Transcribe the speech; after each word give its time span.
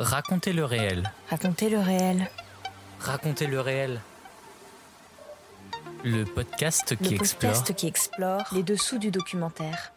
Racontez 0.00 0.54
le 0.54 0.64
réel. 0.64 1.12
Racontez 1.28 1.68
le 1.68 1.78
réel. 1.78 2.30
Racontez 3.00 3.46
le 3.46 3.60
réel. 3.60 4.00
Le 6.04 6.24
podcast 6.24 6.96
qui 6.96 7.10
le 7.10 7.16
explore. 7.16 7.52
podcast 7.52 7.74
qui 7.74 7.86
explore 7.86 8.44
les 8.52 8.62
dessous 8.62 8.96
du 8.96 9.10
documentaire. 9.10 9.92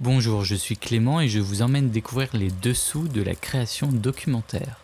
Bonjour, 0.00 0.44
je 0.44 0.54
suis 0.54 0.76
Clément 0.76 1.22
et 1.22 1.28
je 1.28 1.40
vous 1.40 1.62
emmène 1.62 1.88
découvrir 1.88 2.28
les 2.34 2.50
dessous 2.50 3.08
de 3.08 3.22
la 3.22 3.34
création 3.34 3.86
documentaire. 3.86 4.76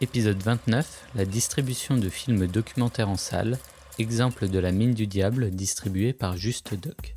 Épisode 0.00 0.42
29, 0.42 1.04
la 1.14 1.24
distribution 1.24 1.96
de 1.96 2.08
films 2.08 2.48
documentaires 2.48 3.08
en 3.08 3.16
salle, 3.16 3.60
exemple 4.00 4.48
de 4.48 4.58
la 4.58 4.72
mine 4.72 4.94
du 4.94 5.06
diable 5.06 5.52
distribué 5.52 6.12
par 6.12 6.36
Juste 6.36 6.74
Doc. 6.74 7.14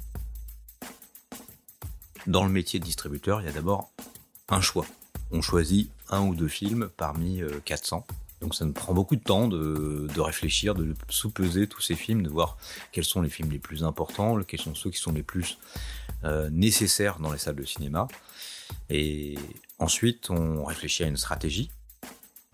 Dans 2.29 2.43
le 2.43 2.51
métier 2.51 2.79
de 2.79 2.85
distributeur, 2.85 3.41
il 3.41 3.45
y 3.45 3.49
a 3.49 3.51
d'abord 3.51 3.89
un 4.49 4.61
choix. 4.61 4.85
On 5.31 5.41
choisit 5.41 5.89
un 6.11 6.21
ou 6.21 6.35
deux 6.35 6.47
films 6.47 6.91
parmi 6.95 7.41
euh, 7.41 7.59
400. 7.65 8.05
Donc 8.41 8.53
ça 8.53 8.65
nous 8.65 8.71
prend 8.71 8.93
beaucoup 8.93 9.15
de 9.15 9.23
temps 9.23 9.47
de, 9.47 10.07
de 10.13 10.21
réfléchir, 10.21 10.75
de 10.75 10.93
sous-peser 11.09 11.65
tous 11.65 11.81
ces 11.81 11.95
films, 11.95 12.21
de 12.21 12.29
voir 12.29 12.57
quels 12.91 13.03
sont 13.03 13.23
les 13.23 13.31
films 13.31 13.49
les 13.49 13.57
plus 13.57 13.83
importants, 13.83 14.39
quels 14.43 14.59
sont 14.59 14.75
ceux 14.75 14.91
qui 14.91 14.99
sont 14.99 15.11
les 15.11 15.23
plus 15.23 15.57
euh, 16.23 16.51
nécessaires 16.51 17.17
dans 17.17 17.31
les 17.31 17.39
salles 17.39 17.55
de 17.55 17.65
cinéma. 17.65 18.07
Et 18.91 19.35
ensuite, 19.79 20.29
on 20.29 20.65
réfléchit 20.65 21.05
à 21.05 21.07
une 21.07 21.17
stratégie. 21.17 21.71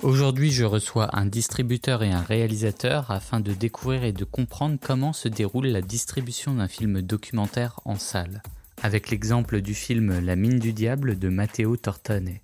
Aujourd'hui, 0.03 0.52
je 0.52 0.63
reçois 0.63 1.09
un 1.11 1.25
distributeur 1.25 2.02
et 2.02 2.13
un 2.13 2.21
réalisateur 2.21 3.11
afin 3.11 3.41
de 3.41 3.52
découvrir 3.52 4.05
et 4.05 4.13
de 4.13 4.23
comprendre 4.23 4.77
comment 4.81 5.11
se 5.11 5.27
déroule 5.27 5.67
la 5.67 5.81
distribution 5.81 6.53
d'un 6.53 6.69
film 6.69 7.02
documentaire 7.02 7.81
en 7.83 7.97
salle, 7.97 8.41
avec 8.85 9.09
l'exemple 9.09 9.62
du 9.62 9.73
film 9.73 10.20
La 10.20 10.35
mine 10.35 10.59
du 10.59 10.71
diable 10.71 11.17
de 11.17 11.28
Matteo 11.28 11.75
Tortone. 11.75 12.36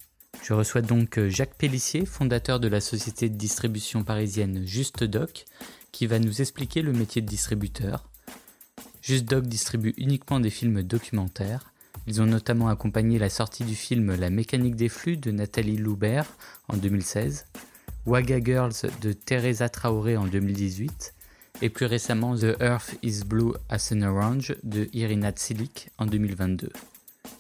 Je 0.42 0.54
reçois 0.54 0.82
donc 0.82 1.20
Jacques 1.28 1.54
Pellissier, 1.54 2.04
fondateur 2.04 2.60
de 2.60 2.68
la 2.68 2.82
société 2.82 3.30
de 3.30 3.36
distribution 3.36 4.04
parisienne 4.04 4.66
Juste 4.66 5.04
Doc, 5.04 5.46
qui 5.92 6.08
va 6.08 6.18
nous 6.18 6.42
expliquer 6.42 6.82
le 6.82 6.94
métier 6.94 7.22
de 7.22 7.28
distributeur. 7.28 8.10
Juste 9.04 9.26
Doc 9.26 9.46
distribue 9.46 9.94
uniquement 9.98 10.40
des 10.40 10.50
films 10.50 10.82
documentaires. 10.82 11.72
Ils 12.08 12.24
ont 12.24 12.26
notamment 12.26 12.70
accompagné 12.70 13.20
la 13.20 13.30
sortie 13.30 13.64
du 13.64 13.76
film 13.76 14.16
La 14.16 14.32
mécanique 14.32 14.76
des 14.76 14.90
flux 14.90 15.18
de 15.18 15.30
Nathalie 15.30 15.78
Loubert 15.78 16.26
en 16.70 16.76
2016, 16.76 17.46
Waga 18.08 18.44
Girls 18.44 18.90
de 19.04 19.14
Teresa 19.14 19.70
Traoré 19.70 20.18
en 20.18 20.26
2018, 20.26 21.14
et 21.62 21.70
plus 21.70 21.86
récemment 21.86 22.36
The 22.36 22.60
Earth 22.62 22.98
is 23.04 23.24
Blue 23.26 23.54
as 23.70 23.92
an 23.94 24.02
Orange 24.02 24.56
de 24.64 24.90
Irina 24.94 25.32
Tsilik 25.32 25.90
en 25.98 26.06
2022. 26.06 26.70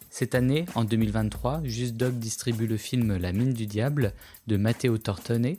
Cette 0.09 0.36
année, 0.36 0.66
en 0.75 0.83
2023, 0.83 1.61
Just 1.63 1.95
Dog 1.95 2.16
distribue 2.16 2.67
le 2.67 2.78
film 2.78 3.17
La 3.17 3.31
mine 3.31 3.53
du 3.53 3.66
diable 3.66 4.13
de 4.47 4.58
Matteo 4.58 4.97
Tortone. 4.97 5.55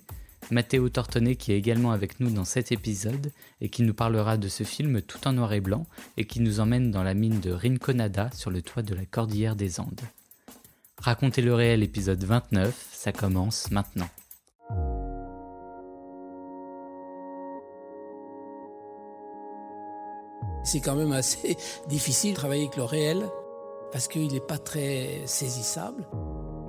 Matteo 0.50 0.88
Tortone 0.88 1.36
qui 1.36 1.52
est 1.52 1.58
également 1.58 1.92
avec 1.92 2.20
nous 2.20 2.30
dans 2.30 2.44
cet 2.44 2.70
épisode 2.70 3.32
et 3.60 3.68
qui 3.68 3.82
nous 3.82 3.94
parlera 3.94 4.36
de 4.36 4.48
ce 4.48 4.64
film 4.64 5.00
tout 5.02 5.26
en 5.26 5.32
noir 5.32 5.52
et 5.52 5.60
blanc 5.60 5.86
et 6.16 6.26
qui 6.26 6.40
nous 6.40 6.60
emmène 6.60 6.90
dans 6.90 7.02
la 7.02 7.14
mine 7.14 7.40
de 7.40 7.50
Rinconada 7.50 8.30
sur 8.34 8.50
le 8.50 8.62
toit 8.62 8.82
de 8.82 8.94
la 8.94 9.06
cordillère 9.06 9.56
des 9.56 9.80
Andes. 9.80 10.00
Racontez 10.98 11.42
le 11.42 11.54
réel 11.54 11.82
épisode 11.82 12.22
29, 12.22 12.90
ça 12.92 13.12
commence 13.12 13.70
maintenant. 13.70 14.10
C'est 20.64 20.80
quand 20.80 20.94
même 20.94 21.12
assez 21.12 21.56
difficile 21.88 22.32
de 22.32 22.36
travailler 22.36 22.62
avec 22.62 22.76
le 22.76 22.84
réel 22.84 23.28
parce 23.92 24.08
qu'il 24.08 24.32
n'est 24.32 24.40
pas 24.40 24.58
très 24.58 25.22
saisissable. 25.26 26.06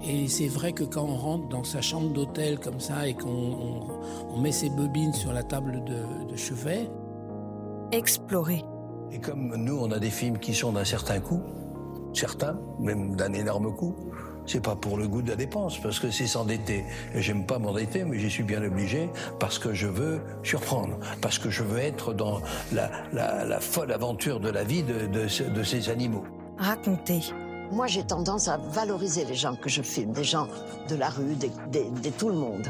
Et 0.05 0.27
c'est 0.27 0.47
vrai 0.47 0.73
que 0.73 0.83
quand 0.83 1.03
on 1.03 1.15
rentre 1.15 1.47
dans 1.47 1.63
sa 1.63 1.81
chambre 1.81 2.11
d'hôtel 2.11 2.59
comme 2.59 2.81
ça 2.81 3.07
et 3.07 3.13
qu'on 3.13 3.29
on, 3.29 3.99
on 4.33 4.37
met 4.37 4.51
ses 4.51 4.69
bobines 4.69 5.13
sur 5.13 5.31
la 5.31 5.43
table 5.43 5.83
de, 5.85 6.25
de 6.29 6.35
chevet. 6.35 6.89
Explorer. 7.93 8.65
Et 9.11 9.19
comme 9.19 9.55
nous, 9.55 9.77
on 9.77 9.91
a 9.91 9.99
des 9.99 10.09
films 10.09 10.39
qui 10.39 10.53
sont 10.53 10.73
d'un 10.73 10.83
certain 10.83 11.19
coût, 11.19 11.41
certains, 12.13 12.59
même 12.79 13.15
d'un 13.15 13.31
énorme 13.31 13.73
coût, 13.73 13.95
c'est 14.45 14.61
pas 14.61 14.75
pour 14.75 14.97
le 14.97 15.07
goût 15.07 15.21
de 15.21 15.29
la 15.29 15.35
dépense, 15.35 15.79
parce 15.79 15.99
que 15.99 16.11
c'est 16.11 16.27
s'endetter. 16.27 16.85
Et 17.15 17.21
j'aime 17.21 17.45
pas 17.45 17.59
m'endetter, 17.59 18.03
mais 18.03 18.19
j'y 18.19 18.29
suis 18.29 18.43
bien 18.43 18.63
obligé, 18.63 19.09
parce 19.39 19.59
que 19.59 19.73
je 19.73 19.87
veux 19.87 20.21
surprendre, 20.43 20.97
parce 21.21 21.39
que 21.39 21.49
je 21.49 21.63
veux 21.63 21.79
être 21.79 22.13
dans 22.13 22.41
la, 22.71 22.89
la, 23.13 23.45
la 23.45 23.59
folle 23.59 23.91
aventure 23.91 24.39
de 24.39 24.49
la 24.49 24.63
vie 24.63 24.83
de, 24.83 25.07
de, 25.07 25.49
de 25.49 25.63
ces 25.63 25.89
animaux. 25.89 26.23
Raconter. 26.57 27.21
Moi, 27.71 27.87
j'ai 27.87 28.03
tendance 28.03 28.47
à 28.47 28.57
valoriser 28.57 29.25
les 29.25 29.33
gens 29.35 29.55
que 29.55 29.69
je 29.69 29.81
filme, 29.81 30.11
des 30.11 30.23
gens 30.23 30.47
de 30.89 30.95
la 30.95 31.09
rue, 31.09 31.35
de, 31.35 31.47
de, 31.71 32.01
de 32.01 32.09
tout 32.09 32.29
le 32.29 32.35
monde. 32.35 32.67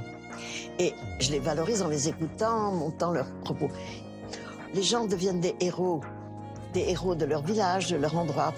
Et 0.80 0.94
je 1.20 1.32
les 1.32 1.40
valorise 1.40 1.82
en 1.82 1.90
les 1.90 2.08
écoutant, 2.08 2.70
en 2.70 2.72
montant 2.72 3.12
leurs 3.12 3.32
propos. 3.44 3.70
Les 4.74 4.82
gens 4.82 5.06
deviennent 5.06 5.42
des 5.42 5.56
héros, 5.60 6.02
des 6.74 6.86
héros 6.90 7.16
de 7.16 7.26
leur 7.26 7.44
village, 7.44 7.92
de 7.92 7.98
leur 7.98 8.18
endroit. 8.18 8.54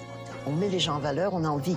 On 0.46 0.52
met 0.52 0.68
les 0.68 0.78
gens 0.78 0.96
en 0.96 1.00
valeur, 1.00 1.34
on 1.34 1.44
a 1.44 1.48
envie 1.48 1.76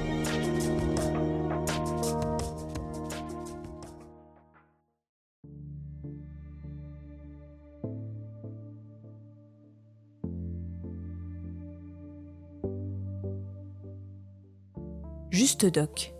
Juste 15.41 15.65
Doc. 15.65 16.13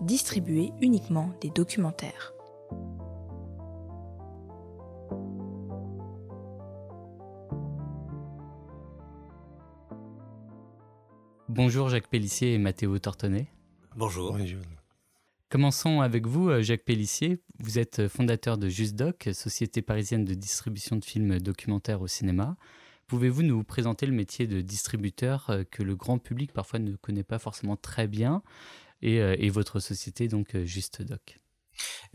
Distribuer 0.00 0.72
uniquement 0.80 1.30
des 1.42 1.50
documentaires. 1.50 2.32
Bonjour 11.50 11.90
Jacques 11.90 12.08
Pellissier 12.08 12.54
et 12.54 12.58
Mathéo 12.58 12.98
Tortonnet. 12.98 13.46
Bonjour. 13.94 14.32
Bonjour. 14.32 14.62
Commençons 15.50 16.00
avec 16.00 16.26
vous, 16.26 16.62
Jacques 16.62 16.86
Pellissier. 16.86 17.42
Vous 17.58 17.78
êtes 17.78 18.08
fondateur 18.08 18.56
de 18.56 18.70
Just 18.70 18.96
Doc, 18.96 19.28
société 19.34 19.82
parisienne 19.82 20.24
de 20.24 20.32
distribution 20.32 20.96
de 20.96 21.04
films 21.04 21.40
documentaires 21.40 22.00
au 22.00 22.06
cinéma. 22.06 22.56
Pouvez-vous 23.06 23.42
nous 23.42 23.62
présenter 23.62 24.06
le 24.06 24.12
métier 24.12 24.46
de 24.46 24.60
distributeur 24.60 25.50
que 25.70 25.82
le 25.82 25.94
grand 25.94 26.18
public 26.18 26.52
parfois 26.52 26.78
ne 26.78 26.96
connaît 26.96 27.22
pas 27.22 27.38
forcément 27.38 27.76
très 27.76 28.08
bien 28.08 28.42
et, 29.02 29.16
et 29.16 29.50
votre 29.50 29.78
société, 29.78 30.26
donc 30.26 30.56
Just 30.64 31.02
Doc 31.02 31.38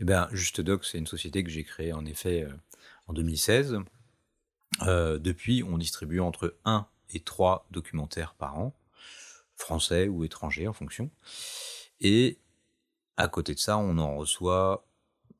Eh 0.00 0.04
Just 0.32 0.60
Doc, 0.60 0.84
c'est 0.84 0.98
une 0.98 1.06
société 1.06 1.42
que 1.42 1.50
j'ai 1.50 1.64
créée 1.64 1.92
en 1.92 2.04
effet 2.04 2.46
en 3.06 3.12
2016. 3.12 3.78
Euh, 4.82 5.18
depuis, 5.18 5.62
on 5.62 5.78
distribue 5.78 6.20
entre 6.20 6.56
1 6.64 6.86
et 7.10 7.20
3 7.20 7.66
documentaires 7.70 8.34
par 8.34 8.58
an 8.58 8.74
français 9.56 10.08
ou 10.08 10.24
étrangers 10.24 10.66
en 10.66 10.72
fonction. 10.72 11.10
Et 12.00 12.38
à 13.16 13.28
côté 13.28 13.54
de 13.54 13.60
ça, 13.60 13.78
on 13.78 13.98
en 13.98 14.16
reçoit 14.16 14.84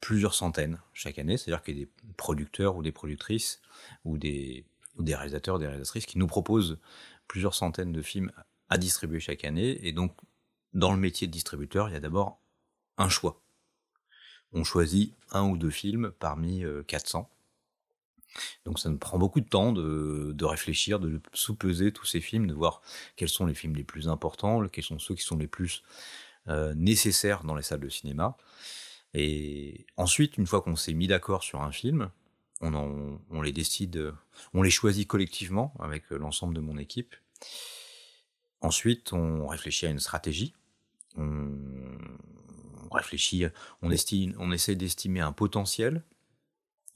plusieurs 0.00 0.34
centaines 0.34 0.78
chaque 0.92 1.18
année, 1.18 1.36
c'est-à-dire 1.36 1.62
qu'il 1.62 1.78
y 1.78 1.82
a 1.82 1.84
des 1.84 1.90
producteurs 2.16 2.76
ou 2.76 2.82
des 2.82 2.92
productrices 2.92 3.60
ou 4.04 4.18
des, 4.18 4.64
ou 4.96 5.02
des 5.02 5.14
réalisateurs, 5.14 5.58
des 5.58 5.66
réalisatrices 5.66 6.06
qui 6.06 6.18
nous 6.18 6.26
proposent 6.26 6.78
plusieurs 7.28 7.54
centaines 7.54 7.92
de 7.92 8.02
films 8.02 8.30
à 8.68 8.78
distribuer 8.78 9.20
chaque 9.20 9.44
année. 9.44 9.78
Et 9.86 9.92
donc, 9.92 10.14
dans 10.72 10.92
le 10.92 10.98
métier 10.98 11.26
de 11.26 11.32
distributeur, 11.32 11.88
il 11.88 11.92
y 11.92 11.96
a 11.96 12.00
d'abord 12.00 12.40
un 12.98 13.08
choix. 13.08 13.40
On 14.52 14.64
choisit 14.64 15.14
un 15.30 15.48
ou 15.48 15.56
deux 15.56 15.70
films 15.70 16.12
parmi 16.18 16.64
400. 16.86 17.28
Donc 18.64 18.78
ça 18.78 18.88
me 18.88 18.98
prend 18.98 19.18
beaucoup 19.18 19.40
de 19.40 19.48
temps 19.48 19.72
de, 19.72 20.32
de 20.34 20.44
réfléchir, 20.44 20.98
de 21.00 21.20
sous-peser 21.32 21.92
tous 21.92 22.06
ces 22.06 22.20
films, 22.20 22.46
de 22.46 22.54
voir 22.54 22.80
quels 23.16 23.28
sont 23.28 23.46
les 23.46 23.54
films 23.54 23.74
les 23.74 23.84
plus 23.84 24.08
importants, 24.08 24.66
quels 24.68 24.84
sont 24.84 24.98
ceux 24.98 25.14
qui 25.14 25.22
sont 25.22 25.36
les 25.36 25.46
plus 25.46 25.82
euh, 26.48 26.74
nécessaires 26.74 27.44
dans 27.44 27.54
les 27.54 27.62
salles 27.62 27.80
de 27.80 27.88
cinéma. 27.88 28.36
Et 29.14 29.86
ensuite, 29.96 30.38
une 30.38 30.46
fois 30.46 30.62
qu'on 30.62 30.76
s'est 30.76 30.94
mis 30.94 31.06
d'accord 31.06 31.42
sur 31.42 31.62
un 31.62 31.72
film, 31.72 32.10
on, 32.62 33.42
les 33.42 33.52
décide, 33.52 34.14
on 34.54 34.62
les 34.62 34.70
choisit 34.70 35.06
collectivement 35.06 35.74
avec 35.78 36.10
l'ensemble 36.10 36.54
de 36.54 36.60
mon 36.60 36.78
équipe. 36.78 37.14
Ensuite, 38.60 39.12
on 39.12 39.46
réfléchit 39.46 39.86
à 39.86 39.90
une 39.90 39.98
stratégie. 39.98 40.54
On, 41.16 41.98
réfléchit, 42.90 43.46
on, 43.80 43.90
estime, 43.90 44.34
on 44.38 44.52
essaie 44.52 44.76
d'estimer 44.76 45.20
un 45.20 45.32
potentiel, 45.32 46.04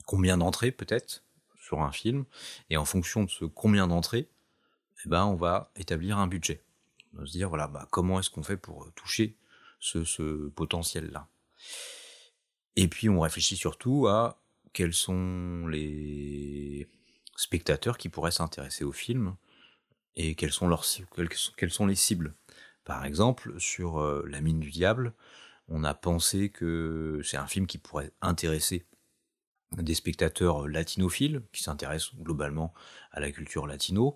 combien 0.06 0.38
d'entrées 0.38 0.70
peut-être 0.70 1.24
sur 1.58 1.80
un 1.80 1.90
film, 1.90 2.24
et 2.70 2.76
en 2.76 2.84
fonction 2.84 3.24
de 3.24 3.30
ce 3.30 3.44
combien 3.44 3.88
d'entrées, 3.88 4.28
eh 5.04 5.08
ben, 5.08 5.24
on 5.24 5.34
va 5.34 5.72
établir 5.74 6.18
un 6.18 6.28
budget. 6.28 6.62
On 7.14 7.20
va 7.20 7.26
se 7.26 7.32
dire, 7.32 7.48
voilà, 7.48 7.66
bah, 7.66 7.88
comment 7.90 8.20
est-ce 8.20 8.30
qu'on 8.30 8.42
fait 8.42 8.56
pour 8.56 8.92
toucher 8.94 9.36
ce, 9.80 10.04
ce 10.04 10.48
potentiel-là? 10.50 11.28
Et 12.76 12.88
puis 12.88 13.08
on 13.08 13.20
réfléchit 13.20 13.56
surtout 13.56 14.06
à 14.06 14.40
quels 14.76 14.92
sont 14.92 15.66
les 15.68 16.86
spectateurs 17.34 17.96
qui 17.96 18.10
pourraient 18.10 18.30
s'intéresser 18.30 18.84
au 18.84 18.92
film 18.92 19.34
et 20.16 20.34
quels 20.34 20.52
sont, 20.52 20.68
leurs, 20.68 20.84
les 21.16 21.94
cibles. 21.94 22.34
Par 22.84 23.06
exemple, 23.06 23.58
sur 23.58 23.98
euh, 24.02 24.26
La 24.28 24.42
mine 24.42 24.60
du 24.60 24.70
diable, 24.70 25.14
on 25.68 25.82
a 25.82 25.94
pensé 25.94 26.50
que 26.50 27.22
c'est 27.24 27.38
un 27.38 27.46
film 27.46 27.66
qui 27.66 27.78
pourrait 27.78 28.12
intéresser 28.20 28.84
des 29.72 29.94
spectateurs 29.94 30.68
latinophiles 30.68 31.40
qui 31.54 31.62
s'intéressent 31.62 32.14
globalement 32.16 32.74
à 33.12 33.20
la 33.20 33.32
culture 33.32 33.66
latino, 33.66 34.14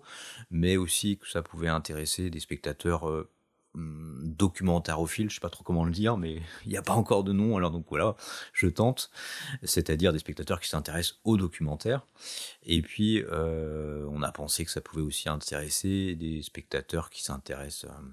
mais 0.51 0.77
aussi 0.77 1.17
que 1.17 1.27
ça 1.27 1.41
pouvait 1.41 1.69
intéresser 1.69 2.29
des 2.29 2.39
spectateurs 2.39 3.09
euh, 3.09 3.31
hum, 3.75 4.19
documentarophiles, 4.23 5.29
je 5.29 5.35
sais 5.35 5.41
pas 5.41 5.49
trop 5.49 5.63
comment 5.63 5.85
le 5.85 5.91
dire, 5.91 6.17
mais 6.17 6.41
il 6.65 6.69
n'y 6.71 6.77
a 6.77 6.81
pas 6.81 6.93
encore 6.93 7.23
de 7.23 7.33
nom, 7.33 7.57
alors 7.57 7.71
donc 7.71 7.85
voilà, 7.89 8.15
je 8.53 8.67
tente, 8.67 9.11
c'est-à-dire 9.63 10.13
des 10.13 10.19
spectateurs 10.19 10.59
qui 10.59 10.69
s'intéressent 10.69 11.19
au 11.23 11.37
documentaire. 11.37 12.05
Et 12.63 12.81
puis, 12.81 13.23
euh, 13.23 14.05
on 14.11 14.21
a 14.23 14.31
pensé 14.31 14.65
que 14.65 14.71
ça 14.71 14.81
pouvait 14.81 15.01
aussi 15.01 15.29
intéresser 15.29 16.15
des 16.15 16.41
spectateurs 16.41 17.09
qui 17.09 17.23
s'intéressent, 17.23 17.85
euh, 17.85 18.03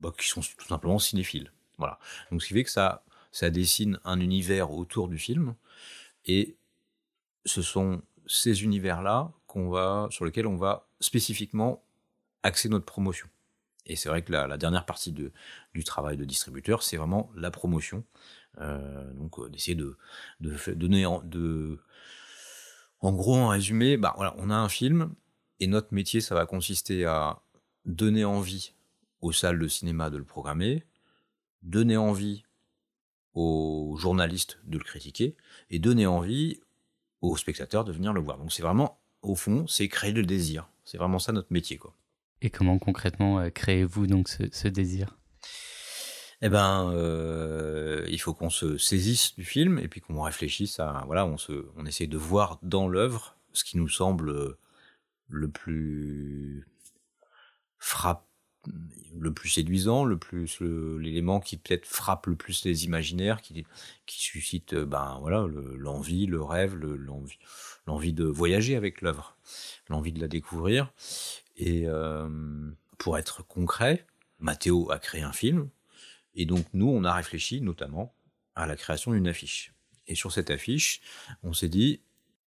bah, 0.00 0.12
qui 0.16 0.28
sont 0.28 0.40
tout 0.40 0.68
simplement 0.68 0.98
cinéphiles. 0.98 1.52
Voilà. 1.78 1.98
Donc 2.30 2.42
ce 2.42 2.48
qui 2.48 2.54
fait 2.54 2.64
que 2.64 2.70
ça, 2.70 3.04
dessine 3.50 3.98
un 4.04 4.20
univers 4.20 4.72
autour 4.72 5.08
du 5.08 5.18
film, 5.18 5.54
et 6.26 6.56
ce 7.44 7.62
sont 7.62 8.02
ces 8.26 8.62
univers-là 8.62 9.32
sur 10.10 10.24
lesquels 10.24 10.46
on 10.46 10.56
va 10.56 10.88
spécifiquement 11.00 11.82
axer 12.42 12.68
notre 12.68 12.86
promotion. 12.86 13.28
Et 13.86 13.96
c'est 13.96 14.08
vrai 14.08 14.22
que 14.22 14.32
la, 14.32 14.56
dernière 14.58 14.86
partie 14.86 15.12
de, 15.12 15.32
du 15.74 15.84
travail 15.84 16.16
de 16.16 16.24
distributeur, 16.24 16.82
c'est 16.82 16.96
vraiment 16.96 17.30
la 17.34 17.50
promotion. 17.50 18.04
Euh, 18.58 19.12
donc 19.14 19.38
euh, 19.38 19.48
d'essayer 19.48 19.74
de, 19.74 19.96
donner 20.40 21.06
en, 21.06 21.22
en 23.00 23.12
gros 23.12 23.36
en 23.36 23.48
résumé, 23.48 23.96
bah 23.96 24.12
voilà, 24.16 24.34
on 24.38 24.50
a 24.50 24.54
un 24.54 24.68
film 24.68 25.14
et 25.60 25.66
notre 25.66 25.94
métier, 25.94 26.20
ça 26.20 26.34
va 26.34 26.46
consister 26.46 27.04
à 27.04 27.40
donner 27.84 28.24
envie 28.24 28.74
aux 29.20 29.32
salles 29.32 29.58
de 29.58 29.68
cinéma 29.68 30.10
de 30.10 30.16
le 30.16 30.24
programmer, 30.24 30.84
donner 31.62 31.96
envie 31.96 32.44
aux 33.34 33.96
journalistes 33.96 34.58
de 34.64 34.78
le 34.78 34.84
critiquer 34.84 35.36
et 35.70 35.78
donner 35.78 36.06
envie 36.06 36.60
aux 37.20 37.36
spectateurs 37.36 37.84
de 37.84 37.92
venir 37.92 38.12
le 38.12 38.20
voir. 38.20 38.38
Donc 38.38 38.52
c'est 38.52 38.62
vraiment, 38.62 39.00
au 39.22 39.36
fond, 39.36 39.66
c'est 39.66 39.88
créer 39.88 40.12
le 40.12 40.24
désir. 40.24 40.68
C'est 40.84 40.98
vraiment 40.98 41.18
ça 41.18 41.32
notre 41.32 41.52
métier, 41.52 41.78
quoi. 41.78 41.94
Et 42.42 42.50
comment 42.50 42.78
concrètement 42.78 43.38
euh, 43.38 43.50
créez-vous 43.50 44.06
donc 44.08 44.28
ce, 44.28 44.68
désir? 44.68 45.16
Eh 46.42 46.48
ben, 46.48 46.90
euh, 46.92 48.04
il 48.08 48.20
faut 48.20 48.34
qu'on 48.34 48.50
se 48.50 48.76
saisisse 48.76 49.36
du 49.36 49.44
film 49.44 49.78
et 49.78 49.86
puis 49.86 50.00
qu'on 50.00 50.20
réfléchisse 50.20 50.80
à, 50.80 51.04
voilà, 51.06 51.24
on 51.24 51.38
se, 51.38 51.66
on 51.76 51.86
essaie 51.86 52.08
de 52.08 52.18
voir 52.18 52.58
dans 52.62 52.88
l'œuvre 52.88 53.36
ce 53.52 53.62
qui 53.62 53.76
nous 53.76 53.88
semble 53.88 54.56
le 55.28 55.48
plus 55.48 56.66
frappant 57.78 58.26
le 59.18 59.32
plus 59.32 59.48
séduisant, 59.48 60.04
le 60.04 60.16
plus 60.16 60.60
l'élément 60.60 61.40
qui 61.40 61.56
peut-être 61.56 61.86
frappe 61.86 62.26
le 62.26 62.36
plus 62.36 62.64
les 62.64 62.84
imaginaires, 62.84 63.42
qui, 63.42 63.66
qui 64.06 64.22
suscite 64.22 64.74
euh, 64.74 64.86
ben 64.86 65.18
voilà 65.20 65.46
l'envie, 65.76 66.26
le, 66.26 66.42
rêve, 66.42 66.76
l'envie 66.76 67.38
l'envie 67.86 68.12
de 68.12 68.24
voyager 68.24 68.76
avec 68.76 69.00
l'œuvre, 69.00 69.36
l'envie 69.88 70.12
de 70.12 70.20
la 70.20 70.28
découvrir. 70.28 70.92
Et 71.56 71.84
euh, 71.86 72.28
pour 72.98 73.18
être 73.18 73.46
concret, 73.46 74.06
Mathéo 74.38 74.90
a 74.90 74.98
créé 74.98 75.22
un 75.22 75.32
film, 75.32 75.68
et 76.34 76.46
donc 76.46 76.66
nous 76.72 76.88
on 76.88 77.04
a 77.04 77.12
réfléchi 77.12 77.60
notamment 77.60 78.14
à 78.54 78.66
la 78.66 78.76
création 78.76 79.12
d'une 79.12 79.28
affiche. 79.28 79.74
Et 80.06 80.14
sur 80.14 80.32
cette 80.32 80.50
affiche, 80.50 81.00
on 81.42 81.52
s'est 81.52 81.68
dit 81.68 82.00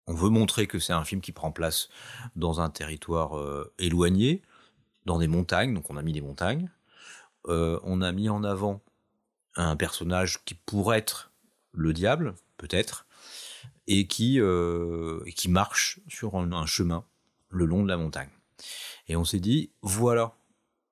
on 0.07 0.13
veut 0.13 0.30
montrer 0.30 0.68
que 0.68 0.78
c'est 0.78 0.94
un 0.94 1.04
film 1.04 1.22
qui 1.22 1.31
prend 1.31 1.52
place 1.52 1.90
dans 2.36 2.62
un 2.62 2.69
territoire 2.69 3.38
euh, 3.38 3.74
éloigné, 3.80 4.44
dans 5.06 5.19
des 5.19 5.28
montagnes, 5.28 5.74
donc 5.74 5.90
on 5.90 5.98
a 5.98 6.01
mis 6.01 6.13
des 6.13 6.22
montagnes. 6.22 6.69
Euh, 7.48 7.80
on 7.84 8.01
a 8.01 8.12
mis 8.12 8.30
en 8.30 8.44
avant 8.44 8.84
un 9.56 9.75
personnage 9.75 10.44
qui 10.46 10.54
pourrait 10.54 11.00
être 11.00 11.31
le 11.74 11.94
diable, 11.94 12.36
peut-être, 12.58 13.06
et 13.88 14.08
qui 14.08 14.40
marche 15.48 16.00
sur 16.08 16.36
un, 16.36 16.66
chemin 16.66 17.06
le 17.50 17.66
long 17.66 17.84
de 17.84 17.88
la 17.88 17.98
montagne. 17.98 18.30
Et 19.07 19.16
on 19.16 19.24
s'est 19.24 19.40
dit, 19.40 19.72
voilà, 19.81 20.36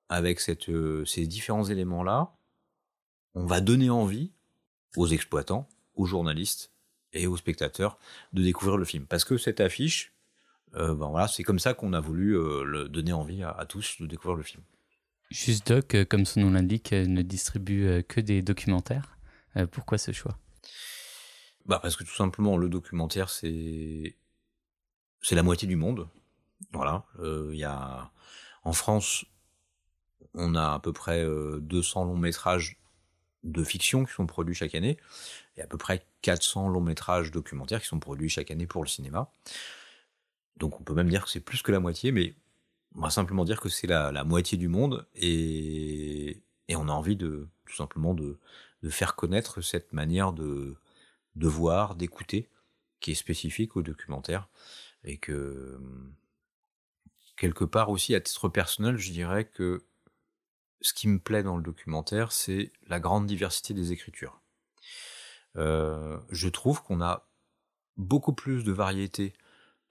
avec 0.08 0.40
cette, 0.40 0.68
euh, 0.68 1.04
ces 1.04 1.26
différents 1.26 1.64
éléments-là, 1.64 2.32
on 3.34 3.46
va 3.46 3.60
donner 3.60 3.90
envie 3.90 4.32
aux 4.96 5.06
exploitants, 5.08 5.68
aux 5.94 6.06
journalistes 6.06 6.72
et 7.12 7.26
aux 7.26 7.36
spectateurs 7.36 7.98
de 8.32 8.42
découvrir 8.42 8.76
le 8.76 8.84
film. 8.84 9.06
Parce 9.06 9.24
que 9.24 9.36
cette 9.36 9.60
affiche, 9.60 10.12
euh, 10.74 10.94
ben 10.94 11.08
voilà, 11.08 11.28
c'est 11.28 11.42
comme 11.42 11.58
ça 11.58 11.74
qu'on 11.74 11.92
a 11.92 12.00
voulu 12.00 12.36
euh, 12.36 12.64
le 12.64 12.88
donner 12.88 13.12
envie 13.12 13.42
à, 13.42 13.64
tous 13.68 14.00
de 14.00 14.06
découvrir 14.06 14.36
le 14.36 14.42
film. 14.42 14.62
Juste 15.30 15.66
Doc, 15.66 15.96
comme 16.08 16.24
son 16.24 16.40
nom 16.40 16.50
l'indique, 16.50 16.92
ne 16.92 17.22
distribue 17.22 18.04
que 18.04 18.20
des 18.20 18.42
documentaires. 18.42 19.18
pourquoi 19.72 19.98
ce 19.98 20.12
choix? 20.12 20.38
Bah 21.66 21.80
parce 21.82 21.96
que 21.96 22.04
tout 22.04 22.14
simplement 22.14 22.56
le 22.56 22.68
documentaire 22.68 23.30
c'est 23.30 24.14
la 25.30 25.42
moitié 25.42 25.66
du 25.66 25.76
monde. 25.76 26.08
Voilà, 26.72 27.04
il 27.22 27.56
y 27.56 27.64
a 27.64 28.10
en 28.64 28.72
France 28.72 29.24
on 30.34 30.54
a 30.56 30.74
à 30.74 30.78
peu 30.80 30.92
près 30.92 31.24
200 31.24 32.04
longs 32.04 32.16
métrages 32.16 32.76
de 33.44 33.62
fiction 33.62 34.04
qui 34.04 34.12
sont 34.12 34.26
produits 34.26 34.54
chaque 34.54 34.74
année 34.74 34.98
et 35.56 35.62
à 35.62 35.66
peu 35.66 35.78
près 35.78 36.06
400 36.22 36.68
longs 36.68 36.80
métrages 36.80 37.30
documentaires 37.30 37.80
qui 37.80 37.86
sont 37.86 38.00
produits 38.00 38.28
chaque 38.28 38.50
année 38.50 38.66
pour 38.66 38.82
le 38.82 38.88
cinéma. 38.88 39.30
Donc 40.56 40.80
on 40.80 40.84
peut 40.84 40.94
même 40.94 41.08
dire 41.08 41.24
que 41.24 41.30
c'est 41.30 41.40
plus 41.40 41.62
que 41.62 41.72
la 41.72 41.80
moitié, 41.80 42.10
mais 42.10 42.34
on 42.96 43.02
va 43.02 43.10
simplement 43.10 43.44
dire 43.44 43.60
que 43.60 43.68
c'est 43.68 43.86
la, 43.86 44.24
moitié 44.24 44.56
du 44.56 44.68
monde 44.68 45.06
et, 45.14 46.40
on 46.70 46.88
a 46.88 46.92
envie 46.92 47.16
de 47.16 47.48
tout 47.66 47.76
simplement 47.76 48.14
de, 48.14 48.38
faire 48.88 49.16
connaître 49.16 49.62
cette 49.62 49.92
manière 49.92 50.32
de, 50.32 50.76
voir, 51.36 51.94
d'écouter, 51.94 52.48
qui 53.00 53.12
est 53.12 53.14
spécifique 53.14 53.76
au 53.76 53.82
documentaire 53.82 54.48
et 55.04 55.18
que 55.18 55.78
quelque 57.36 57.64
part 57.64 57.90
aussi 57.90 58.14
à 58.14 58.20
titre 58.20 58.48
personnel, 58.48 58.96
je 58.96 59.12
dirais 59.12 59.44
que 59.44 59.84
ce 60.80 60.92
qui 60.92 61.08
me 61.08 61.18
plaît 61.18 61.42
dans 61.42 61.56
le 61.56 61.62
documentaire, 61.62 62.32
c'est 62.32 62.72
la 62.86 63.00
grande 63.00 63.26
diversité 63.26 63.74
des 63.74 63.92
écritures. 63.92 64.40
Euh, 65.56 66.18
je 66.30 66.48
trouve 66.48 66.82
qu'on 66.82 67.00
a 67.00 67.28
beaucoup 67.96 68.32
plus 68.32 68.64
de 68.64 68.72
variété 68.72 69.32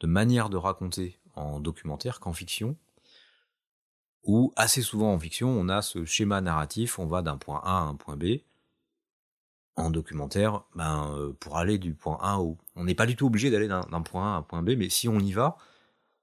de 0.01 0.07
manière 0.07 0.49
de 0.49 0.57
raconter 0.57 1.19
en 1.35 1.59
documentaire 1.59 2.19
qu'en 2.19 2.33
fiction, 2.33 2.77
où 4.23 4.53
assez 4.55 4.81
souvent 4.81 5.13
en 5.13 5.19
fiction, 5.19 5.49
on 5.49 5.69
a 5.69 5.81
ce 5.81 6.05
schéma 6.05 6.41
narratif, 6.41 6.99
on 6.99 7.07
va 7.07 7.21
d'un 7.21 7.37
point 7.37 7.61
A 7.63 7.79
à 7.79 7.81
un 7.81 7.95
point 7.95 8.15
B. 8.15 8.41
En 9.75 9.89
documentaire, 9.89 10.63
ben, 10.75 11.11
euh, 11.15 11.33
pour 11.33 11.57
aller 11.57 11.79
du 11.79 11.95
point 11.95 12.19
A 12.21 12.37
au... 12.39 12.57
On 12.75 12.83
n'est 12.83 12.93
pas 12.93 13.07
du 13.07 13.15
tout 13.15 13.25
obligé 13.25 13.49
d'aller 13.49 13.67
d'un 13.67 14.01
point 14.03 14.33
A 14.33 14.35
à 14.35 14.37
un 14.37 14.41
point 14.43 14.61
B, 14.61 14.71
mais 14.77 14.89
si 14.89 15.09
on 15.09 15.19
y 15.19 15.31
va, 15.31 15.57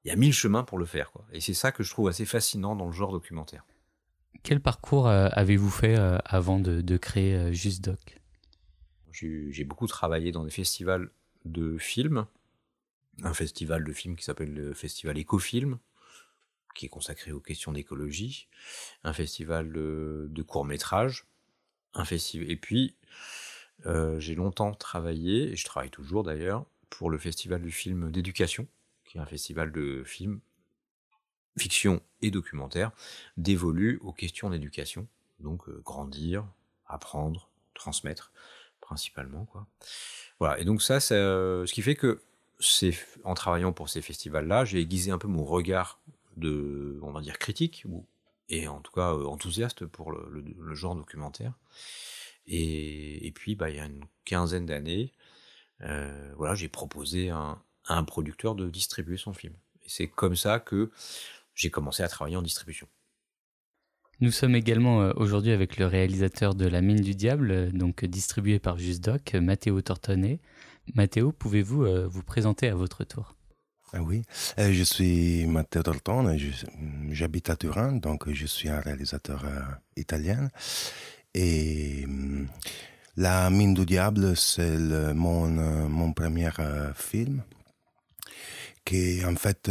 il 0.05 0.09
y 0.09 0.11
a 0.11 0.17
mille 0.17 0.33
chemins 0.33 0.63
pour 0.63 0.79
le 0.79 0.87
faire. 0.87 1.11
Quoi. 1.11 1.25
Et 1.33 1.41
c'est 1.41 1.55
ça 1.55 1.73
que 1.73 1.83
je 1.83 1.91
trouve 1.91 2.09
assez 2.09 2.25
fascinant 2.25 2.77
dans 2.77 2.87
le 2.87 2.93
genre 2.93 3.13
documentaire. 3.13 3.65
Quel 4.43 4.61
parcours 4.61 5.09
euh, 5.09 5.29
avez-vous 5.33 5.71
fait 5.71 5.99
euh, 5.99 6.19
avant 6.25 6.59
de, 6.59 6.97
créer 6.97 7.53
Juste 7.53 7.85
Doc? 7.85 8.21
J'ai 9.13 9.65
beaucoup 9.65 9.87
travaillé 9.87 10.33
dans 10.33 10.45
des 10.45 10.51
festivals 10.51 11.11
de 11.45 11.77
films, 11.79 12.27
un 13.23 13.35
festival 13.35 13.85
de 13.85 13.93
films 13.93 14.17
qui 14.17 14.25
s'appelle 14.25 14.55
le 14.55 14.73
Festival 14.73 15.19
Écofilm, 15.19 15.79
qui 16.75 16.87
est 16.87 16.89
consacré 16.89 17.33
aux 17.33 17.41
questions 17.41 17.73
d'écologie, 17.73 18.49
un 19.05 19.13
festival 19.13 19.73
de, 19.73 20.43
courts-métrages, 20.47 21.27
un 21.95 22.05
festival. 22.05 22.51
Et 22.51 22.57
puis, 22.57 22.95
euh, 23.87 24.19
j'ai 24.21 24.35
longtemps 24.35 24.73
travaillé, 24.73 25.53
et 25.53 25.57
je 25.57 25.65
travaille 25.65 25.91
toujours 25.91 26.23
d'ailleurs, 26.23 26.65
pour 26.89 27.11
le 27.11 27.19
festival 27.19 27.63
du 27.63 27.71
film 27.71 28.11
d'éducation, 28.11 28.67
qui 29.11 29.19
est 29.19 29.21
un 29.21 29.27
festival 29.27 29.73
de 29.73 30.05
films, 30.05 30.41
fiction 31.59 32.01
et 32.23 32.31
documentaire, 32.31 32.93
dévolu 33.37 33.99
aux 34.03 34.13
questions 34.13 34.51
d'éducation, 34.51 35.09
donc 35.41 35.69
euh, 35.69 35.83
grandir, 35.85 36.47
apprendre, 36.87 37.51
transmettre, 37.75 38.31
principalement 38.81 39.47
quoi. 39.47 39.67
Voilà, 40.39 40.61
et 40.61 40.65
donc 40.65 40.81
ça, 40.81 40.99
euh, 41.11 41.67
ce 41.67 41.73
qui 41.73 41.83
fait 41.83 41.97
que 41.97 42.23
c'est 42.61 42.95
en 43.25 43.35
travaillant 43.35 43.73
pour 43.73 43.89
ces 43.89 44.01
festivals-là, 44.01 44.65
j'ai 44.65 44.79
aiguisé 44.79 45.11
un 45.11 45.19
peu 45.19 45.29
mon 45.29 45.45
regard 45.45 46.01
de, 46.37 47.01
on 47.03 47.11
va 47.11 47.21
dire, 47.21 47.39
critique, 47.39 47.83
ou, 47.89 48.07
et 48.49 48.69
en 48.69 48.81
tout 48.81 48.93
cas 48.93 49.13
euh, 49.13 49.25
enthousiaste 49.25 49.87
pour 49.87 50.13
le, 50.13 50.75
genre 50.77 50.95
documentaire. 50.95 51.55
Et, 52.47 53.27
et, 53.27 53.33
puis, 53.33 53.57
bah, 53.57 53.71
il 53.71 53.77
y 53.77 53.81
a 53.81 53.87
une 53.87 54.05
quinzaine 54.25 54.67
d'années, 54.67 55.13
voilà, 56.37 56.55
j'ai 56.55 56.69
proposé 56.69 57.31
un, 57.31 57.61
à 57.91 57.97
un 57.97 58.05
producteur 58.05 58.55
de 58.55 58.71
distribuer 58.71 59.17
son 59.17 59.35
film. 59.35 59.53
Et 59.83 59.89
c'est 59.89 60.07
comme 60.07 60.37
ça 60.37 60.61
que 60.61 60.91
j'ai 61.55 61.71
commencé 61.71 62.03
à 62.03 62.09
travailler 62.09 62.37
en 62.37 62.43
distribution. 62.43 62.87
Nous 64.21 64.31
sommes 64.31 64.55
également 64.55 65.03
euh, 65.03 65.13
aujourd'hui 65.17 65.51
avec 65.51 65.77
le 65.77 65.87
réalisateur 65.87 66.55
de 66.55 66.67
La 66.67 66.83
Mine 66.83 67.01
du 67.01 67.15
Diable, 67.15 67.51
euh, 67.51 67.71
donc 67.71 68.05
distribué 68.05 68.59
par 68.61 68.79
Justdoc, 68.79 69.35
Matteo 69.35 69.81
Tortonnet. 69.81 70.41
Matteo, 70.95 71.33
pouvez-vous 71.33 72.09
vous 72.09 72.23
présenter 72.23 72.69
à 72.69 72.75
votre 72.75 73.05
tour? 73.05 73.37
Ah 73.93 74.03
oui, 74.03 74.23
je 74.57 74.83
suis 74.83 75.47
Matteo 75.47 75.83
Tortone, 75.83 76.37
j'habite 77.11 77.51
à 77.51 77.57
Turin, 77.57 77.93
donc 77.93 78.33
je 78.33 78.47
suis 78.47 78.69
un 78.69 78.81
réalisateur 78.81 79.45
italien. 79.97 80.49
Et 81.35 82.07
La 83.17 83.51
Mine 83.51 83.75
du 83.75 83.87
Diable, 83.87 84.37
c'est 84.37 84.79
mon, 85.15 85.49
mon 85.89 86.13
premier 86.13 86.51
film 86.97 87.43
qui, 88.85 89.25
en 89.25 89.37
fait, 89.37 89.71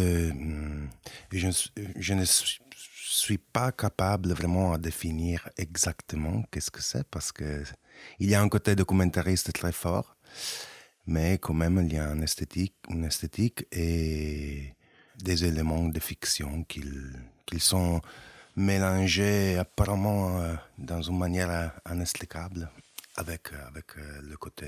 je, 1.31 1.69
je 1.95 2.13
ne 2.13 2.23
suis 2.25 3.37
pas 3.37 3.71
capable 3.71 4.33
vraiment 4.33 4.73
à 4.73 4.77
définir 4.77 5.49
exactement 5.57 6.43
qu'est-ce 6.51 6.71
que 6.71 6.81
c'est 6.81 7.07
parce 7.09 7.31
que 7.31 7.63
il 8.19 8.29
y 8.29 8.35
a 8.35 8.41
un 8.41 8.49
côté 8.49 8.75
documentariste 8.75 9.51
très 9.51 9.71
fort 9.73 10.15
mais 11.09 11.39
quand 11.39 11.55
même 11.55 11.81
il 11.85 11.93
y 11.93 11.97
a 11.97 12.07
une 12.11 12.23
esthétique, 12.23 12.75
une 12.89 13.05
esthétique 13.05 13.65
et 13.71 14.73
des 15.17 15.43
éléments 15.43 15.87
de 15.87 15.99
fiction 15.99 16.63
qui, 16.63 16.83
sont 17.57 17.99
mélangés 18.55 19.57
apparemment 19.57 20.39
euh, 20.39 20.55
dans 20.77 21.01
une 21.01 21.17
manière 21.17 21.73
inexplicable 21.91 22.69
avec, 23.15 23.51
avec 23.67 23.97
euh, 23.97 24.21
le 24.21 24.37
côté 24.37 24.67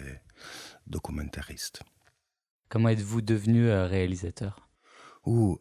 documentariste. 0.88 1.84
Comment 2.72 2.90
êtes-vous 2.90 3.22
devenu 3.22 3.68
euh, 3.68 3.86
réalisateur? 3.86 4.68
Ouh, 5.26 5.60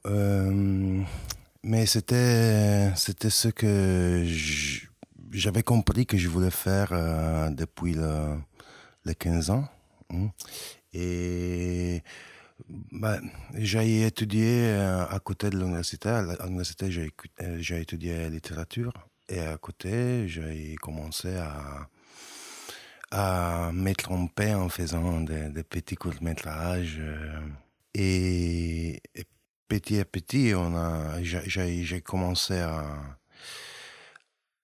mais 1.63 1.85
c'était 1.85 2.95
c'était 2.95 3.29
ce 3.29 3.49
que 3.49 4.25
j'avais 5.33 5.63
compris 5.63 6.07
que 6.07 6.17
je 6.17 6.29
voulais 6.29 6.51
faire 6.51 6.91
depuis 7.51 7.93
le, 7.93 8.39
les 9.05 9.15
15 9.15 9.51
ans. 9.51 9.69
Mmh. 10.09 10.29
Et 10.95 12.03
bah, 12.93 13.19
j'ai 13.55 14.07
étudié 14.07 14.71
euh, 14.71 15.05
à 15.07 15.19
côté 15.19 15.51
de 15.51 15.59
l'université. 15.59 16.09
À 16.09 16.23
l'université, 16.47 16.87
euh, 17.43 17.57
j'ai 17.59 17.81
étudié 17.81 18.19
la 18.19 18.29
littérature. 18.29 18.93
Et 19.29 19.41
à 19.41 19.59
côté, 19.59 20.29
j'ai 20.29 20.77
commencé 20.77 21.37
à, 21.37 21.89
à 23.11 23.71
me 23.73 23.93
tromper 23.95 24.55
en 24.55 24.69
faisant 24.69 25.21
des, 25.21 25.63
petits 25.63 25.97
courts-métrages. 25.97 26.99
Euh, 27.01 27.41
et, 27.95 29.03
petit 29.69 29.99
à 30.01 30.05
petit, 30.05 30.53
on 30.55 30.77
a, 30.77 31.23
j'ai, 31.23 31.85
j'ai 31.85 32.01
commencé 32.01 32.59
à. 32.59 32.85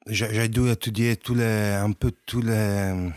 J'ai, 0.09 0.49
dû 0.49 0.71
étudier 0.71 1.17
tous 1.17 1.35
les, 1.35 1.75
un 1.83 1.91
peu 1.91 2.13
tous 2.27 2.41
les 2.41 3.11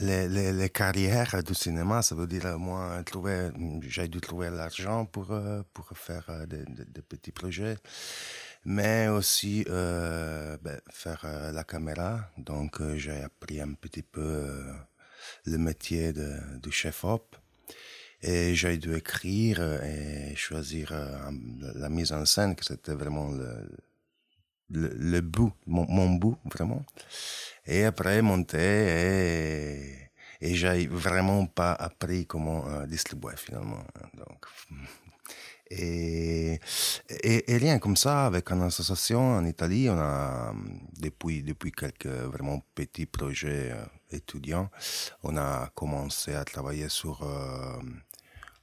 les, 0.00 0.52
les, 0.52 0.70
carrières 0.70 1.42
du 1.42 1.54
cinéma, 1.54 2.02
ça 2.02 2.14
veut 2.14 2.26
dire, 2.26 2.58
moi, 2.58 3.02
trouver, 3.04 3.50
j'ai 3.82 4.08
dû 4.08 4.20
trouver 4.20 4.50
l'argent 4.50 5.06
pour, 5.06 5.32
euh, 5.32 5.62
pour 5.72 5.88
faire 5.96 6.26
euh, 6.28 6.46
des, 6.46 7.02
petits 7.02 7.32
projets, 7.32 7.76
mais 8.64 9.08
aussi 9.08 9.64
euh, 9.68 10.56
ben, 10.62 10.80
faire 10.90 11.26
la 11.52 11.64
caméra. 11.64 12.30
Donc, 12.38 12.80
j'ai 12.96 13.22
appris 13.22 13.60
un 13.60 13.74
petit 13.74 14.02
peu 14.02 14.64
le 15.44 15.58
métier 15.58 16.12
de, 16.12 16.70
chef-op. 16.70 17.36
Et 18.22 18.54
j'ai 18.54 18.78
dû 18.78 18.94
écrire 18.94 19.60
et 19.82 20.34
choisir 20.34 20.92
la 21.74 21.88
mise 21.90 22.12
en 22.12 22.24
scène, 22.24 22.56
que 22.56 22.64
c'était 22.64 22.94
vraiment 22.94 23.30
le, 23.30 23.68
le, 24.70 25.20
bout, 25.20 25.52
mon, 25.66 26.10
bout, 26.14 26.38
vraiment. 26.44 26.84
Et 27.66 27.84
après, 27.84 28.22
monter 28.22 28.58
et, 28.58 30.04
et 30.40 30.54
j'ai 30.54 30.86
vraiment 30.86 31.46
pas 31.46 31.72
appris 31.72 32.26
comment 32.26 32.68
euh, 32.68 32.86
distribuer 32.86 33.36
finalement. 33.36 33.84
Donc, 34.14 34.46
et, 35.78 36.60
et, 37.52 37.56
rien 37.56 37.78
comme 37.78 37.96
ça, 37.96 38.26
avec 38.26 38.50
une 38.50 38.62
association 38.62 39.36
en 39.36 39.44
Italie, 39.44 39.88
on 39.88 39.98
a, 39.98 40.54
depuis, 41.00 41.42
depuis 41.42 41.72
quelques 41.72 42.06
vraiment 42.06 42.62
petits 42.74 43.06
projets 43.06 43.72
euh, 43.72 43.84
étudiants, 44.10 44.70
on 45.22 45.36
a 45.36 45.70
commencé 45.74 46.34
à 46.34 46.44
travailler 46.44 46.88
sur 46.88 47.22
euh, 47.22 47.80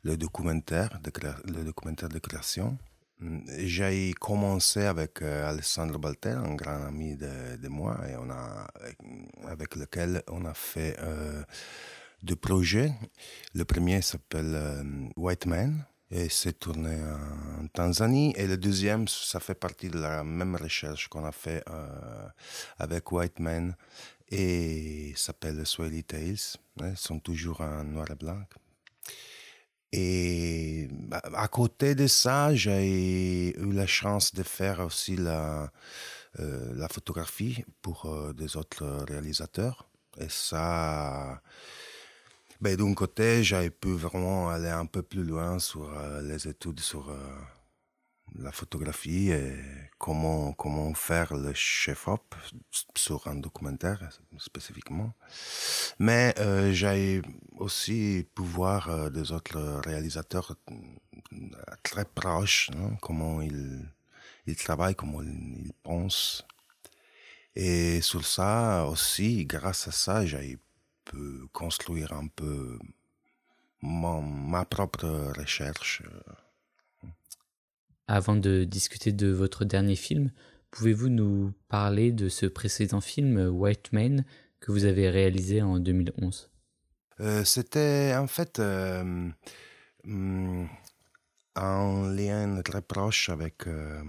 le 0.03 0.17
documentaire, 0.17 0.99
de, 1.03 1.11
le 1.51 1.63
documentaire 1.63 2.09
de 2.09 2.19
création. 2.19 2.77
J'ai 3.57 4.13
commencé 4.19 4.85
avec 4.85 5.21
euh, 5.21 5.49
Alessandro 5.49 5.99
Balter, 5.99 6.29
un 6.31 6.55
grand 6.55 6.85
ami 6.87 7.15
de, 7.15 7.57
de, 7.57 7.67
moi, 7.67 7.99
et 8.09 8.15
on 8.15 8.29
a, 8.31 8.67
avec 9.47 9.75
lequel 9.75 10.23
on 10.27 10.45
a 10.45 10.53
fait 10.53 10.97
deux 12.23 12.35
projets. 12.35 12.93
Le 13.53 13.63
premier 13.63 14.01
s'appelle 14.01 15.11
White 15.15 15.45
Man 15.45 15.85
et 16.11 16.27
c'est 16.29 16.59
tourné 16.59 16.99
en 17.01 17.67
Tanzanie. 17.67 18.33
Et 18.35 18.45
le 18.45 18.57
deuxième, 18.57 19.07
ça 19.07 19.39
fait 19.39 19.55
partie 19.55 19.89
de 19.89 19.97
la 19.99 20.23
même 20.23 20.55
recherche 20.55 21.07
qu'on 21.07 21.25
a 21.25 21.31
fait 21.31 21.63
euh, 21.69 22.27
avec 22.77 23.11
White 23.11 23.39
Man 23.39 23.75
et 24.29 25.13
s'appelle 25.15 25.65
Swahili 25.65 26.03
Tales. 26.03 26.35
Ils 26.81 26.97
sont 26.97 27.19
toujours 27.19 27.61
en 27.61 27.83
noir 27.85 28.07
et 28.11 28.15
blanc. 28.15 28.43
Et 29.93 30.87
bah, 30.91 31.21
à 31.33 31.47
côté 31.47 31.95
de 31.95 32.07
ça, 32.07 32.53
j'ai 32.55 33.57
eu 33.57 33.71
la 33.73 33.87
chance 33.87 34.33
de 34.33 34.43
faire 34.43 34.79
aussi 34.81 35.17
la, 35.17 35.71
euh, 36.39 36.73
la 36.75 36.87
photographie 36.87 37.65
pour 37.81 38.05
euh, 38.05 38.33
des 38.33 38.55
autres 38.57 38.85
réalisateurs. 39.07 39.87
Et 40.17 40.29
ça, 40.29 41.41
ben, 42.61 42.75
d'un 42.75 42.93
côté, 42.93 43.43
j'avais 43.43 43.69
pu 43.69 43.93
vraiment 43.93 44.49
aller 44.49 44.69
un 44.69 44.85
peu 44.85 45.01
plus 45.01 45.23
loin 45.23 45.59
sur 45.59 45.91
euh, 45.97 46.21
les 46.21 46.47
études 46.47 46.79
sur 46.79 47.11
la 48.35 48.51
photographie 48.51 49.31
et 49.31 49.53
comment, 49.97 50.53
comment 50.53 50.93
faire 50.93 51.35
le 51.35 51.53
chef-op 51.53 52.35
sur 52.95 53.27
un 53.27 53.35
documentaire 53.35 54.09
spécifiquement. 54.37 55.13
Mais 55.99 56.33
euh, 56.39 56.71
j'ai 56.71 57.21
aussi 57.57 58.27
pu 58.35 58.43
voir 58.43 58.89
euh, 58.89 59.09
des 59.09 59.31
autres 59.31 59.81
réalisateurs 59.85 60.55
euh, 60.71 60.75
très 61.83 62.05
proches, 62.05 62.69
hein, 62.75 62.95
comment 63.01 63.41
ils, 63.41 63.85
ils 64.47 64.55
travaillent, 64.55 64.95
comment 64.95 65.21
ils 65.21 65.73
pensent. 65.83 66.45
Et 67.55 68.01
sur 68.01 68.25
ça 68.25 68.85
aussi, 68.87 69.45
grâce 69.45 69.87
à 69.87 69.91
ça, 69.91 70.25
j'ai 70.25 70.57
pu 71.11 71.47
construire 71.51 72.13
un 72.13 72.27
peu 72.27 72.79
mon, 73.81 74.21
ma 74.21 74.65
propre 74.65 75.33
recherche. 75.37 76.03
Avant 78.07 78.35
de 78.35 78.63
discuter 78.63 79.11
de 79.11 79.27
votre 79.27 79.65
dernier 79.65 79.95
film, 79.95 80.31
pouvez-vous 80.69 81.09
nous 81.09 81.53
parler 81.67 82.11
de 82.11 82.29
ce 82.29 82.45
précédent 82.45 83.01
film, 83.01 83.37
White 83.37 83.93
Man, 83.93 84.25
que 84.59 84.71
vous 84.71 84.85
avez 84.85 85.09
réalisé 85.09 85.61
en 85.61 85.79
2011 85.79 86.49
euh, 87.19 87.43
C'était 87.43 88.13
en 88.17 88.27
fait 88.27 88.59
euh, 88.59 89.29
un 91.55 92.13
lien 92.13 92.61
très 92.61 92.81
proche 92.81 93.29
avec 93.29 93.67
euh, 93.67 94.03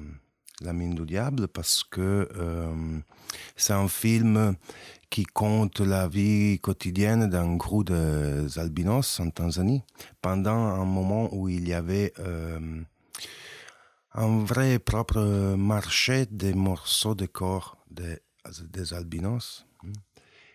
La 0.62 0.72
mine 0.72 0.94
du 0.94 1.04
diable 1.04 1.48
parce 1.48 1.82
que 1.84 2.28
c'est 3.56 3.72
un 3.72 3.88
film 3.88 4.54
qui 5.10 5.24
compte 5.24 5.80
la 5.80 6.08
vie 6.08 6.58
quotidienne 6.60 7.28
d'un 7.28 7.56
groupe 7.56 7.90
d'albinos 7.90 9.20
en 9.20 9.30
Tanzanie 9.30 9.82
pendant 10.20 10.52
un 10.52 10.84
moment 10.84 11.28
où 11.34 11.48
il 11.48 11.68
y 11.68 11.74
avait 11.74 12.12
un 14.14 14.44
vrai 14.44 14.78
propre 14.78 15.54
marché 15.56 16.26
des 16.26 16.54
morceaux 16.54 17.14
de 17.14 17.26
corps 17.26 17.78
des, 17.90 18.92
albinos. 18.92 19.66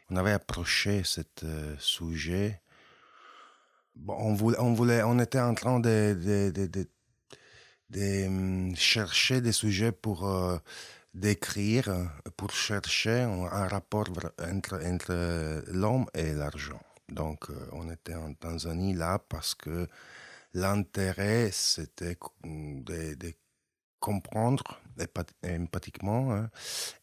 On 0.09 0.15
avait 0.15 0.31
approché 0.31 1.01
ce 1.03 1.21
euh, 1.43 1.75
sujet 1.79 2.61
bon, 3.95 4.15
on, 4.17 4.33
voulait, 4.73 5.03
on, 5.03 5.19
était 5.19 5.39
en 5.39 5.53
train 5.53 5.79
de, 5.79 6.17
de 7.89 8.27
hum, 8.27 8.75
chercher 8.75 9.41
des 9.41 9.51
sujets 9.51 9.91
pour 9.91 10.27
euh, 10.27 10.57
d'écrire, 11.13 12.11
pour 12.37 12.51
chercher 12.51 13.21
un 13.21 13.67
rapport 13.67 14.07
entre, 14.39 14.79
entre 14.85 15.63
l'homme 15.71 16.05
et 16.13 16.33
l'argent. 16.33 16.81
Donc, 17.09 17.49
euh, 17.49 17.67
on 17.71 17.89
était 17.89 18.15
en 18.15 18.33
Tanzanie 18.33 18.93
là 18.93 19.19
parce 19.19 19.55
que 19.55 19.87
l'intérêt, 20.53 21.49
c'était 21.51 22.17
de, 22.43 23.15
de, 23.15 23.33
comprendre 23.99 24.79
empathiquement 25.43 26.31
hein, 26.31 26.49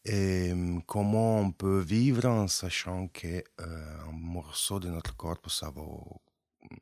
hum, 0.07 0.81
comment 0.83 1.39
on 1.39 1.51
peut 1.51 1.79
vivre 1.79 2.25
en 2.25 2.47
sachant 2.47 3.07
qu'un 3.09 3.41
euh, 3.59 4.11
morceau 4.13 4.79
de 4.79 4.89
notre 4.89 5.15
corps, 5.17 5.41
ça 5.49 5.69
vaut 5.69 6.21
hum, 6.63 6.77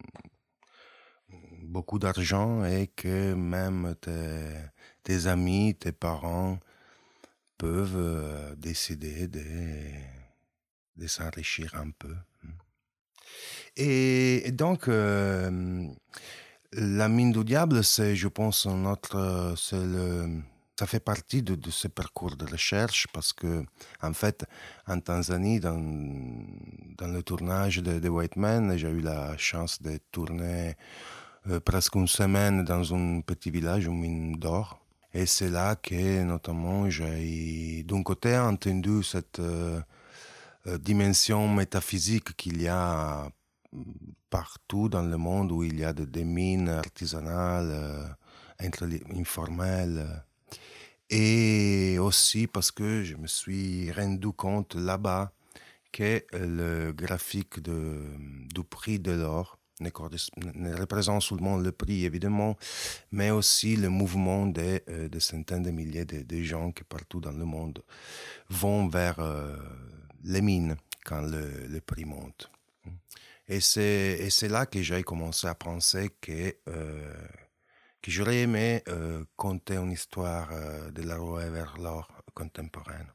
beaucoup 1.74 2.00
d'argent 2.00 2.64
et 2.64 2.88
que 2.88 3.34
même 3.34 3.96
tes, 4.00 4.54
tes, 5.04 5.28
amis, 5.28 5.76
tes 5.76 5.92
parents 5.92 6.60
peuvent 7.58 7.98
euh, 7.98 8.56
décider 8.56 9.28
de, 9.28 9.44
de 10.96 11.08
s'enrichir 11.08 11.74
un 11.76 11.90
peu. 11.98 12.16
Et, 13.76 14.52
donc, 14.52 14.88
euh, 14.88 15.88
la 16.74 17.10
mine 17.10 17.32
du 17.32 17.44
diable, 17.44 17.84
c'est, 17.84 18.16
je 18.16 18.28
pense, 18.28 18.68
notre, 18.68 19.56
le, 19.72 20.42
ça 20.78 20.86
fait 20.86 21.00
partie 21.00 21.42
de, 21.42 21.58
ce 21.72 21.88
parcours 21.88 22.36
de 22.36 22.46
recherche 22.46 23.08
parce 23.14 23.34
que, 23.34 23.64
en 24.02 24.14
fait, 24.14 24.46
en 24.88 25.00
Tanzanie, 25.00 25.60
dans, 25.60 25.82
dans 27.00 27.08
le 27.08 27.24
tournage 27.24 27.78
de, 27.78 27.98
de 28.00 28.10
White 28.10 28.36
Man, 28.36 28.78
j'ai 28.78 28.90
eu 28.90 29.02
la 29.02 29.36
chance 29.38 29.82
de 29.82 29.98
tourner 30.12 30.76
presque 31.66 31.96
une 31.96 32.08
semaine 32.08 32.64
dans 32.64 32.94
un 32.94 33.22
petit 33.22 33.52
village, 33.52 33.86
une 33.86 34.00
mine 34.00 34.36
d'or. 34.36 34.84
Et 35.16 35.28
c'est 35.28 35.50
là 35.50 35.76
que, 35.76 36.24
notamment, 36.24 36.90
j'ai 36.90 37.84
d'un 37.84 38.02
côté 38.02 38.36
entendu 38.36 39.04
cette 39.04 39.40
euh, 39.40 39.80
euh, 40.66 40.78
dimension 40.80 41.48
métaphysique 41.48 42.36
qu'il 42.36 42.62
y 42.62 42.68
a 42.68 43.30
partout 44.32 44.90
dans 44.90 45.04
le 45.04 45.18
monde 45.18 45.52
où 45.52 45.64
il 45.64 45.80
y 45.80 45.84
a 45.84 45.94
des, 45.94 46.24
mines 46.24 46.70
artisanales, 46.70 47.70
euh, 47.72 48.08
informelles. 49.16 50.24
Et 51.12 51.98
aussi 52.00 52.48
parce 52.48 52.72
que 52.72 53.04
je 53.04 53.16
me 53.16 53.28
suis 53.28 53.92
rendu 53.92 54.32
compte 54.32 54.74
là-bas 54.74 55.32
que 55.92 56.24
le 56.32 56.92
graphique 56.92 57.60
de, 57.62 58.02
du 58.52 58.64
prix 58.64 58.98
de 58.98 59.12
l'or 59.12 59.60
ne, 59.80 60.76
représente 60.76 61.22
seulement 61.22 61.58
le 61.58 61.72
prix, 61.72 62.06
évidemment, 62.06 62.58
mais 63.12 63.32
aussi 63.32 63.76
le 63.76 63.90
mouvement 63.90 64.46
de, 64.46 64.82
euh, 64.90 65.10
centaines 65.20 65.64
de 65.64 65.72
milliers 65.72 66.06
de, 66.06 66.44
gens 66.44 66.72
qui, 66.72 66.84
partout 66.84 67.20
dans 67.20 67.32
le 67.32 67.46
monde, 67.46 67.84
vont 68.50 68.88
vers 68.88 69.20
euh, 69.20 69.58
les 70.24 70.42
mines 70.42 70.76
quand 71.06 71.22
le, 71.22 71.68
le 71.68 71.82
prix 71.82 72.06
monte. 72.06 72.50
Et 73.48 73.60
c'est 73.60 74.48
là 74.50 74.66
que 74.66 74.82
j'ai 74.82 75.04
commencé 75.04 75.48
à 75.48 75.56
penser 75.56 76.12
que, 76.22 76.56
euh, 76.70 77.28
que 78.02 78.10
j'aurais 78.10 78.38
aimé 78.38 78.84
euh, 78.88 79.26
conter 79.36 79.76
une 79.76 79.92
histoire 79.92 80.50
de 80.92 81.02
la 81.02 81.18
rue 81.18 81.50
vers 81.50 81.78
l'or 81.78 82.08
contemporaine. 82.34 83.08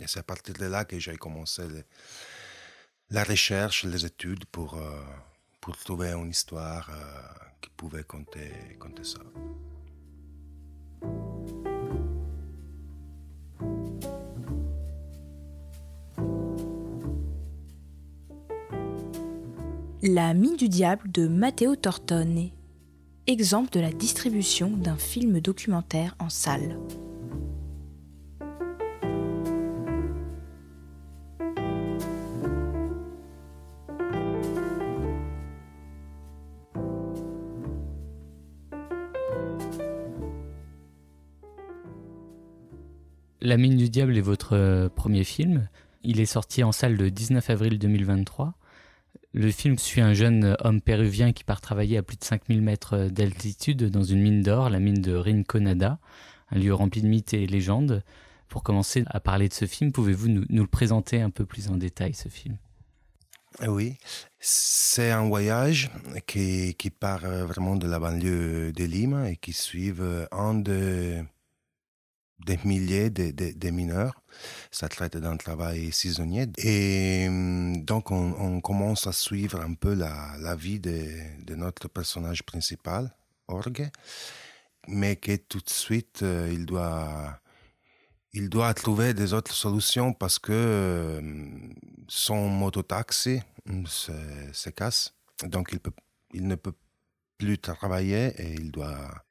Et 0.00 0.06
c'est 0.06 0.20
à 0.20 0.22
partir 0.22 0.54
de 0.54 0.66
là 0.66 0.84
que 0.84 0.98
j'ai 0.98 1.16
commencé 1.16 1.62
la 3.10 3.24
recherche, 3.24 3.84
les 3.84 4.06
études 4.06 4.44
pour, 4.46 4.78
pour 5.68 5.76
trouver 5.76 6.12
une 6.12 6.30
histoire 6.30 6.90
qui 7.60 7.68
pouvait 7.76 8.02
compter, 8.02 8.50
compter 8.78 9.04
ça. 9.04 9.18
La 20.02 20.32
mine 20.32 20.56
du 20.56 20.70
diable 20.70 21.12
de 21.12 21.28
Matteo 21.28 21.76
Tortone, 21.76 22.48
exemple 23.26 23.68
de 23.70 23.80
la 23.80 23.92
distribution 23.92 24.70
d'un 24.70 24.96
film 24.96 25.38
documentaire 25.40 26.14
en 26.18 26.30
salle. 26.30 26.78
La 43.48 43.56
mine 43.56 43.78
du 43.78 43.88
diable 43.88 44.18
est 44.18 44.20
votre 44.20 44.54
euh, 44.54 44.90
premier 44.90 45.24
film. 45.24 45.70
Il 46.02 46.20
est 46.20 46.26
sorti 46.26 46.62
en 46.62 46.70
salle 46.70 46.96
le 46.96 47.10
19 47.10 47.48
avril 47.48 47.78
2023. 47.78 48.52
Le 49.32 49.50
film 49.50 49.78
suit 49.78 50.02
un 50.02 50.12
jeune 50.12 50.54
homme 50.60 50.82
péruvien 50.82 51.32
qui 51.32 51.44
part 51.44 51.62
travailler 51.62 51.96
à 51.96 52.02
plus 52.02 52.18
de 52.18 52.24
5000 52.24 52.60
mètres 52.60 53.08
d'altitude 53.08 53.84
dans 53.84 54.02
une 54.02 54.20
mine 54.20 54.42
d'or, 54.42 54.68
la 54.68 54.80
mine 54.80 55.00
de 55.00 55.14
Rinconada, 55.14 55.98
un 56.50 56.58
lieu 56.58 56.74
rempli 56.74 57.00
de 57.00 57.06
mythes 57.06 57.32
et 57.32 57.46
légendes. 57.46 58.04
Pour 58.50 58.62
commencer 58.62 59.04
à 59.06 59.18
parler 59.18 59.48
de 59.48 59.54
ce 59.54 59.64
film, 59.64 59.92
pouvez-vous 59.92 60.28
nous, 60.28 60.44
le 60.50 60.66
présenter 60.66 61.22
un 61.22 61.30
peu 61.30 61.46
plus 61.46 61.70
en 61.70 61.78
détail, 61.78 62.12
ce 62.12 62.28
film? 62.28 62.58
Oui, 63.66 63.96
c'est 64.40 65.10
un 65.10 65.26
voyage 65.26 65.90
qui, 66.26 66.74
qui, 66.74 66.90
part 66.90 67.22
vraiment 67.46 67.76
de 67.76 67.88
la 67.88 67.98
banlieue 67.98 68.72
de 68.72 68.84
Lima 68.84 69.30
et 69.30 69.36
qui 69.36 69.54
suit 69.54 69.94
un 70.32 70.52
de 70.52 71.24
des 72.44 72.58
milliers 72.64 73.10
de, 73.10 73.70
mineurs. 73.70 74.22
Ça 74.70 74.88
traite 74.88 75.16
d'un 75.16 75.36
travail 75.36 75.92
saisonnier. 75.92 76.46
Et 76.58 77.26
hum, 77.28 77.84
donc, 77.84 78.10
on, 78.10 78.60
commence 78.60 79.06
à 79.06 79.12
suivre 79.12 79.60
un 79.60 79.74
peu 79.74 79.94
la, 79.94 80.56
vie 80.56 80.80
de, 80.80 81.54
notre 81.54 81.88
personnage 81.88 82.42
principal, 82.44 83.14
Orgue, 83.48 83.88
mais 84.86 85.16
que 85.16 85.36
tout 85.36 85.60
de 85.60 85.70
suite, 85.70 86.22
euh, 86.22 86.50
il 86.52 86.66
doit 86.66 87.40
il 88.34 88.50
doit 88.50 88.74
trouver 88.74 89.14
des 89.14 89.32
autres 89.32 89.54
solutions 89.54 90.12
parce 90.12 90.38
que 90.38 91.18
hum, 91.18 91.74
son 92.08 92.48
mototaxi 92.48 93.40
hum, 93.68 93.86
se, 93.86 94.12
se, 94.52 94.70
casse. 94.70 95.14
Donc, 95.44 95.74
il, 96.32 96.46
ne 96.46 96.54
peut 96.54 96.74
plus 97.38 97.58
travailler 97.58 98.34
et 98.38 98.54
il 98.54 98.70
doit 98.70 99.24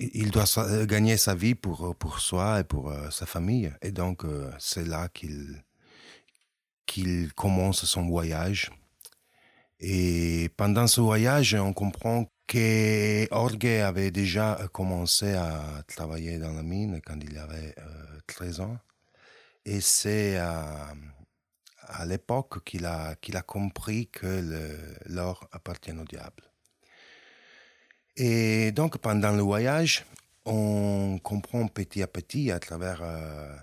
il 0.00 0.30
doit 0.30 0.46
euh, 0.58 0.86
gagner 0.86 1.16
sa 1.16 1.34
vie 1.34 1.54
pour, 1.54 1.90
euh, 1.90 1.94
pour 1.94 2.20
soi 2.20 2.60
et 2.60 2.64
pour 2.64 2.90
euh, 2.90 3.10
sa 3.10 3.26
famille. 3.26 3.72
Et 3.82 3.92
donc, 3.92 4.24
c'est 4.58 4.86
là 4.86 5.08
qu'il 6.86 7.32
commence 7.34 7.84
son 7.84 8.06
voyage. 8.06 8.70
Et 9.78 10.50
pendant 10.56 10.86
ce 10.86 11.00
voyage, 11.00 11.54
on 11.54 11.72
comprend 11.72 12.30
que 12.46 13.32
Orge 13.32 13.64
avait 13.64 14.10
déjà 14.10 14.58
commencé 14.72 15.34
à 15.34 15.82
travailler 15.86 16.38
dans 16.38 16.52
la 16.52 16.62
mine 16.62 17.00
quand 17.06 17.18
il 17.22 17.38
avait 17.38 17.74
13 18.26 18.60
ans. 18.60 18.78
Et 19.64 19.80
c'est 19.80 20.36
à, 20.36 20.92
à 21.86 22.06
l'époque 22.06 22.64
qu'il 22.64 22.86
a, 22.86 23.14
qu'il 23.16 23.36
a 23.36 23.42
compris 23.42 24.08
que 24.08 24.76
l'or 25.06 25.48
appartient 25.52 25.92
au 25.92 26.04
diable. 26.04 26.49
Et 28.16 28.72
donc, 28.72 28.98
pendant 28.98 29.32
le 29.32 29.42
voyage, 29.42 30.04
on 30.44 31.18
comprend 31.22 31.66
petit 31.68 32.02
à 32.02 32.06
petit, 32.06 32.50
à 32.50 32.58
travers 32.58 33.00
euh, 33.02 33.56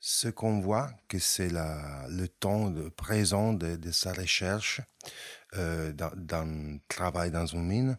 ce 0.00 0.28
qu'on 0.28 0.60
voit, 0.60 0.90
que 1.08 1.18
c'est 1.18 1.50
le 1.50 2.26
temps 2.26 2.72
présent 2.96 3.52
de, 3.52 3.90
sa 3.90 4.12
recherche 4.12 4.80
euh, 5.56 5.92
dans, 5.92 6.78
travail 6.88 7.30
dans 7.30 7.46
une 7.46 7.66
mine. 7.66 7.98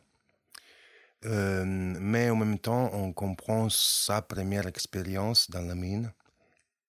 Euh, 1.25 1.65
mais 1.65 2.29
en 2.29 2.35
même 2.35 2.59
temps, 2.59 2.89
on 2.93 3.11
comprend 3.13 3.69
sa 3.69 4.21
première 4.21 4.67
expérience 4.67 5.49
dans 5.49 5.61
la 5.61 5.75
mine, 5.75 6.11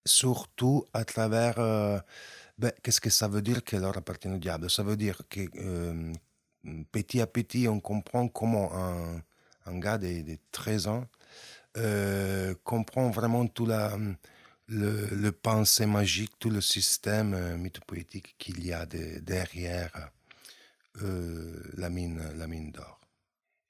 surtout 0.05 0.87
à 0.93 1.05
travers 1.05 1.57
ben, 2.59 2.73
qu'est-ce 2.83 3.01
que 3.01 3.11
ça 3.11 3.29
veut 3.29 3.43
dire 3.43 3.65
que 3.65 3.77
l'or 3.77 3.97
appartient 3.97 4.29
au 4.29 4.39
diable? 4.39 4.71
Ça 4.71 4.83
veut 4.83 4.97
dire 4.97 5.21
que 5.29 5.41
petit 6.93 7.21
à 7.21 7.27
petit, 7.27 7.69
on 7.69 7.81
comprend 7.81 8.29
comment 8.29 8.75
un, 8.75 9.23
un 9.67 9.79
gars 9.79 9.99
de, 9.99 10.39
13 10.53 10.87
ans 10.89 11.07
euh, 11.77 12.55
comprend 12.65 13.11
vraiment 13.11 13.47
tout 13.47 13.67
la, 13.67 13.99
le, 14.69 15.07
le 15.07 15.33
pensée 15.33 15.87
magique, 15.87 16.33
tout 16.39 16.51
le 16.51 16.61
système 16.61 17.35
euh, 17.35 17.57
mythopoétique 17.57 18.35
qu'il 18.39 18.65
y 18.65 18.73
a 18.73 18.87
derrière 18.87 20.11
euh, 21.03 21.63
la 21.77 21.91
mine, 21.91 22.23
la 22.37 22.47
mine 22.47 22.73
d'or. 22.73 23.01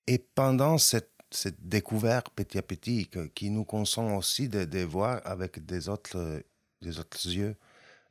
Et 0.06 0.18
pendant 0.18 0.78
cette, 0.78 1.10
cette, 1.30 1.68
découverte 1.68 2.30
petit 2.30 2.58
à 2.58 2.62
petit, 2.62 3.10
qui 3.34 3.50
nous 3.50 3.64
consent 3.64 4.16
aussi 4.16 4.48
de, 4.48 4.64
de, 4.64 4.84
voir 4.84 5.20
avec 5.24 5.66
des 5.66 5.88
autres, 5.88 6.44
des 6.80 7.00
autres 7.00 7.26
yeux 7.26 7.56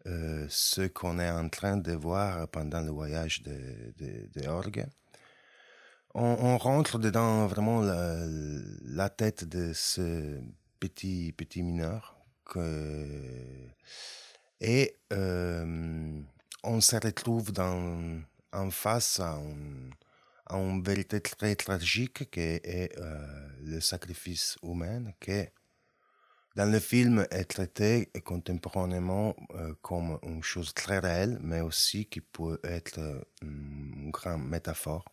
ce 0.06 0.88
qu'on 0.88 1.20
est 1.20 1.30
en 1.30 1.50
train 1.50 1.78
de 1.78 1.94
voir 1.94 2.48
pendant 2.50 2.82
le 2.82 2.92
voyage 2.92 3.42
de, 3.44 3.94
de, 3.98 4.48
Orgue, 4.48 4.86
on, 6.14 6.58
rentre 6.58 6.98
dedans 6.98 7.46
vraiment 7.48 7.82
la, 7.82 9.10
tête 9.10 9.44
de 9.46 9.74
ce 9.74 10.40
petit, 10.80 11.34
petit 11.36 11.64
mineur. 11.64 12.18
et 14.62 14.96
euh, 15.12 16.22
on 16.64 16.82
se 16.82 16.96
retrouve 16.96 17.52
dans, 17.52 18.22
en 18.54 18.72
face 18.72 19.20
à, 19.20 19.40
une 20.52 20.84
vérité 20.84 21.22
très 21.22 21.56
tragique 21.56 22.30
qui 22.30 22.40
est 22.40 22.98
euh, 22.98 23.50
le 23.64 23.80
sacrifice 23.82 24.58
humain, 24.64 25.12
qui 25.20 25.32
dans 26.56 26.72
le 26.72 26.80
film 26.80 27.26
est 27.32 27.46
traité 27.46 28.10
contemporainément 28.24 29.36
euh, 29.56 29.74
comme 29.82 30.20
une 30.24 30.44
chose 30.44 30.74
très 30.74 31.00
réelle, 31.00 31.38
mais 31.42 31.62
aussi 31.62 32.06
qui 32.06 32.22
peut 32.22 32.60
être 32.64 33.00
une 33.42 34.12
grande 34.12 34.48
métaphore 34.48 35.06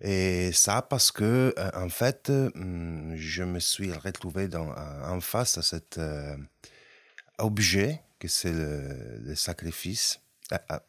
et 0.00 0.52
ça 0.52 0.82
parce 0.82 1.10
que, 1.10 1.54
euh, 1.56 1.70
en 1.74 1.88
fait, 1.88 2.30
je 2.30 3.42
me 3.42 3.58
suis 3.60 3.92
retrouvé 3.92 4.48
en 4.54 5.20
face 5.20 5.58
à 5.58 5.62
cet 5.62 5.98
euh, 5.98 6.36
objet, 7.38 8.02
que 8.18 8.28
c'est 8.28 8.52
le, 8.52 9.34
sacrifice, 9.34 10.20
à, 10.50 10.82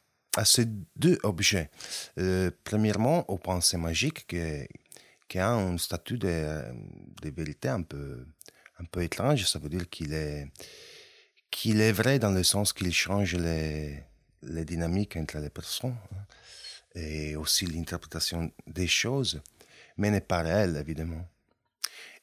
ces 0.45 0.65
deux 0.95 1.17
objets. 1.23 1.69
Euh, 2.19 2.51
premièrement, 2.63 3.29
au 3.29 3.37
pensée 3.37 3.77
magique, 3.77 4.27
qui, 4.27 4.39
qui 5.27 5.39
a 5.39 5.51
un 5.51 5.77
statut 5.77 6.17
de, 6.17 6.63
vérité 7.23 7.69
un 7.69 7.83
peu, 7.83 8.25
un 8.79 8.85
peu 8.85 9.03
étrange. 9.03 9.45
Ça 9.45 9.59
veut 9.59 9.69
dire 9.69 9.89
qu'il 9.89 10.13
est, 10.13 10.47
est 11.65 11.91
vrai 11.91 12.19
dans 12.19 12.31
le 12.31 12.43
sens 12.43 12.73
qu'il 12.73 12.93
change 12.93 13.35
les, 13.35 14.03
les 14.43 14.65
dynamiques 14.65 15.17
entre 15.17 15.39
les 15.39 15.49
personnes. 15.49 15.95
Hein 16.13 16.23
et 16.97 17.35
aussi 17.35 17.65
l'interprétation 17.65 18.51
des 18.65 18.87
choses, 18.87 19.41
mais 19.97 20.09
n'est 20.09 20.21
pas 20.21 20.41
réelle, 20.41 20.75
évidemment. 20.77 21.27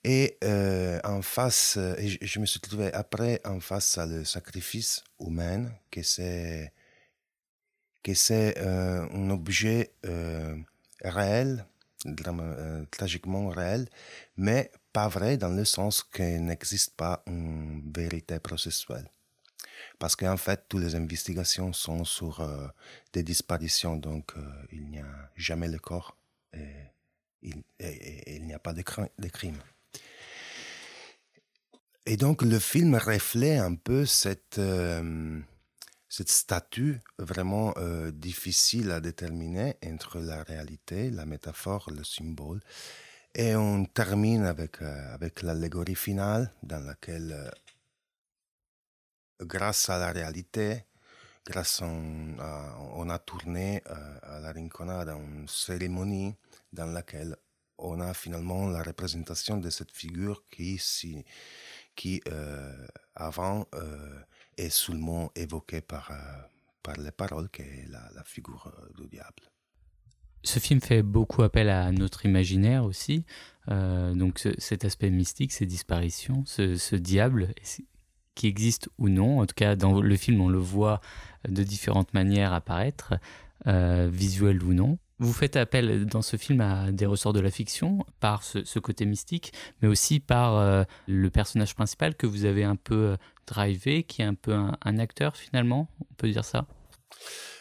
Et 0.03 0.37
euh, 0.45 1.01
en 1.05 1.23
face, 1.23 1.79
je, 1.79 2.39
me 2.39 2.45
suis 2.45 2.61
trouvé 2.61 2.93
après 2.93 3.41
en 3.45 3.61
face 3.61 3.97
à 3.97 4.05
le 4.05 4.25
sacrifice 4.25 5.03
humain, 5.19 5.71
que 5.91 6.03
c'est 6.03 6.73
que 8.03 8.13
c'est 8.13 8.59
euh, 8.59 9.09
un 9.11 9.31
objet 9.31 9.93
euh, 10.05 10.55
réel, 11.03 11.65
tragiquement 12.91 13.49
réel, 13.49 13.89
mais 14.37 14.71
pas 14.95 15.09
vrai 15.09 15.37
dans 15.37 15.51
le 15.51 15.65
sens 15.65 16.05
qu'il 16.05 16.45
n'existe 16.47 16.95
pas 16.95 17.23
une 17.27 17.83
vérité 17.93 18.39
processuelle. 18.39 19.11
Parce 19.99 20.15
qu'en 20.15 20.37
fait, 20.37 20.67
toutes 20.69 20.83
les 20.83 20.95
investigations 20.95 21.73
sont 21.73 22.05
sur 22.05 22.41
euh, 22.41 22.69
des 23.13 23.25
disparitions, 23.25 23.97
donc 23.97 24.33
euh, 24.37 24.41
il 24.71 24.89
n'y 24.89 25.01
a 25.01 25.31
jamais 25.37 25.67
le 25.69 25.81
corps 25.81 26.17
et 26.53 26.93
il, 27.43 28.47
n'y 28.47 28.55
a 28.55 28.61
pas 28.61 28.73
de, 28.73 28.83
crime. 28.83 29.59
Et 32.07 32.17
donc 32.17 32.43
le 32.43 32.61
film 32.61 32.95
reflète 32.95 33.61
un 33.61 33.75
peu 33.75 34.07
cette, 34.07 34.59
euh, 34.59 35.41
cette 36.09 36.31
statut 36.31 37.01
vraiment 37.19 37.75
difficile 38.13 38.93
à 38.93 39.01
déterminer 39.01 39.75
entre 39.85 40.21
la 40.21 40.45
réalité, 40.45 41.11
la 41.11 41.27
métaphore, 41.27 41.91
le 41.91 42.05
symbole. 42.05 42.61
Et 43.37 43.57
on 43.57 43.85
termine 43.85 44.45
avec, 44.45 44.81
avec 44.81 45.43
l'allégorie 45.43 45.97
finale 45.97 46.53
dans 46.63 46.85
laquelle 46.85 47.51
grâce 49.41 49.89
à 49.91 49.99
la 49.99 50.13
réalité, 50.13 50.85
grâce 51.45 51.83
à, 51.83 51.87
on 52.95 53.09
a 53.11 53.19
tourné 53.19 53.83
euh, 53.87 54.19
à 54.23 54.41
la 54.41 54.53
Rinconada 54.53 55.15
une 55.15 55.49
cérémonie 55.49 56.35
dans 56.73 56.87
laquelle 56.87 57.37
on 57.79 58.01
a 58.01 58.15
finalement 58.15 58.69
la 58.69 58.83
représentation 58.83 59.59
de 59.59 59.69
cette 59.69 59.91
figure 59.91 60.45
qui, 60.49 60.81
qui 61.97 62.23
euh, 62.29 62.87
avant 63.15 63.67
euh, 63.75 64.21
est 64.57 64.71
seulement 64.71 65.31
évoquée 65.35 65.81
par, 65.81 66.13
par 66.83 66.97
les 66.97 67.11
paroles, 67.11 67.51
qui 67.51 67.63
est 67.63 67.89
la, 67.89 68.23
figure 68.25 68.73
du 68.97 69.09
diable. 69.09 69.43
Ce 70.45 70.59
film 70.59 70.81
fait 70.81 71.03
beaucoup 71.03 71.43
appel 71.43 71.69
à 71.69 71.91
notre 71.91 72.27
imaginaire 72.27 72.85
aussi, 72.85 73.25
donc 73.69 74.47
cet 74.59 74.85
aspect 74.85 75.11
mystique, 75.11 75.53
ces 75.53 75.67
disparitions, 75.67 76.45
ce, 76.47 76.95
diable 76.97 77.55
qui 78.35 78.47
existe 78.47 78.89
ou 78.99 79.09
non. 79.09 79.41
En 79.41 79.47
tout 79.47 79.55
cas, 79.55 79.77
dans 79.77 80.01
le 80.01 80.17
film, 80.17 80.41
on 80.41 80.49
le 80.49 80.59
voit 80.59 81.01
de 81.49 81.63
différentes 81.63 82.13
manières 82.15 82.53
apparaître, 82.53 83.15
euh, 83.67 84.09
visuel 84.13 84.63
ou 84.63 84.75
non. 84.75 84.99
Vous 85.21 85.33
faites 85.33 85.57
appel 85.57 86.07
dans 86.07 86.23
ce 86.23 86.37
film 86.37 86.61
à 86.61 86.91
des 86.91 87.07
ressorts 87.07 87.33
de 87.33 87.41
la 87.41 87.51
fiction 87.51 88.05
par 88.21 88.43
ce, 88.43 88.79
côté 88.79 89.07
mystique, 89.07 89.53
mais 89.81 89.89
aussi 89.89 90.21
par 90.21 90.57
euh, 90.57 90.83
le 91.07 91.31
personnage 91.31 91.75
principal 91.75 92.15
que 92.15 92.27
vous 92.27 92.45
avez 92.45 92.65
un 92.65 92.77
peu 92.77 92.95
euh, 92.95 93.17
drivé, 93.47 94.03
qui 94.03 94.23
est 94.23 94.27
un 94.27 94.35
peu 94.35 94.53
un, 94.53 94.99
acteur 94.99 95.37
finalement, 95.37 95.89
on 96.01 96.15
peut 96.17 96.29
dire 96.29 96.45
ça? 96.45 96.67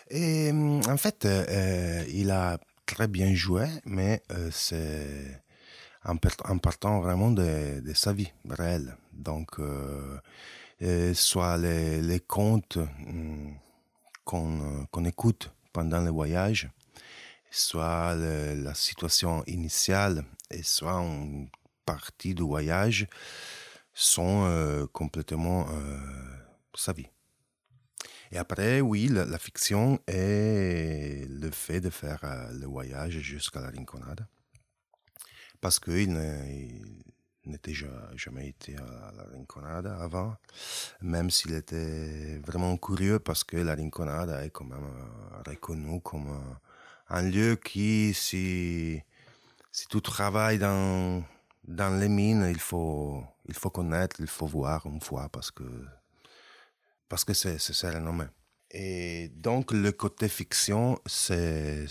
Et 0.09 0.51
en 0.51 0.97
fait, 0.97 1.27
il 2.11 2.31
a 2.31 2.59
très 2.85 3.07
bien 3.07 3.33
joué, 3.33 3.67
mais 3.85 4.21
c'est 4.51 5.41
en, 6.03 6.17
partant 6.17 7.01
vraiment 7.01 7.31
de, 7.31 7.81
sa 7.93 8.13
vie 8.13 8.31
réelle. 8.49 8.97
Donc, 9.13 9.59
soit 11.13 11.57
les, 11.57 12.19
contes 12.27 12.77
mm, 12.77 13.55
qu'on 14.25 15.05
écoute 15.05 15.51
pendant 15.71 16.01
le 16.01 16.11
voyage, 16.11 16.69
soit 17.49 18.15
la 18.15 18.73
situation 18.73 19.43
initiale 19.45 20.23
et 20.49 20.63
soit 20.63 20.99
une 21.01 21.49
partie 21.85 22.33
du 22.33 22.43
voyage 22.43 23.07
sont 23.93 24.45
euh, 24.45 24.87
complètement 24.87 25.67
euh, 25.69 25.97
sa 26.73 26.93
vie. 26.93 27.07
Et 28.33 28.37
après, 28.39 28.81
oui, 28.81 29.09
la, 29.09 29.37
fiction 29.37 29.99
est 30.07 31.27
le 31.29 31.51
fait 31.51 31.79
de 31.79 31.91
faire 31.91 32.19
euh, 32.23 32.51
le 32.51 32.65
voyage 32.65 33.19
jusqu'à 33.19 33.61
la 33.61 33.69
Rinconada. 33.69 34.27
Parce 35.61 35.79
qu'il 35.79 36.17
n'était 37.45 37.75
jamais 38.15 38.47
été 38.47 38.75
à 38.75 39.11
la 39.15 39.23
Rinconada 39.31 39.95
avant, 39.99 40.35
même 41.01 41.29
s'il 41.29 41.53
était 41.53 42.39
vraiment 42.39 42.75
curieux 42.77 43.19
parce 43.19 43.43
que 43.43 43.57
la 43.57 43.75
Rinconada 43.75 44.43
est 44.43 44.49
quand 44.49 44.65
même 44.65 44.83
euh, 44.83 45.43
reconnue 45.51 46.01
comme 46.01 46.29
euh, 46.29 46.55
un 47.09 47.21
lieu 47.21 47.55
qui, 47.55 48.15
si, 48.15 48.99
si 49.71 49.87
tu 49.87 50.01
travailles 50.01 50.57
dans, 50.57 51.23
les 51.67 52.09
mines, 52.09 52.47
il 52.49 52.59
faut, 52.59 53.23
il 53.47 53.53
faut 53.53 53.69
connaître, 53.69 54.15
il 54.21 54.27
faut 54.27 54.47
voir 54.47 54.87
une 54.87 55.01
fois 55.01 55.29
parce 55.29 55.51
que 55.51 55.63
parce 57.09 57.25
que 57.25 57.33
c'est 57.33 57.89
renommé. 57.89 58.25
Et 58.71 59.29
donc 59.35 59.71
le 59.71 59.91
côté 59.91 60.27
fiction, 60.27 60.99
c'est 61.05 61.85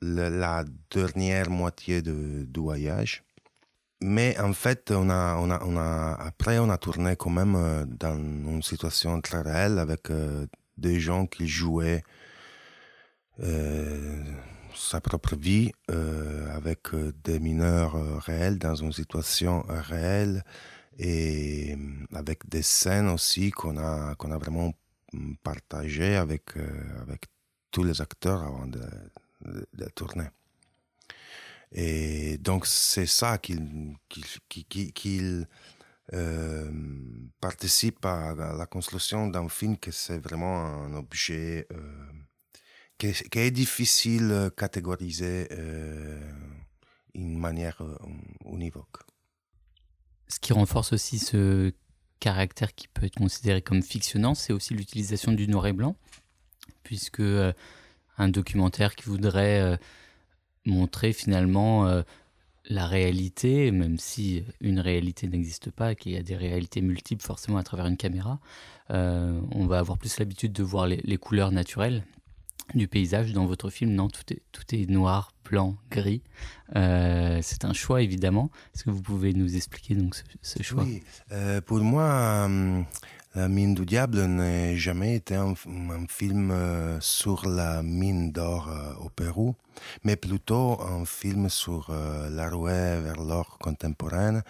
la 0.00 0.64
dernière 0.90 1.48
moitié 1.50 2.02
du 2.02 2.46
voyage 2.56 3.24
mais 4.02 4.38
en 4.38 4.52
fait, 4.52 4.90
on 4.90 5.08
a, 5.10 5.36
on 5.36 5.50
a, 5.50 5.62
on 5.64 5.76
a, 5.76 6.14
après, 6.20 6.58
on 6.58 6.68
a 6.70 6.76
tourné 6.76 7.16
quand 7.16 7.30
même 7.30 7.54
euh, 7.54 7.84
dans 7.86 8.16
une 8.16 8.62
situation 8.62 9.20
très 9.20 9.40
réelle 9.40 9.78
avec 9.78 10.10
euh, 10.10 10.46
des 10.76 11.00
gens 11.00 11.26
qui 11.26 11.46
jouaient 11.46 12.02
euh, 13.40 14.22
sa 14.74 15.00
propre 15.00 15.36
vie 15.36 15.70
avec 15.88 16.88
des 17.24 17.38
mineurs 17.38 18.22
réels 18.24 18.58
dans 18.58 18.74
une 18.74 18.92
situation 18.92 19.64
réelle 19.68 20.42
et 20.98 21.76
avec 22.14 22.48
des 22.48 22.62
scènes 22.62 23.08
aussi 23.08 23.50
qu'on 23.50 23.76
a, 23.78 24.14
qu'on 24.16 24.30
a 24.30 24.38
vraiment 24.38 24.72
partagées 25.42 26.16
avec, 26.16 26.56
avec 27.00 27.26
tous 27.70 27.84
les 27.84 28.00
acteurs 28.00 28.42
avant 28.42 28.66
de, 28.66 28.82
de 29.74 29.84
tourner. 29.94 30.28
Et 31.74 32.38
donc, 32.38 32.66
c'est 32.66 33.06
ça 33.06 33.38
qu'il 33.38 33.96
euh, 36.12 36.70
participe 37.40 38.04
à 38.04 38.34
la 38.34 38.66
construction 38.66 39.28
d'un 39.28 39.48
film 39.48 39.78
que 39.78 39.90
c'est 39.90 40.18
vraiment 40.18 40.66
un 40.66 40.94
objet 40.94 41.66
euh, 41.72 42.12
qui, 42.98 43.06
est, 43.06 43.50
difficile 43.50 44.32
à 44.32 44.50
catégoriser 44.50 45.48
euh, 45.52 46.20
d'une 47.14 47.38
manière 47.38 47.82
univoque. 48.44 48.98
Ce 50.32 50.40
qui 50.40 50.52
renforce 50.52 50.92
aussi 50.92 51.18
ce 51.18 51.72
caractère 52.20 52.74
qui 52.74 52.88
peut 52.88 53.04
être 53.04 53.16
considéré 53.16 53.60
comme 53.60 53.82
fictionnant, 53.82 54.34
c'est 54.34 54.52
aussi 54.52 54.74
l'utilisation 54.74 55.32
du 55.32 55.46
noir 55.46 55.66
et 55.66 55.72
blanc, 55.72 55.96
puisque 56.84 57.22
un 58.18 58.28
documentaire 58.28 58.94
qui 58.94 59.04
voudrait 59.04 59.78
montrer 60.64 61.12
finalement 61.12 61.86
euh, 61.86 62.02
la 62.68 62.86
réalité, 62.86 63.70
même 63.70 63.98
si 63.98 64.44
une 64.60 64.80
réalité 64.80 65.26
n'existe 65.26 65.70
pas, 65.70 65.94
qu'il 65.94 66.12
y 66.12 66.16
a 66.16 66.22
des 66.22 66.36
réalités 66.36 66.80
multiples 66.80 67.24
forcément 67.24 67.58
à 67.58 67.62
travers 67.62 67.86
une 67.86 67.96
caméra. 67.96 68.38
Euh, 68.90 69.40
on 69.50 69.66
va 69.66 69.78
avoir 69.78 69.98
plus 69.98 70.18
l'habitude 70.18 70.52
de 70.52 70.62
voir 70.62 70.86
les, 70.86 71.16
couleurs 71.16 71.52
naturelles. 71.52 72.04
du 72.74 72.86
paysage. 72.88 73.32
Dans 73.32 73.46
votre 73.46 73.70
film, 73.70 73.92
non, 73.92 74.08
tout 74.08 74.32
est, 74.32 74.42
tout 74.52 74.74
est 74.74 74.88
noir, 74.88 75.31
gris. 75.90 76.22
Euh, 76.76 77.38
c'est 77.42 77.64
un 77.64 77.72
choix, 77.72 78.02
évidemment. 78.02 78.50
Est-ce 78.74 78.84
que 78.84 78.90
vous 78.90 79.02
pouvez 79.02 79.32
nous 79.32 79.56
expliquer 79.56 79.94
donc 79.94 80.16
ce, 80.40 80.62
choix? 80.62 80.84
Euh, 81.32 81.60
pour 81.60 81.80
moi, 81.80 82.48
La 83.34 83.48
mine 83.48 83.74
du 83.74 83.86
diable 83.86 84.26
n'a 84.26 84.76
jamais 84.76 85.14
été 85.16 85.34
un, 85.34 85.54
film 86.06 86.52
sur 87.00 87.48
la 87.48 87.82
mine 87.82 88.30
d'or 88.30 88.68
au 89.00 89.08
Pérou, 89.08 89.54
mais 90.04 90.16
plutôt 90.16 90.78
un 90.82 91.06
film 91.06 91.48
sur 91.48 91.90
la 91.90 92.50
rouée 92.50 93.00
vers 93.00 93.22
l'or 93.22 93.56
contemporaine 93.58 94.42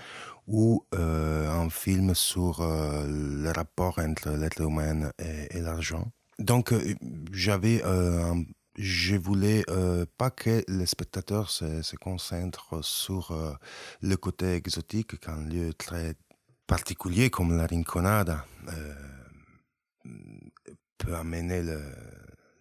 ou 0.49 0.85
un 0.93 1.71
film 1.71 2.13
sur 2.17 2.61
le 2.61 3.53
rapport 3.53 4.01
entre 4.01 4.31
l'être 4.31 4.61
humain 4.61 5.13
et 5.21 5.61
l'argent. 5.61 6.11
Donc, 6.43 6.73
euh, 6.73 6.95
j'avais, 7.33 7.83
euh, 7.85 8.35
je 8.77 9.17
voulais 9.17 9.65
euh, 9.69 10.07
pas 10.17 10.31
que 10.31 10.65
les 10.69 10.87
spectateurs 10.87 11.51
se, 11.51 11.83
se 11.83 11.97
concentrent 11.97 12.83
sur 12.85 13.59
le 14.01 14.17
côté 14.17 14.55
exotique 14.55 15.19
qu'un 15.21 15.45
lieu 15.45 15.75
très 15.75 16.15
particulier 16.67 17.31
comme 17.31 17.57
la 17.57 17.67
Rinconada 17.67 18.47
peut 20.99 21.15
amener 21.15 21.63
le, 21.63 21.81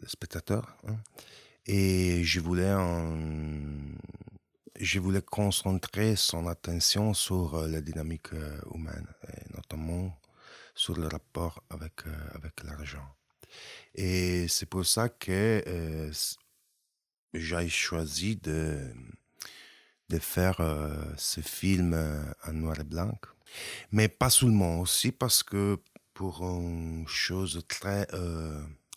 spectateur. 0.05 0.75
Hein. 0.87 0.97
Et 1.67 2.23
je 2.23 2.39
voulais 2.39 2.73
je 4.79 4.99
voulais 4.99 5.21
concentrer 5.21 6.15
son 6.15 6.47
attention 6.47 7.13
sur 7.13 7.67
la 7.67 7.81
dynamique 7.81 8.31
humaine, 8.73 9.07
et 9.27 9.53
notamment 9.53 10.19
sur 10.73 10.95
le 10.97 11.07
rapport 11.07 11.63
avec, 11.69 12.01
avec 12.33 12.63
l'argent. 12.63 13.07
Et 13.95 14.47
c'est 14.47 14.65
pour 14.65 14.85
ça 14.85 15.09
que 15.09 15.63
euh, 15.67 16.11
j'ai 17.33 17.69
choisi 17.69 18.37
de, 18.37 18.93
de 20.09 20.19
faire 20.19 20.61
euh, 20.61 21.13
ce 21.17 21.41
film 21.41 21.93
euh, 21.93 22.23
en 22.47 22.53
noir 22.53 22.79
et 22.79 22.83
blanc. 22.83 23.11
Mais 23.91 24.07
pas 24.07 24.29
seulement, 24.29 24.79
aussi 24.79 25.11
parce 25.11 25.43
que 25.43 25.77
pour 26.13 26.41
une 26.43 27.05
chose 27.07 27.63
très, 27.67 28.07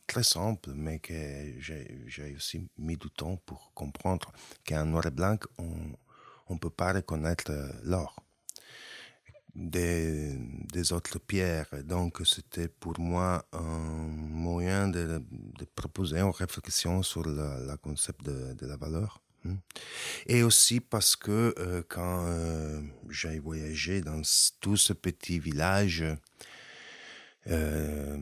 très 0.06 0.22
simple, 0.22 0.70
mais 0.74 1.00
que 1.00 1.12
j'ai 1.58 2.34
aussi 2.36 2.68
mis 2.78 2.96
du 2.96 3.10
temps 3.10 3.36
pour 3.46 3.72
comprendre 3.74 4.32
qu'en 4.68 4.84
noir 4.84 5.06
et 5.06 5.10
blanc, 5.10 5.36
on 5.58 6.54
ne 6.54 6.58
peut 6.58 6.70
pas 6.70 6.92
reconnaître 6.92 7.50
l'or 7.82 8.23
des, 9.54 10.36
des 10.72 10.92
autres 10.92 11.18
pierres. 11.18 11.68
Donc, 11.84 12.20
c'était 12.24 12.68
pour 12.68 12.98
moi 12.98 13.46
un 13.52 14.08
moyen 14.08 14.88
de, 14.88 15.22
de 15.30 15.64
proposer 15.74 16.18
une 16.18 16.30
réflexion 16.30 17.02
sur 17.02 17.22
le 17.24 17.76
concept 17.76 18.24
de, 18.24 18.54
de, 18.54 18.66
la 18.66 18.76
valeur. 18.76 19.20
Hein. 19.46 19.56
Et 20.26 20.42
aussi 20.42 20.80
parce 20.80 21.16
que 21.16 21.54
euh, 21.58 21.82
quand 21.88 22.24
euh, 22.26 22.80
j'ai 23.10 23.38
voyagé 23.38 24.00
dans 24.00 24.22
tout 24.60 24.76
ce 24.76 24.92
petit 24.92 25.38
village, 25.38 26.04
euh, 27.46 28.16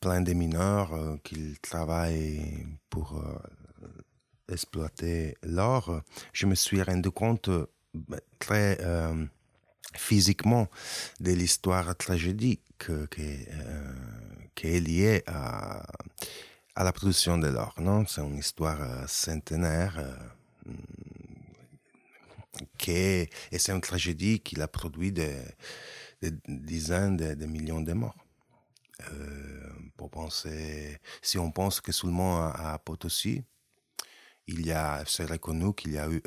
plein 0.00 0.20
de 0.20 0.32
mineurs 0.32 1.18
qui 1.22 1.56
travaillent 1.60 2.66
pour 2.88 3.22
exploiter 4.48 5.36
l'or, 5.42 6.02
je 6.32 6.46
me 6.46 6.54
suis 6.54 6.82
rendu 6.82 7.10
compte 7.10 7.50
très 8.38 8.78
physiquement 9.96 10.68
de 11.20 11.32
l'histoire 11.32 11.96
tragédique 11.96 12.62
euh, 12.90 13.06
qui, 14.54 14.66
est 14.66 14.80
liée 14.80 15.22
à, 15.26 15.82
la 16.76 16.92
production 16.92 17.38
de 17.38 17.48
l'or. 17.48 17.74
Non? 17.78 18.06
C'est 18.06 18.22
une 18.22 18.38
histoire 18.38 18.80
euh, 18.80 19.04
centenaire 19.06 19.98
euh, 19.98 20.72
qui 22.78 22.90
et 22.90 23.30
c'est 23.58 23.72
une 23.72 23.80
tragédie 23.80 24.40
qui 24.40 24.60
a 24.60 24.68
produit 24.68 25.12
des, 25.12 25.36
dizaines 26.46 27.16
de, 27.16 27.46
millions 27.46 27.80
de 27.80 27.92
morts. 27.92 28.24
pour 29.96 30.10
penser, 30.10 30.98
si 31.20 31.38
on 31.38 31.50
pense 31.50 31.80
que 31.80 31.92
seulement 31.92 32.42
à, 32.42 32.74
à 32.74 32.78
Potosi, 32.78 33.42
il 34.46 34.66
y 34.66 34.72
a, 34.72 35.02
c'est 35.06 35.24
reconnu 35.24 35.74
qu'il 35.74 35.92
y 35.92 35.98
a 35.98 36.08
eu 36.08 36.22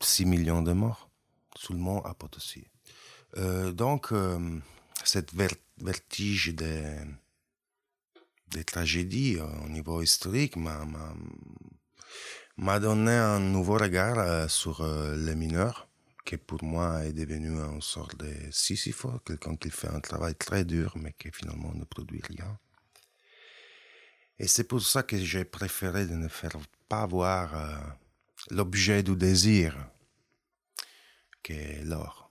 6 0.00 0.24
millions 0.24 0.62
de 0.62 0.72
morts 0.72 1.07
seulement 1.58 2.02
à 2.04 2.14
Potosi. 2.14 2.64
Euh, 3.36 3.72
donc, 3.72 4.12
euh, 4.12 4.60
cette 5.04 5.34
vertige 5.34 6.54
des, 6.54 6.96
tragédies 8.64 9.36
euh, 9.38 9.46
au 9.64 9.68
niveau 9.68 10.00
historique 10.00 10.56
m'a, 10.56 10.86
donné 12.80 13.12
un 13.12 13.40
nouveau 13.40 13.76
regard 13.76 14.50
sur 14.50 14.84
les 15.16 15.34
mineurs, 15.34 15.88
qui 16.24 16.36
pour 16.36 16.62
moi 16.64 17.04
est 17.04 17.12
devenu 17.12 17.48
une 17.48 17.80
sorte 17.80 18.18
de 18.18 18.32
Sisyphe, 18.50 19.06
quelqu'un 19.24 19.56
qui 19.56 19.70
fait 19.70 19.88
un 19.88 20.00
travail 20.00 20.34
très 20.34 20.64
dur, 20.64 20.94
mais 20.96 21.14
qui 21.18 21.30
finalement 21.32 21.72
ne 21.74 21.84
produit 21.84 22.22
rien. 22.22 22.58
Et 24.40 24.46
c'est 24.46 24.64
pour 24.64 24.82
ça 24.82 25.02
que 25.02 25.18
j'ai 25.18 25.44
préféré 25.44 26.06
ne 26.06 26.28
faire 26.28 26.56
pas 26.88 27.06
voir 27.06 28.04
l'objet 28.50 29.02
du 29.02 29.16
désir 29.16 29.76
l'or. 31.84 32.30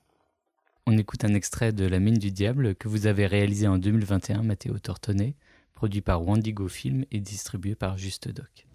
On 0.85 0.97
écoute 0.97 1.25
un 1.25 1.33
extrait 1.33 1.73
de 1.73 1.85
La 1.85 1.99
mine 1.99 2.17
du 2.17 2.31
diable 2.31 2.75
que 2.75 2.87
vous 2.87 3.07
avez 3.07 3.27
réalisé 3.27 3.67
en 3.67 3.77
2021, 3.77 4.43
Matteo 4.43 4.77
Tortone, 4.79 5.33
produit 5.73 6.01
par 6.01 6.25
Wandigo 6.25 6.67
Film 6.67 7.05
et 7.11 7.19
distribué 7.19 7.75
par 7.75 7.97
Juste 7.97 8.29
Doc. 8.29 8.67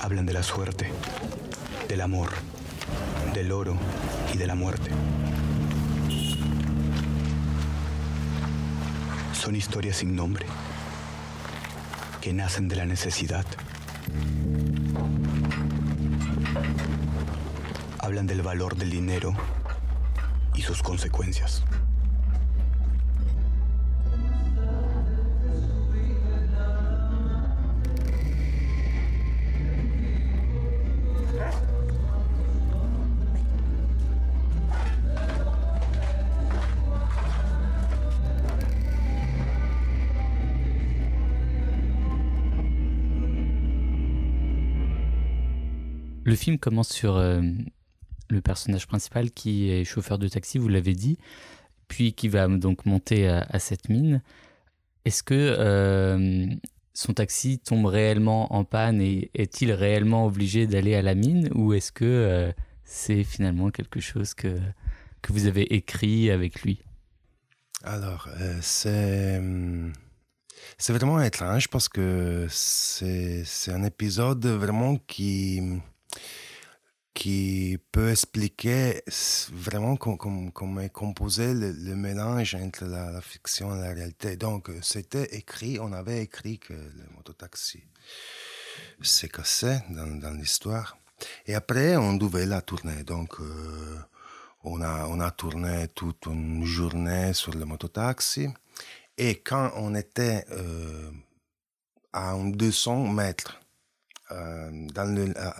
Hablan 0.00 0.24
de 0.24 0.32
la 0.32 0.42
suerte, 0.42 0.84
del 1.88 2.00
amor, 2.00 2.30
del 3.34 3.50
oro 3.52 3.76
y 4.32 4.38
de 4.38 4.46
la 4.46 4.54
muerte. 4.54 4.90
Son 9.32 9.54
historias 9.54 9.94
sin 9.94 10.14
nombre, 10.14 10.44
que 12.20 12.32
nacen 12.32 12.68
de 12.68 12.76
la 12.76 12.86
necesidad. 12.86 13.44
Hablan 18.10 18.26
del 18.26 18.42
valor 18.42 18.74
del 18.74 18.90
dinero 18.90 19.32
y 20.56 20.62
sus 20.62 20.82
consecuencias. 20.82 21.62
Le 46.24 46.36
film 46.36 46.58
commence 46.58 46.92
sur 46.92 47.16
euh, 47.16 47.40
le 48.30 48.40
personnage 48.40 48.86
principal 48.86 49.30
qui 49.30 49.70
est 49.70 49.84
chauffeur 49.84 50.18
de 50.18 50.28
taxi, 50.28 50.58
vous 50.58 50.68
l'avez 50.68 50.94
dit, 50.94 51.18
puis 51.88 52.12
qui 52.12 52.28
va 52.28 52.46
donc 52.48 52.86
monter 52.86 53.28
à, 53.28 53.58
cette 53.58 53.88
mine. 53.88 54.22
Est-ce 55.04 55.22
que 55.22 55.34
euh, 55.34 56.46
son 56.94 57.14
taxi 57.14 57.58
tombe 57.58 57.86
réellement 57.86 58.52
en 58.54 58.64
panne 58.64 59.00
et 59.00 59.30
est-il 59.34 59.72
réellement 59.72 60.26
obligé 60.26 60.66
d'aller 60.66 60.94
à 60.94 61.02
la 61.02 61.14
mine 61.14 61.48
ou 61.54 61.72
est-ce 61.72 61.92
que 61.92 62.04
euh, 62.04 62.52
c'est 62.84 63.24
finalement 63.24 63.70
quelque 63.70 64.00
chose 64.00 64.34
que, 64.34 64.58
que 65.22 65.32
vous 65.32 65.46
avez 65.46 65.74
écrit 65.74 66.30
avec 66.30 66.62
lui? 66.62 66.82
Alors, 67.82 68.28
euh, 68.40 68.58
c'est... 68.60 69.40
C'est 70.76 70.92
vraiment 70.92 71.20
étrange 71.22 71.68
parce 71.68 71.88
que 71.88 72.46
c'est 72.50 73.44
un 73.68 73.82
épisode 73.82 74.44
vraiment 74.46 74.96
qui, 74.96 75.62
qui 77.14 77.78
peut 77.92 78.10
expliquer 78.10 79.02
vraiment 79.52 79.96
comment 79.96 80.80
est 80.80 80.90
composé 80.90 81.54
le, 81.54 81.96
mélange 81.96 82.54
entre 82.54 82.84
la, 82.84 83.20
fiction 83.20 83.74
et 83.74 83.80
la 83.80 83.92
réalité. 83.92 84.36
Donc, 84.36 84.70
c'était 84.82 85.36
écrit, 85.36 85.78
on 85.80 85.92
avait 85.92 86.22
écrit 86.22 86.58
que 86.58 86.72
le 86.72 87.04
mototaxi 87.16 87.82
s'est 89.02 89.28
cassé 89.28 89.78
dans, 89.90 90.34
l'histoire. 90.36 90.96
Et 91.46 91.54
après, 91.54 91.96
on 91.96 92.14
devait 92.14 92.46
la 92.46 92.62
tourner. 92.62 93.02
Donc, 93.02 93.40
euh, 93.40 93.98
on, 94.64 94.80
a, 94.80 95.06
on 95.08 95.20
a 95.20 95.30
tourné 95.30 95.88
toute 95.88 96.26
une 96.26 96.64
journée 96.64 97.34
sur 97.34 97.52
le 97.52 97.64
mototaxi. 97.64 98.48
Et 99.18 99.40
quand 99.40 99.72
on 99.76 99.94
était 99.94 100.44
euh, 100.50 101.10
à 102.12 102.34
200 102.38 103.08
mètres 103.08 103.60
euh, 104.32 104.70
dans, 104.94 105.04
le, 105.14 105.30
euh, 105.36 105.50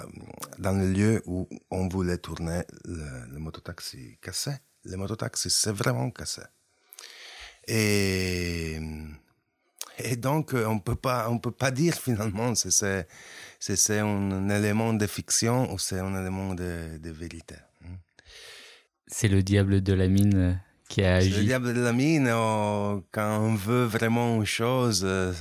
dans 0.59 0.73
le 0.73 0.91
lieu 0.91 1.23
où 1.27 1.49
on 1.71 1.89
voulait 1.89 2.19
tourner 2.19 2.63
le, 2.85 3.27
le 3.33 3.39
mototaxi 3.39 4.19
cassé. 4.21 4.53
Le 4.85 4.97
mototaxi, 4.97 5.51
c'est 5.51 5.73
vraiment 5.73 6.11
cassé. 6.11 6.43
Et, 7.69 8.79
Et 10.03 10.17
donc, 10.17 10.55
on 10.55 10.79
peut 10.79 10.95
pas, 10.97 11.29
on 11.31 11.39
peut 11.39 11.51
pas 11.51 11.71
dire 11.71 11.95
finalement 11.95 12.55
si 12.55 12.71
c'est, 12.73 13.07
c'est 13.59 13.99
un 13.99 14.49
élément 14.49 14.95
de 14.95 15.07
fiction 15.07 15.73
ou 15.73 15.79
c'est 15.79 15.99
un 15.99 16.19
élément 16.21 16.55
de, 16.55 16.97
de 16.99 17.11
vérité. 17.11 17.57
hein. 17.85 17.97
C'est 19.07 19.29
le 19.29 19.43
diable 19.43 19.83
de 19.83 19.93
la 19.93 20.09
mine 20.09 20.61
qui 20.89 21.03
a 21.05 21.21
C'est 21.21 21.29
le 21.29 21.37
agi. 21.37 21.45
diable 21.47 21.75
de 21.75 21.81
la 21.81 21.93
mine, 21.93 22.31
oh, 22.33 23.05
quand 23.13 23.41
on 23.41 23.55
veut 23.55 23.85
vraiment 23.85 24.37
une 24.37 24.47
chose, 24.47 25.03
euh, 25.05 25.33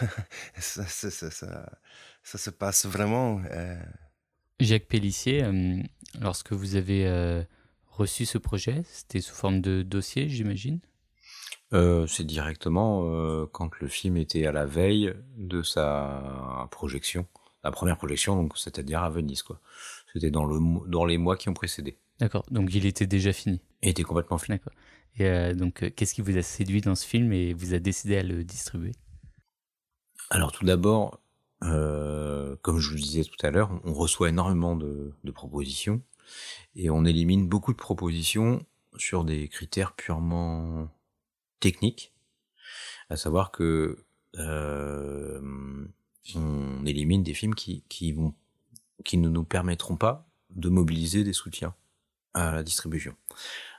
ça, 0.58 0.86
ça- 0.86 1.30
ça- 1.30 1.68
ça- 2.22 2.38
se 2.38 2.50
passe 2.50 2.86
vraiment. 2.86 3.40
euh. 3.50 3.82
Jacques 4.60 4.86
Pellissier, 4.86 5.42
euh, 5.42 5.82
lorsque 6.20 6.52
vous 6.52 6.76
avez 6.76 7.06
euh, 7.06 7.42
reçu 7.86 8.26
ce 8.26 8.38
projet, 8.38 8.82
c'était 8.86 9.20
sous 9.20 9.34
forme 9.34 9.60
de 9.60 9.82
dossier, 9.82 10.28
j'imagine? 10.28 10.80
Euh, 11.72 12.06
c'est 12.06 12.24
directement 12.24 13.04
euh, 13.06 13.46
quand 13.50 13.70
le 13.80 13.88
film 13.88 14.16
était 14.16 14.46
à 14.46 14.52
la 14.52 14.66
veille 14.66 15.14
de 15.36 15.62
sa 15.62 16.68
projection, 16.70 17.26
la 17.64 17.70
première 17.70 17.96
projection, 17.96 18.36
donc 18.36 18.58
c'est-à-dire 18.58 19.02
à 19.02 19.10
Venise, 19.10 19.42
quoi. 19.42 19.60
C'était 20.12 20.30
dans 20.30 20.44
le 20.44 20.58
dans 20.88 21.06
les 21.06 21.16
mois 21.16 21.36
qui 21.36 21.48
ont 21.48 21.54
précédé. 21.54 21.98
D'accord, 22.18 22.44
donc 22.50 22.74
il 22.74 22.84
était 22.84 23.06
déjà 23.06 23.32
fini? 23.32 23.60
Et 23.82 23.88
était 23.90 24.02
complètement 24.02 24.38
fini. 24.38 24.58
D'accord. 24.58 24.74
Et 25.16 25.24
euh, 25.26 25.54
donc, 25.54 25.82
euh, 25.82 25.90
qu'est-ce 25.90 26.14
qui 26.14 26.20
vous 26.22 26.36
a 26.36 26.42
séduit 26.42 26.82
dans 26.82 26.94
ce 26.94 27.06
film 27.06 27.32
et 27.32 27.52
vous 27.54 27.74
a 27.74 27.78
décidé 27.78 28.18
à 28.18 28.22
le 28.22 28.44
distribuer? 28.44 28.92
Alors 30.30 30.52
tout 30.52 30.64
d'abord, 30.64 31.20
euh, 31.64 32.56
comme 32.62 32.78
je 32.78 32.88
vous 32.88 32.96
le 32.96 33.00
disais 33.00 33.24
tout 33.24 33.46
à 33.46 33.50
l'heure, 33.50 33.70
on 33.84 33.92
reçoit 33.92 34.28
énormément 34.28 34.76
de, 34.76 35.12
de 35.22 35.30
propositions 35.30 36.02
et 36.74 36.90
on 36.90 37.04
élimine 37.04 37.48
beaucoup 37.48 37.72
de 37.72 37.78
propositions 37.78 38.64
sur 38.96 39.24
des 39.24 39.48
critères 39.48 39.92
purement 39.92 40.88
techniques, 41.60 42.12
à 43.08 43.16
savoir 43.16 43.50
que 43.50 44.04
euh, 44.38 45.40
on 46.34 46.86
élimine 46.86 47.22
des 47.22 47.34
films 47.34 47.54
qui, 47.54 47.84
qui 47.88 48.12
vont 48.12 48.34
qui 49.04 49.18
ne 49.18 49.28
nous 49.28 49.44
permettront 49.44 49.96
pas 49.96 50.28
de 50.50 50.68
mobiliser 50.68 51.24
des 51.24 51.32
soutiens 51.32 51.74
à 52.34 52.52
la 52.52 52.62
distribution. 52.62 53.16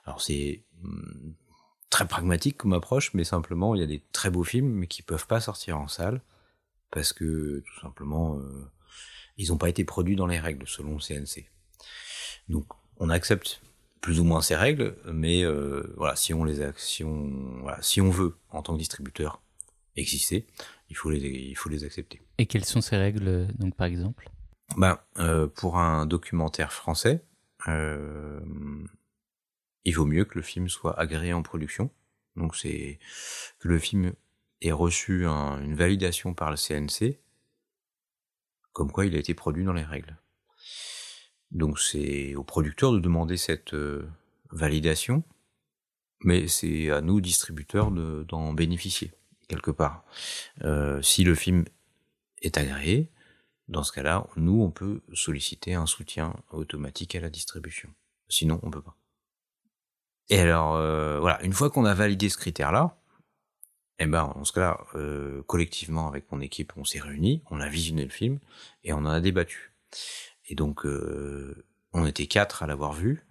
Alors 0.06 0.22
c'est 0.22 0.64
hum, 0.84 1.34
très 1.90 2.08
pragmatique 2.08 2.58
comme 2.58 2.74
approche, 2.74 3.14
mais 3.14 3.24
simplement 3.24 3.74
il 3.76 3.82
y 3.82 3.84
a 3.84 3.88
des 3.88 4.04
très 4.12 4.30
beaux 4.30 4.44
films 4.44 4.72
mais 4.72 4.88
qui 4.88 5.02
peuvent 5.02 5.28
pas 5.28 5.40
sortir 5.40 5.80
en 5.80 5.88
salle 5.88 6.22
parce 6.94 7.12
que 7.14 7.60
tout 7.66 7.80
simplement 7.82 8.38
euh, 8.38 8.70
ils 9.38 9.50
n'ont 9.50 9.58
pas 9.58 9.70
été 9.70 9.84
produits 9.84 10.16
dans 10.16 10.28
les 10.28 10.40
règles 10.40 10.68
selon 10.68 10.94
le 10.94 11.00
CNC. 11.00 11.50
Donc 12.50 12.66
on 12.98 13.10
accepte 13.10 13.62
plus 14.02 14.20
ou 14.20 14.24
moins 14.24 14.42
ces 14.42 14.56
règles, 14.56 14.96
mais 15.12 15.44
euh, 15.44 15.94
voilà 15.98 16.16
si 16.16 16.34
on 16.34 16.44
les 16.44 16.62
a- 16.62 16.74
si 16.78 17.04
on 17.04 17.62
voilà, 17.62 17.82
si 17.82 18.00
on 18.02 18.10
veut 18.10 18.38
en 18.50 18.62
tant 18.62 18.74
que 18.74 18.80
distributeur 18.80 19.42
exister, 19.96 20.46
il 20.90 20.96
faut 20.98 21.10
les 21.10 21.20
il 21.20 21.56
faut 21.56 21.70
les 21.70 21.84
accepter. 21.84 22.22
Et 22.38 22.46
quelles 22.46 22.66
sont 22.66 22.82
ces 22.82 22.98
règles, 22.98 23.48
donc 23.58 23.76
par 23.76 23.88
exemple? 23.88 24.30
Ben, 24.78 24.98
euh, 25.20 25.48
pour 25.48 25.78
un 25.78 26.06
documentaire 26.06 26.74
français, 26.74 27.24
euh, 27.68 28.40
il 29.86 29.96
vaut 29.96 30.06
mieux 30.06 30.26
que 30.26 30.36
le 30.38 30.42
film 30.42 30.68
soit 30.70 31.00
agréé 31.00 31.34
en 31.34 31.44
production. 31.44 31.90
Donc 32.36 32.56
c'est 32.56 33.00
que 33.60 33.68
le 33.68 33.78
film 33.80 34.14
ait 34.64 34.72
reçu 34.72 35.26
un- 35.26 35.62
une 35.62 35.76
validation 35.76 36.34
par 36.34 36.50
le 36.52 36.58
CNC, 36.58 37.20
comme 38.72 38.92
quoi 38.92 39.06
il 39.06 39.16
a 39.16 39.20
été 39.20 39.34
produit 39.34 39.64
dans 39.66 39.74
les 39.74 39.84
règles. 39.84 40.18
Donc 41.52 41.80
c'est 41.80 42.34
au 42.36 42.44
producteur 42.44 42.92
de 42.92 43.00
demander 43.00 43.38
cette 43.38 43.74
euh, 43.74 44.08
validation, 44.52 45.24
mais 46.22 46.48
c'est 46.48 46.90
à 46.90 47.02
nous 47.02 47.22
distributeurs 47.22 47.92
de- 47.92 48.26
d'en 48.28 48.54
bénéficier 48.54 49.12
quelque 49.48 49.72
part. 49.72 50.04
Euh, 50.64 51.02
si 51.02 51.24
le 51.24 51.36
film 51.36 51.66
est 52.42 52.58
agréé, 52.58 53.12
dans 53.68 53.84
ce 53.84 53.92
cas-là, 53.92 54.26
nous, 54.36 54.62
on 54.62 54.72
peut 54.72 55.02
solliciter 55.14 55.74
un 55.74 55.86
soutien 55.86 56.34
automatique 56.52 57.16
à 57.16 57.22
la 57.22 57.30
distribution. 57.30 57.94
Sinon, 58.30 58.60
on 58.64 58.72
peut 58.72 58.82
pas. 58.82 58.98
Et 60.30 60.40
alors, 60.40 60.76
euh, 60.76 61.20
voilà, 61.20 61.42
une 61.44 61.54
fois 61.54 61.70
qu'on 61.70 61.86
a 61.86 61.94
validé 61.94 62.30
ce 62.30 62.38
critère-là, 62.38 62.98
eh 64.00 64.06
ben, 64.06 64.24
en 64.36 64.44
ce 64.44 64.52
cas-là, 64.54 64.80
euh, 64.96 65.44
collectivement 65.44 66.08
avec 66.08 66.32
mon 66.32 66.42
équipe, 66.42 66.74
on 66.78 66.84
s'est 66.84 67.00
réunis, 67.00 67.44
on 67.50 67.60
a 67.60 67.70
visionné 67.70 68.04
le 68.04 68.10
film 68.10 68.40
et 68.84 68.94
on 68.94 68.98
en 68.98 69.06
a 69.06 69.22
débattu. 69.22 69.74
Et 70.48 70.56
donc, 70.56 70.86
euh, 70.86 71.66
on 71.94 72.06
était 72.06 72.28
quatre 72.28 72.64
à 72.64 72.68
l'avoir 72.68 72.94
vu, 72.94 73.26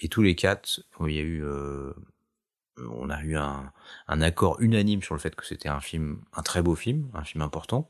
et 0.00 0.08
tous 0.08 0.22
les 0.22 0.34
quatre, 0.34 0.82
il 1.06 1.12
y 1.12 1.18
a 1.18 1.22
eu, 1.22 1.44
euh, 1.44 1.92
on 2.78 3.10
a 3.10 3.22
eu 3.22 3.36
un, 3.36 3.72
un 4.08 4.22
accord 4.22 4.60
unanime 4.60 5.02
sur 5.02 5.14
le 5.14 5.20
fait 5.20 5.36
que 5.36 5.46
c'était 5.46 5.68
un 5.68 5.80
film, 5.80 6.22
un 6.32 6.42
très 6.42 6.62
beau 6.62 6.74
film, 6.74 7.10
un 7.14 7.24
film 7.24 7.42
important. 7.42 7.88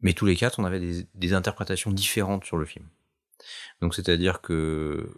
Mais 0.00 0.14
tous 0.14 0.26
les 0.26 0.36
quatre, 0.36 0.58
on 0.58 0.64
avait 0.64 0.80
des, 0.80 1.06
des 1.14 1.32
interprétations 1.34 1.92
différentes 1.92 2.44
sur 2.44 2.56
le 2.56 2.64
film. 2.64 2.86
Donc, 3.80 3.94
c'est-à-dire 3.94 4.40
que 4.40 5.12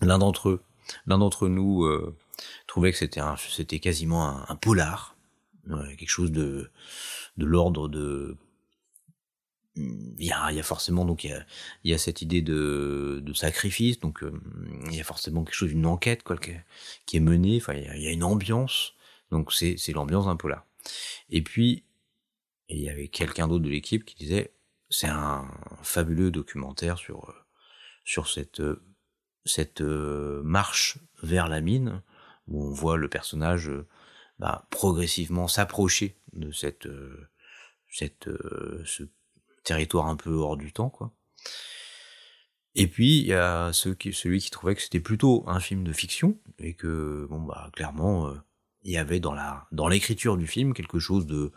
l'un 0.00 0.18
d'entre 0.18 0.50
eux, 0.50 0.62
l'un 1.06 1.18
d'entre 1.18 1.48
nous 1.48 1.84
euh, 1.84 2.16
trouvait 2.66 2.92
que 2.92 2.98
c'était 2.98 3.20
c'était 3.50 3.80
quasiment 3.80 4.48
un, 4.50 4.56
polar, 4.56 5.16
quelque 5.66 6.08
chose 6.08 6.32
de, 6.32 6.70
de 7.36 7.44
l'ordre 7.44 7.88
de. 7.88 8.36
Il 9.76 10.24
y 10.24 10.32
a, 10.32 10.50
il 10.50 10.56
y 10.56 10.60
a 10.60 10.64
forcément 10.64 11.04
donc 11.04 11.22
il 11.22 11.30
y 11.30 11.32
a, 11.32 11.46
il 11.84 11.90
y 11.92 11.94
a 11.94 11.98
cette 11.98 12.20
idée 12.20 12.42
de, 12.42 13.20
de 13.22 13.32
sacrifice, 13.32 14.00
donc 14.00 14.24
euh, 14.24 14.32
il 14.86 14.96
y 14.96 15.00
a 15.00 15.04
forcément 15.04 15.44
quelque 15.44 15.54
chose, 15.54 15.70
une 15.70 15.86
enquête 15.86 16.24
quoi, 16.24 16.36
qui, 16.36 17.16
est- 17.16 17.20
menée. 17.20 17.58
Enfin, 17.60 17.74
il 17.74 18.02
y 18.02 18.08
a, 18.08 18.10
une 18.10 18.24
ambiance, 18.24 18.94
donc 19.30 19.52
c'est 19.52 19.92
l'ambiance 19.92 20.26
d'un 20.26 20.34
polar. 20.36 20.66
Et 21.30 21.42
puis 21.42 21.84
il 22.68 22.80
y 22.80 22.90
avait 22.90 23.08
quelqu'un 23.08 23.48
d'autre 23.48 23.64
de 23.64 23.70
l'équipe 23.70 24.04
qui 24.04 24.16
disait 24.16 24.52
c'est 24.90 25.08
un 25.08 25.48
fabuleux 25.82 26.30
documentaire 26.30 26.98
sur 26.98 27.32
sur 28.04 28.28
cette 28.28 28.62
cette 29.44 29.80
euh, 29.80 30.42
marche 30.42 30.98
vers 31.22 31.48
la 31.48 31.60
mine 31.60 32.02
où 32.48 32.64
on 32.64 32.70
voit 32.70 32.96
le 32.96 33.08
personnage 33.08 33.68
euh, 33.68 33.86
bah, 34.38 34.66
progressivement 34.70 35.48
s'approcher 35.48 36.16
de 36.32 36.52
cette 36.52 36.86
euh, 36.86 37.28
cette 37.90 38.28
euh, 38.28 38.82
ce 38.84 39.04
territoire 39.64 40.06
un 40.06 40.16
peu 40.16 40.32
hors 40.34 40.56
du 40.56 40.72
temps 40.72 40.90
quoi. 40.90 41.12
Et 42.74 42.86
puis 42.86 43.20
il 43.20 43.26
y 43.26 43.34
a 43.34 43.72
celui 43.72 44.38
qui 44.40 44.50
trouvait 44.50 44.74
que 44.74 44.82
c'était 44.82 45.00
plutôt 45.00 45.42
un 45.48 45.58
film 45.58 45.84
de 45.84 45.92
fiction 45.92 46.38
et 46.58 46.74
que 46.74 47.26
bon 47.28 47.40
bah 47.40 47.70
clairement 47.72 48.32
il 48.82 48.92
y 48.92 48.98
avait 48.98 49.20
dans 49.20 49.34
la 49.34 49.66
dans 49.72 49.88
l'écriture 49.88 50.36
du 50.36 50.46
film 50.46 50.74
quelque 50.74 51.00
chose 51.00 51.26
de 51.26 51.50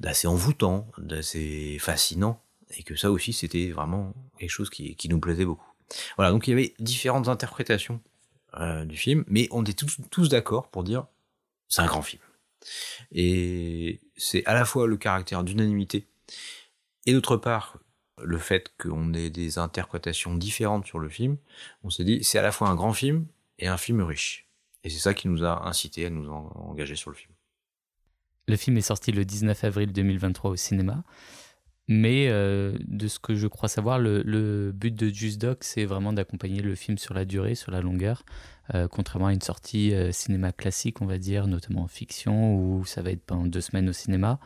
d'assez 0.00 0.26
envoûtant, 0.26 0.90
d'assez 0.98 1.78
fascinant 1.78 2.42
et 2.70 2.82
que 2.82 2.96
ça 2.96 3.12
aussi 3.12 3.32
c'était 3.32 3.70
vraiment 3.70 4.14
quelque 4.38 4.50
chose 4.50 4.70
qui, 4.70 4.96
qui 4.96 5.08
nous 5.08 5.20
plaisait 5.20 5.44
beaucoup. 5.44 5.70
Voilà, 6.16 6.32
donc 6.32 6.48
il 6.48 6.50
y 6.50 6.52
avait 6.54 6.74
différentes 6.80 7.28
interprétations 7.28 8.00
euh, 8.58 8.84
du 8.84 8.96
film, 8.96 9.24
mais 9.26 9.48
on 9.50 9.62
était 9.62 9.72
tous, 9.72 9.96
tous 10.10 10.28
d'accord 10.28 10.68
pour 10.70 10.84
dire 10.84 11.06
c'est 11.68 11.82
un 11.82 11.86
grand 11.86 12.02
film. 12.02 12.22
Et 13.12 14.00
c'est 14.16 14.44
à 14.46 14.54
la 14.54 14.64
fois 14.64 14.86
le 14.86 14.96
caractère 14.96 15.44
d'unanimité 15.44 16.06
et 17.06 17.12
d'autre 17.12 17.36
part 17.36 17.78
le 18.22 18.38
fait 18.38 18.72
qu'on 18.78 19.12
ait 19.12 19.30
des 19.30 19.58
interprétations 19.58 20.34
différentes 20.36 20.86
sur 20.86 20.98
le 20.98 21.08
film. 21.08 21.36
On 21.82 21.90
s'est 21.90 22.04
dit 22.04 22.22
c'est 22.22 22.38
à 22.38 22.42
la 22.42 22.52
fois 22.52 22.68
un 22.68 22.74
grand 22.74 22.92
film 22.92 23.26
et 23.58 23.66
un 23.66 23.76
film 23.76 24.00
riche. 24.02 24.48
Et 24.84 24.90
c'est 24.90 24.98
ça 24.98 25.14
qui 25.14 25.28
nous 25.28 25.44
a 25.44 25.66
incité 25.66 26.06
à 26.06 26.10
nous 26.10 26.28
en- 26.30 26.52
engager 26.70 26.94
sur 26.96 27.10
le 27.10 27.16
film. 27.16 27.32
Le 28.46 28.56
film 28.56 28.76
est 28.76 28.82
sorti 28.82 29.10
le 29.12 29.24
19 29.24 29.64
avril 29.64 29.92
2023 29.92 30.50
au 30.50 30.56
cinéma. 30.56 31.02
Mais 31.86 32.28
euh, 32.28 32.76
de 32.86 33.08
ce 33.08 33.18
que 33.18 33.34
je 33.34 33.46
crois 33.46 33.68
savoir, 33.68 33.98
le, 33.98 34.72
but 34.72 34.94
de 34.94 35.08
Just 35.08 35.40
Doc, 35.40 35.64
c'est 35.64 35.84
vraiment 35.84 36.12
d'accompagner 36.12 36.62
le 36.62 36.74
film 36.74 36.96
sur 36.96 37.12
la 37.12 37.24
durée, 37.24 37.54
sur 37.54 37.70
la 37.72 37.82
longueur, 37.82 38.24
euh, 38.74 38.88
contrairement 38.88 39.26
à 39.26 39.34
une 39.34 39.42
sortie 39.42 39.94
euh, 39.94 40.10
cinéma 40.10 40.52
classique, 40.52 41.02
on 41.02 41.06
va 41.06 41.18
dire, 41.18 41.46
notamment 41.46 41.82
en 41.82 41.88
fiction, 41.88 42.56
où 42.56 42.86
ça 42.86 43.02
va 43.02 43.10
être 43.10 43.22
pendant 43.22 43.44
deux 43.44 43.60
semaines 43.60 43.88
au 43.90 43.92
cinéma, 43.92 44.40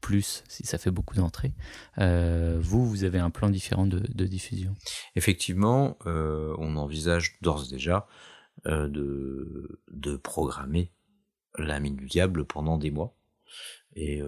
plus 0.00 0.42
si 0.48 0.66
ça 0.66 0.76
fait 0.76 0.90
beaucoup 0.90 1.14
d'entrées. 1.14 1.52
Vous, 1.96 2.86
vous 2.86 3.04
avez 3.04 3.20
un 3.20 3.30
plan 3.30 3.48
différent 3.48 3.86
de, 3.86 4.24
diffusion. 4.26 4.74
Effectivement, 5.14 5.96
on 6.04 6.76
envisage 6.76 7.38
d'ores 7.40 7.64
et 7.64 7.70
déjà 7.70 8.06
de, 8.66 9.80
de 9.90 10.16
programmer 10.16 10.92
la 11.56 11.80
mine 11.80 11.96
du 11.96 12.04
diable 12.04 12.44
pendant 12.44 12.76
des 12.76 12.90
mois. 12.90 13.16
Et 13.96 14.20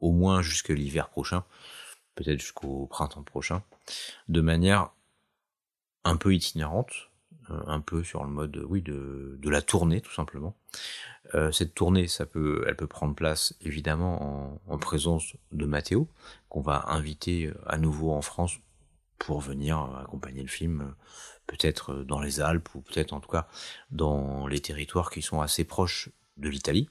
au 0.00 0.12
moins 0.12 0.42
jusqu'à 0.42 0.74
l'hiver 0.74 1.08
prochain, 1.08 1.44
peut-être 2.14 2.40
jusqu'au 2.40 2.86
printemps 2.86 3.22
prochain, 3.22 3.62
de 4.28 4.40
manière 4.40 4.90
un 6.04 6.16
peu 6.16 6.34
itinérante, 6.34 6.92
euh, 7.50 7.60
un 7.66 7.80
peu 7.80 8.02
sur 8.02 8.24
le 8.24 8.30
mode 8.30 8.50
de, 8.52 9.50
la 9.50 9.62
tournée 9.62 10.00
tout 10.00 10.12
simplement. 10.12 10.56
Euh, 11.34 11.52
cette 11.52 11.74
tournée, 11.74 12.06
elle 12.66 12.76
peut 12.76 12.86
prendre 12.86 13.14
place 13.14 13.54
évidemment 13.60 14.22
en, 14.22 14.60
en 14.72 14.78
présence 14.78 15.34
de 15.52 15.66
Mathéo, 15.66 16.08
qu'on 16.48 16.60
va 16.60 16.86
inviter 16.88 17.46
euh, 17.46 17.54
à 17.66 17.78
nouveau 17.78 18.12
en 18.12 18.22
France 18.22 18.58
pour 19.18 19.40
venir 19.40 19.78
accompagner 20.02 20.42
le 20.42 20.48
film, 20.48 20.94
peut-être 21.46 21.94
dans 22.04 22.20
les 22.20 22.40
Alpes 22.40 22.74
ou 22.74 22.80
peut-être 22.80 23.12
en 23.12 23.20
tout 23.20 23.30
cas 23.30 23.48
dans 23.90 24.46
les 24.46 24.60
territoires 24.60 25.10
qui 25.10 25.22
sont 25.22 25.40
assez 25.40 25.64
proches 25.64 26.10
de 26.36 26.48
l'Italie. 26.48 26.88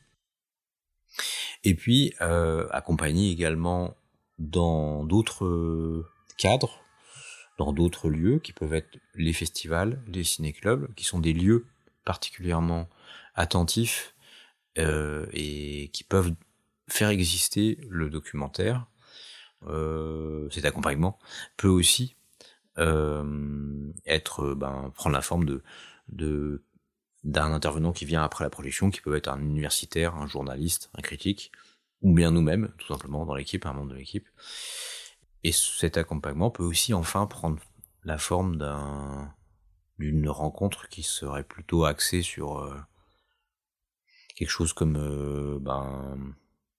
Et 1.65 1.73
puis, 1.75 2.13
euh, 2.21 2.67
accompagner 2.71 3.31
également 3.31 3.97
dans 4.37 5.03
d'autres 5.03 6.05
cadres, 6.37 6.85
dans 7.57 7.73
d'autres 7.73 8.09
lieux 8.09 8.39
qui 8.39 8.53
peuvent 8.53 8.73
être 8.73 8.99
les 9.15 9.33
festivals, 9.33 10.01
les 10.07 10.23
ciné-clubs, 10.23 10.93
qui 10.95 11.03
sont 11.03 11.19
des 11.19 11.33
lieux 11.33 11.65
particulièrement 12.03 12.87
attentifs 13.33 14.15
euh, 14.77 15.25
et 15.33 15.89
qui 15.91 16.03
peuvent 16.03 16.33
faire 16.87 17.09
exister 17.09 17.79
le 17.89 18.09
documentaire. 18.09 18.85
Euh, 19.67 20.47
cet 20.51 20.65
accompagnement 20.65 21.17
peut 21.57 21.67
aussi 21.67 22.15
euh, 22.77 23.91
être 24.05 24.53
ben, 24.53 24.91
prendre 24.93 25.15
la 25.15 25.21
forme 25.21 25.45
de 26.09 26.63
d'un 27.25 27.51
intervenant 27.51 27.91
qui 27.91 28.05
vient 28.05 28.23
après 28.23 28.43
la 28.43 28.49
projection, 28.49 28.91
qui 28.91 29.01
peut 29.01 29.15
être 29.15 29.27
un 29.27 29.41
universitaire, 29.41 30.15
un 30.15 30.27
journaliste, 30.27 30.91
un 30.93 31.01
critique, 31.01 31.51
ou 32.01 32.13
bien 32.13 32.31
nous-mêmes, 32.31 32.71
tout 32.77 32.87
simplement, 32.87 33.25
dans 33.25 33.33
l'équipe, 33.33 33.65
un 33.65 33.73
membre 33.73 33.91
de 33.91 33.95
l'équipe. 33.95 34.29
Et 35.43 35.51
cet 35.51 35.97
accompagnement 35.97 36.51
peut 36.51 36.63
aussi 36.63 36.93
enfin 36.93 37.25
prendre 37.25 37.59
la 38.03 38.17
forme 38.17 38.57
d'un 38.57 39.33
d'une 39.97 40.27
rencontre 40.29 40.89
qui 40.89 41.03
serait 41.03 41.45
plutôt 41.45 41.85
axée 41.85 42.21
sur 42.21 42.59
euh, 42.59 42.75
quelque 44.35 44.49
chose 44.49 44.73
comme 44.73 44.97
euh, 44.97 45.57
ben, 45.59 46.17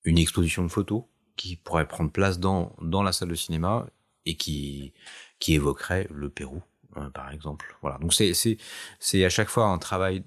une 0.04 0.18
exposition 0.18 0.62
de 0.62 0.68
photos 0.68 1.04
qui 1.34 1.56
pourrait 1.56 1.88
prendre 1.88 2.12
place 2.12 2.38
dans, 2.38 2.76
dans 2.82 3.02
la 3.02 3.12
salle 3.12 3.30
de 3.30 3.34
cinéma 3.34 3.86
et 4.26 4.36
qui, 4.36 4.92
qui 5.38 5.54
évoquerait 5.54 6.08
le 6.10 6.28
Pérou, 6.28 6.62
euh, 6.98 7.08
par 7.08 7.30
exemple. 7.30 7.78
Voilà. 7.80 7.98
Donc 7.98 8.12
c'est 8.12 9.24
à 9.24 9.30
chaque 9.30 9.48
fois 9.48 9.66
un 9.68 9.78
travail 9.78 10.22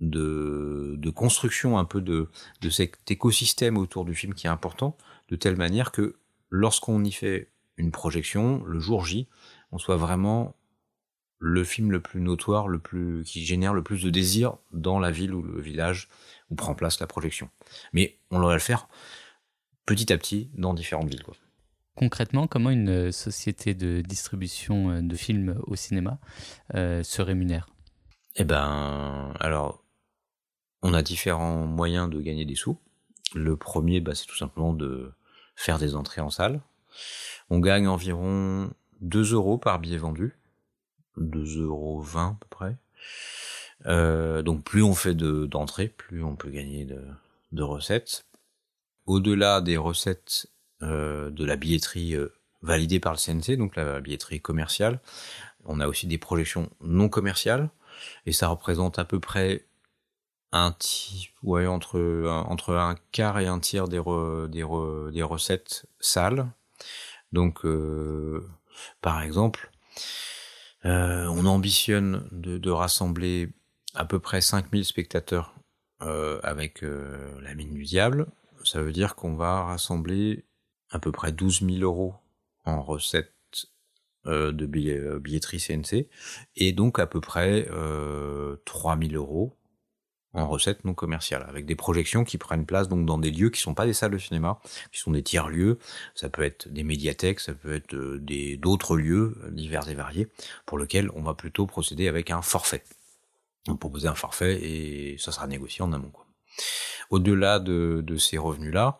de, 0.00 0.94
de 0.98 1.10
construction 1.10 1.78
un 1.78 1.84
peu 1.84 2.00
de, 2.00 2.28
de 2.60 2.70
cet 2.70 3.10
écosystème 3.10 3.76
autour 3.76 4.04
du 4.04 4.14
film 4.14 4.34
qui 4.34 4.46
est 4.46 4.50
important, 4.50 4.96
de 5.28 5.36
telle 5.36 5.56
manière 5.56 5.92
que 5.92 6.16
lorsqu'on 6.50 7.02
y 7.04 7.12
fait 7.12 7.50
une 7.76 7.90
projection, 7.90 8.62
le 8.64 8.78
jour 8.78 9.04
J, 9.04 9.28
on 9.72 9.78
soit 9.78 9.96
vraiment 9.96 10.56
le 11.38 11.64
film 11.64 11.90
le 11.90 12.00
plus 12.00 12.20
notoire, 12.20 12.68
le 12.68 12.78
plus 12.78 13.22
qui 13.24 13.44
génère 13.44 13.74
le 13.74 13.82
plus 13.82 14.02
de 14.02 14.10
désir 14.10 14.56
dans 14.72 14.98
la 14.98 15.10
ville 15.10 15.34
ou 15.34 15.42
le 15.42 15.60
village 15.60 16.08
où 16.50 16.54
prend 16.54 16.74
place 16.74 17.00
la 17.00 17.06
projection. 17.06 17.50
Mais 17.92 18.18
on 18.30 18.40
va 18.40 18.54
le 18.54 18.60
faire 18.60 18.88
petit 19.84 20.12
à 20.12 20.16
petit 20.16 20.50
dans 20.54 20.74
différentes 20.74 21.10
villes. 21.10 21.24
Concrètement, 21.96 22.46
comment 22.46 22.70
une 22.70 23.12
société 23.12 23.74
de 23.74 24.00
distribution 24.00 24.90
euh, 24.90 25.00
de 25.00 25.14
films 25.14 25.60
au 25.64 25.76
cinéma 25.76 26.18
euh, 26.74 27.02
se 27.02 27.22
rémunère? 27.22 27.68
Eh 28.36 28.44
ben, 28.44 29.32
alors, 29.38 29.83
on 30.84 30.92
a 30.92 31.02
différents 31.02 31.66
moyens 31.66 32.10
de 32.10 32.20
gagner 32.20 32.44
des 32.44 32.54
sous. 32.54 32.78
Le 33.34 33.56
premier, 33.56 34.00
bah, 34.00 34.14
c'est 34.14 34.26
tout 34.26 34.36
simplement 34.36 34.74
de 34.74 35.12
faire 35.56 35.78
des 35.78 35.96
entrées 35.96 36.20
en 36.20 36.30
salle. 36.30 36.60
On 37.48 37.58
gagne 37.58 37.88
environ 37.88 38.70
2 39.00 39.32
euros 39.32 39.56
par 39.58 39.80
billet 39.80 39.96
vendu. 39.96 40.36
2,20 41.18 41.62
euros 41.62 42.04
à 42.16 42.36
peu 42.38 42.46
près. 42.50 42.76
Euh, 43.86 44.42
donc 44.42 44.62
plus 44.62 44.82
on 44.82 44.94
fait 44.94 45.14
d'entrées, 45.14 45.88
plus 45.88 46.22
on 46.22 46.36
peut 46.36 46.50
gagner 46.50 46.84
de, 46.84 47.62
recettes. 47.62 48.26
Au-delà 49.06 49.62
des 49.62 49.78
recettes 49.78 50.48
euh, 50.82 51.30
de 51.30 51.44
la 51.44 51.56
billetterie 51.56 52.14
euh, 52.14 52.34
validée 52.62 53.00
par 53.00 53.14
le 53.14 53.18
CNC, 53.18 53.56
donc 53.56 53.76
la 53.76 54.00
billetterie 54.00 54.40
commerciale, 54.40 55.00
on 55.64 55.80
a 55.80 55.88
aussi 55.88 56.06
des 56.06 56.18
projections 56.18 56.68
non 56.82 57.08
commerciales, 57.08 57.70
et 58.26 58.32
ça 58.32 58.48
représente 58.48 58.98
à 58.98 59.04
peu 59.04 59.20
près 59.20 59.64
un 60.54 60.72
entre, 61.66 61.98
un, 61.98 62.42
entre 62.42 62.74
un 62.74 62.94
quart 63.10 63.40
et 63.40 63.46
un 63.46 63.58
tiers 63.58 63.88
des, 63.88 63.98
recettes 63.98 65.86
sales. 65.98 66.46
Donc, 67.32 67.64
euh, 67.64 68.48
par 69.00 69.20
exemple, 69.22 69.70
euh, 70.84 71.26
on 71.26 71.44
ambitionne 71.46 72.28
de, 72.30 72.70
rassembler 72.70 73.50
à 73.94 74.04
peu 74.04 74.20
près 74.20 74.40
5000 74.40 74.84
spectateurs 74.84 75.54
euh, 76.02 76.38
avec 76.44 76.82
la 76.82 77.54
mine 77.54 77.74
du 77.74 77.82
diable. 77.82 78.26
Ça 78.64 78.80
veut 78.80 78.92
dire 78.92 79.16
qu'on 79.16 79.34
va 79.34 79.64
rassembler 79.64 80.44
à 80.90 81.00
peu 81.00 81.10
près 81.10 81.32
12 81.32 81.62
000 81.62 81.78
euros 81.78 82.14
en 82.64 82.80
recettes 82.80 83.32
de 84.24 84.66
billetterie 85.18 85.60
CNC 85.60 86.08
et 86.56 86.72
donc 86.72 86.98
à 86.98 87.06
peu 87.06 87.20
près 87.20 87.68
3 88.64 88.98
000 88.98 89.12
euros 89.14 89.54
en 90.34 90.48
recettes 90.48 90.84
non 90.84 90.94
commerciales, 90.94 91.44
avec 91.48 91.64
des 91.64 91.76
projections 91.76 92.24
qui 92.24 92.38
prennent 92.38 92.66
place 92.66 92.88
donc 92.88 93.06
dans 93.06 93.18
des 93.18 93.30
lieux 93.30 93.50
qui 93.50 93.60
sont 93.60 93.74
pas 93.74 93.86
des 93.86 93.92
salles 93.92 94.10
de 94.10 94.18
cinéma, 94.18 94.58
qui 94.92 95.00
sont 95.00 95.12
des 95.12 95.22
tiers 95.22 95.48
lieux. 95.48 95.78
Ça 96.14 96.28
peut 96.28 96.42
être 96.42 96.68
des 96.68 96.82
médiathèques, 96.82 97.40
ça 97.40 97.54
peut 97.54 97.74
être 97.74 97.94
euh, 97.94 98.18
des 98.20 98.56
d'autres 98.56 98.96
lieux 98.96 99.36
euh, 99.44 99.50
divers 99.50 99.88
et 99.88 99.94
variés, 99.94 100.28
pour 100.66 100.78
lesquels 100.78 101.10
on 101.14 101.22
va 101.22 101.34
plutôt 101.34 101.66
procéder 101.66 102.08
avec 102.08 102.30
un 102.30 102.42
forfait. 102.42 102.82
On 103.68 103.76
proposer 103.76 104.08
un 104.08 104.14
forfait 104.14 104.60
et 104.62 105.16
ça 105.18 105.32
sera 105.32 105.46
négocié 105.46 105.82
en 105.82 105.92
amont. 105.92 106.10
Quoi. 106.10 106.26
Au-delà 107.10 107.60
de, 107.60 108.02
de, 108.04 108.16
ces 108.16 108.38
revenus-là, 108.38 108.98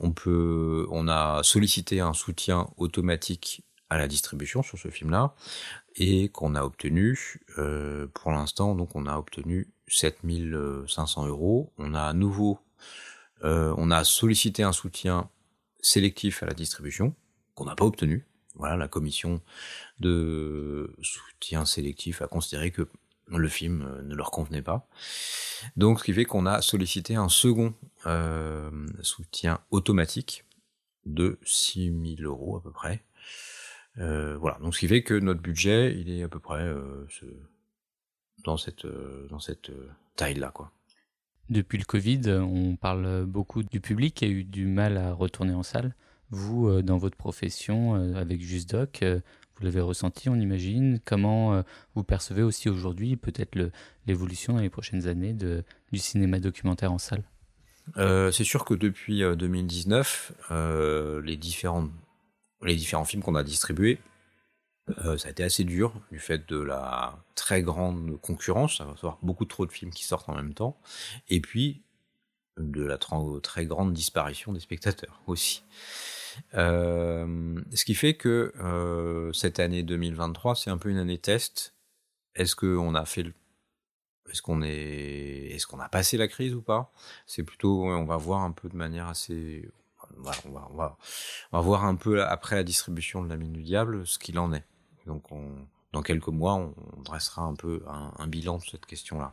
on 0.00 0.12
peut, 0.12 0.86
on 0.90 1.08
a 1.08 1.42
sollicité 1.42 2.00
un 2.00 2.12
soutien 2.12 2.68
automatique 2.76 3.64
à 3.90 3.98
la 3.98 4.08
distribution 4.08 4.62
sur 4.62 4.78
ce 4.78 4.88
film-là 4.88 5.34
et 5.96 6.28
qu'on 6.28 6.54
a 6.54 6.62
obtenu, 6.64 7.40
euh, 7.58 8.08
pour 8.12 8.32
l'instant, 8.32 8.74
donc 8.74 8.96
on 8.96 9.06
a 9.06 9.16
obtenu 9.16 9.68
7500 9.88 11.26
euros. 11.26 11.72
On 11.78 11.94
a 11.94 12.02
à 12.02 12.12
nouveau, 12.12 12.58
euh, 13.44 13.74
on 13.76 13.90
a 13.90 14.04
sollicité 14.04 14.62
un 14.62 14.72
soutien 14.72 15.28
sélectif 15.80 16.42
à 16.42 16.46
la 16.46 16.54
distribution 16.54 17.14
qu'on 17.54 17.66
n'a 17.66 17.74
pas 17.74 17.84
obtenu. 17.84 18.26
Voilà, 18.56 18.76
la 18.76 18.88
commission 18.88 19.40
de 19.98 20.94
soutien 21.02 21.64
sélectif 21.64 22.22
a 22.22 22.28
considéré 22.28 22.70
que 22.70 22.88
le 23.28 23.48
film 23.48 23.82
euh, 23.82 24.02
ne 24.02 24.14
leur 24.14 24.30
convenait 24.30 24.62
pas. 24.62 24.86
Donc, 25.76 25.98
ce 25.98 26.04
qui 26.04 26.12
fait 26.12 26.24
qu'on 26.24 26.46
a 26.46 26.62
sollicité 26.62 27.16
un 27.16 27.28
second 27.28 27.74
euh, 28.06 28.70
soutien 29.02 29.60
automatique 29.70 30.44
de 31.04 31.38
6000 31.44 32.24
euros 32.24 32.56
à 32.56 32.62
peu 32.62 32.70
près. 32.70 33.04
Voilà, 33.96 34.58
donc 34.58 34.74
ce 34.74 34.80
qui 34.80 34.88
fait 34.88 35.04
que 35.04 35.14
notre 35.14 35.40
budget, 35.40 35.94
il 35.96 36.10
est 36.10 36.24
à 36.24 36.28
peu 36.28 36.40
près 36.40 36.68
dans 38.44 38.56
cette, 38.56 38.84
euh, 38.84 39.26
dans 39.30 39.40
cette 39.40 39.70
euh, 39.70 39.88
taille-là. 40.16 40.50
Quoi. 40.50 40.70
Depuis 41.50 41.78
le 41.78 41.84
Covid, 41.84 42.22
on 42.28 42.76
parle 42.76 43.24
beaucoup 43.26 43.62
du 43.62 43.80
public 43.80 44.14
qui 44.14 44.24
a 44.24 44.28
eu 44.28 44.44
du 44.44 44.66
mal 44.66 44.96
à 44.96 45.12
retourner 45.12 45.54
en 45.54 45.62
salle. 45.62 45.94
Vous, 46.30 46.68
euh, 46.68 46.82
dans 46.82 46.96
votre 46.96 47.16
profession, 47.16 47.94
avec 48.14 48.40
JustDoc, 48.42 49.04
vous 49.56 49.64
l'avez 49.64 49.80
ressenti, 49.80 50.28
on 50.28 50.36
imagine. 50.36 51.00
Comment 51.04 51.62
vous 51.94 52.02
percevez 52.02 52.42
aussi 52.42 52.68
aujourd'hui 52.68 53.16
peut-être 53.16 53.56
l'évolution 54.06 54.54
dans 54.54 54.60
les 54.60 54.70
prochaines 54.70 55.06
années 55.06 55.32
de, 55.32 55.62
du 55.92 55.98
cinéma 55.98 56.40
documentaire 56.40 56.92
en 56.92 56.98
salle? 56.98 57.22
Euh, 57.96 58.30
C'est 58.30 58.44
sûr 58.44 58.64
que 58.64 58.74
depuis 58.74 59.20
2019, 59.20 60.32
euh, 60.50 61.22
les, 61.22 61.36
différents, 61.36 61.88
les 62.62 62.76
différents 62.76 63.04
films 63.04 63.22
qu'on 63.22 63.34
a 63.34 63.44
distribués 63.44 63.98
euh, 65.04 65.16
ça 65.16 65.28
a 65.28 65.30
été 65.30 65.42
assez 65.42 65.64
dur 65.64 65.94
du 66.12 66.18
fait 66.18 66.46
de 66.48 66.58
la 66.58 67.18
très 67.34 67.62
grande 67.62 68.20
concurrence, 68.20 68.78
ça 68.78 68.84
va 68.84 68.90
avoir 68.90 69.18
beaucoup 69.22 69.46
trop 69.46 69.64
de 69.64 69.72
films 69.72 69.90
qui 69.90 70.04
sortent 70.04 70.28
en 70.28 70.34
même 70.34 70.54
temps, 70.54 70.78
et 71.28 71.40
puis 71.40 71.82
de 72.58 72.84
la 72.84 72.98
très 72.98 73.66
grande 73.66 73.92
disparition 73.92 74.52
des 74.52 74.60
spectateurs 74.60 75.22
aussi. 75.26 75.64
Euh, 76.54 77.60
ce 77.72 77.84
qui 77.84 77.94
fait 77.94 78.14
que 78.14 78.52
euh, 78.60 79.32
cette 79.32 79.58
année 79.58 79.82
2023, 79.82 80.54
c'est 80.56 80.70
un 80.70 80.78
peu 80.78 80.90
une 80.90 80.98
année 80.98 81.18
test. 81.18 81.74
Est-ce 82.34 82.56
qu'on 82.56 82.94
a 82.94 83.04
fait 83.04 83.22
le 83.22 83.32
est-ce 84.30 84.40
qu'on 84.42 84.62
est, 84.62 85.50
est-ce 85.52 85.66
qu'on 85.66 85.78
a 85.80 85.88
passé 85.88 86.16
la 86.16 86.28
crise 86.28 86.54
ou 86.54 86.62
pas? 86.62 86.92
C'est 87.26 87.42
plutôt, 87.42 87.84
on 87.84 88.04
va 88.04 88.16
voir 88.16 88.40
un 88.40 88.52
peu 88.52 88.70
de 88.70 88.76
manière 88.76 89.06
assez, 89.06 89.70
on 90.16 90.30
on 90.54 90.76
va 90.76 90.96
voir 91.60 91.84
un 91.84 91.94
peu 91.94 92.24
après 92.24 92.56
la 92.56 92.64
distribution 92.64 93.22
de 93.22 93.28
la 93.28 93.36
mine 93.36 93.52
du 93.52 93.62
diable 93.62 94.06
ce 94.06 94.18
qu'il 94.18 94.38
en 94.38 94.52
est. 94.52 94.64
Donc 95.06 95.30
on, 95.32 95.66
dans 95.94 96.02
quelques 96.02 96.28
mois, 96.28 96.54
on, 96.54 96.74
dressera 97.02 97.42
un 97.42 97.54
peu 97.54 97.82
un, 97.86 98.26
bilan 98.26 98.58
de 98.58 98.64
cette 98.64 98.84
question-là. 98.84 99.32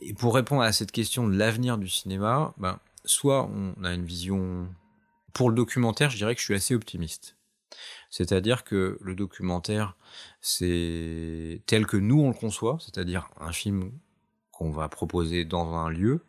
Et 0.00 0.12
pour 0.12 0.34
répondre 0.34 0.62
à 0.62 0.72
cette 0.72 0.92
question 0.92 1.26
de 1.26 1.36
l'avenir 1.36 1.78
du 1.78 1.88
cinéma, 1.88 2.52
ben, 2.58 2.78
soit 3.04 3.44
on 3.44 3.82
a 3.84 3.92
une 3.94 4.04
vision... 4.04 4.68
Pour 5.32 5.50
le 5.50 5.54
documentaire, 5.54 6.10
je 6.10 6.16
dirais 6.16 6.34
que 6.34 6.40
je 6.40 6.46
suis 6.46 6.54
assez 6.54 6.74
optimiste. 6.74 7.36
C'est-à-dire 8.10 8.64
que 8.64 8.98
le 9.00 9.14
documentaire, 9.14 9.96
c'est 10.40 11.62
tel 11.66 11.86
que 11.86 11.96
nous 11.96 12.20
on 12.20 12.28
le 12.28 12.34
conçoit, 12.34 12.78
c'est-à-dire 12.80 13.28
un 13.38 13.52
film 13.52 13.92
qu'on 14.50 14.70
va 14.70 14.88
proposer 14.88 15.44
dans 15.44 15.74
un 15.74 15.90
lieu, 15.90 16.24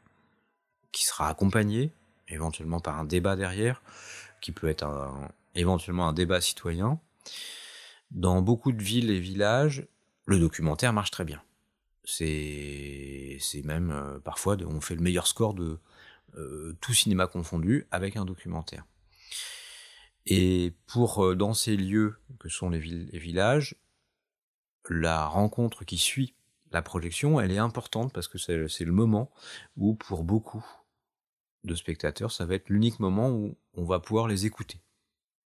qui 0.92 1.06
sera 1.06 1.28
accompagné 1.28 1.92
éventuellement 2.28 2.80
par 2.80 3.00
un 3.00 3.06
débat 3.06 3.36
derrière, 3.36 3.82
qui 4.42 4.52
peut 4.52 4.68
être 4.68 5.12
éventuellement 5.56 6.08
un 6.08 6.14
débat 6.14 6.42
citoyen, 6.42 7.00
dans 8.12 8.42
beaucoup 8.42 8.72
de 8.72 8.82
villes 8.82 9.10
et 9.10 9.20
villages, 9.20 9.88
le 10.26 10.40
documentaire 10.40 10.94
marche 10.94 11.12
très 11.12 11.26
bien. 11.26 11.42
C'est, 12.04 13.40
même 13.64 13.92
euh, 13.92 14.20
parfois, 14.20 14.58
on 14.66 14.82
fait 14.82 14.96
le 14.96 15.02
meilleur 15.02 15.28
score 15.28 15.54
de, 15.54 15.80
tout 16.82 16.94
cinéma 16.94 17.28
confondu, 17.28 17.88
avec 17.92 18.16
un 18.16 18.26
documentaire. 18.26 18.86
Et 20.26 20.76
pour 20.86 21.36
dans 21.36 21.54
ces 21.54 21.76
lieux 21.76 22.18
que 22.40 22.50
sont 22.50 22.70
les, 22.70 22.80
villes, 22.80 23.10
les 23.12 23.20
villages, 23.20 23.76
la 24.90 25.26
rencontre 25.26 25.86
qui 25.86 25.98
suit 25.98 26.36
la 26.72 26.82
projection, 26.82 27.40
elle 27.40 27.52
est 27.52 27.58
importante 27.58 28.14
parce 28.14 28.28
que 28.28 28.38
c'est 28.38 28.86
le 28.86 28.92
moment 28.92 29.32
où, 29.78 29.96
pour 29.96 30.24
beaucoup 30.24 30.66
de 31.64 31.76
spectateurs, 31.76 32.32
ça 32.32 32.46
va 32.46 32.56
être 32.56 32.70
l'unique 32.70 33.00
moment 33.00 33.30
où 33.32 33.58
on 33.74 33.84
va 33.84 34.00
pouvoir 34.00 34.28
les 34.28 34.46
écouter. 34.46 34.80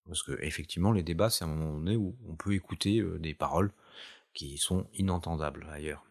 Parce 0.08 0.24
que 0.24 0.38
effectivement, 0.42 0.92
les 0.92 1.04
débats, 1.04 1.30
c'est 1.30 1.46
un 1.46 1.48
moment 1.48 1.74
donné 1.74 1.96
où 1.96 2.16
on 2.28 2.36
peut 2.36 2.54
écouter 2.54 3.00
euh, 3.00 3.20
des 3.20 3.34
paroles 3.34 3.72
qui 4.34 4.58
sont 4.58 4.88
inentendables 4.94 5.68
ailleurs. 5.72 6.06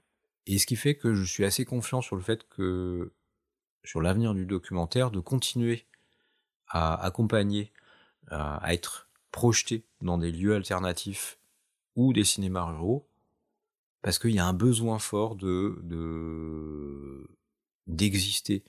Et 0.46 0.58
ce 0.58 0.66
qui 0.66 0.76
fait 0.76 0.94
que 0.94 1.14
je 1.14 1.24
suis 1.24 1.44
assez 1.44 1.64
confiant 1.64 2.00
sur 2.00 2.16
le 2.16 2.22
fait 2.22 2.48
que, 2.48 3.12
sur 3.84 4.00
l'avenir 4.00 4.34
du 4.34 4.46
documentaire, 4.46 5.10
de 5.10 5.20
continuer 5.20 5.86
à 6.68 6.94
accompagner, 7.04 7.72
à 8.28 8.72
être 8.72 9.08
projeté 9.30 9.84
dans 10.00 10.18
des 10.18 10.32
lieux 10.32 10.54
alternatifs 10.54 11.38
ou 11.96 12.12
des 12.12 12.24
cinémas 12.24 12.64
ruraux, 12.64 13.06
parce 14.00 14.18
qu'il 14.18 14.32
y 14.32 14.38
a 14.38 14.46
un 14.46 14.52
besoin 14.52 14.98
fort 14.98 15.36
de 15.36 15.78
d'exister 17.86 18.64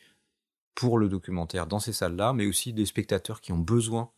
pour 0.75 0.97
le 0.97 1.07
documentaire 1.07 1.67
dans 1.67 1.79
ces 1.79 1.93
salles-là, 1.93 2.33
mais 2.33 2.47
aussi 2.47 2.73
des 2.73 2.85
spectateurs 2.85 3.41
qui 3.41 3.51
ont 3.51 3.59
besoin 3.59 4.11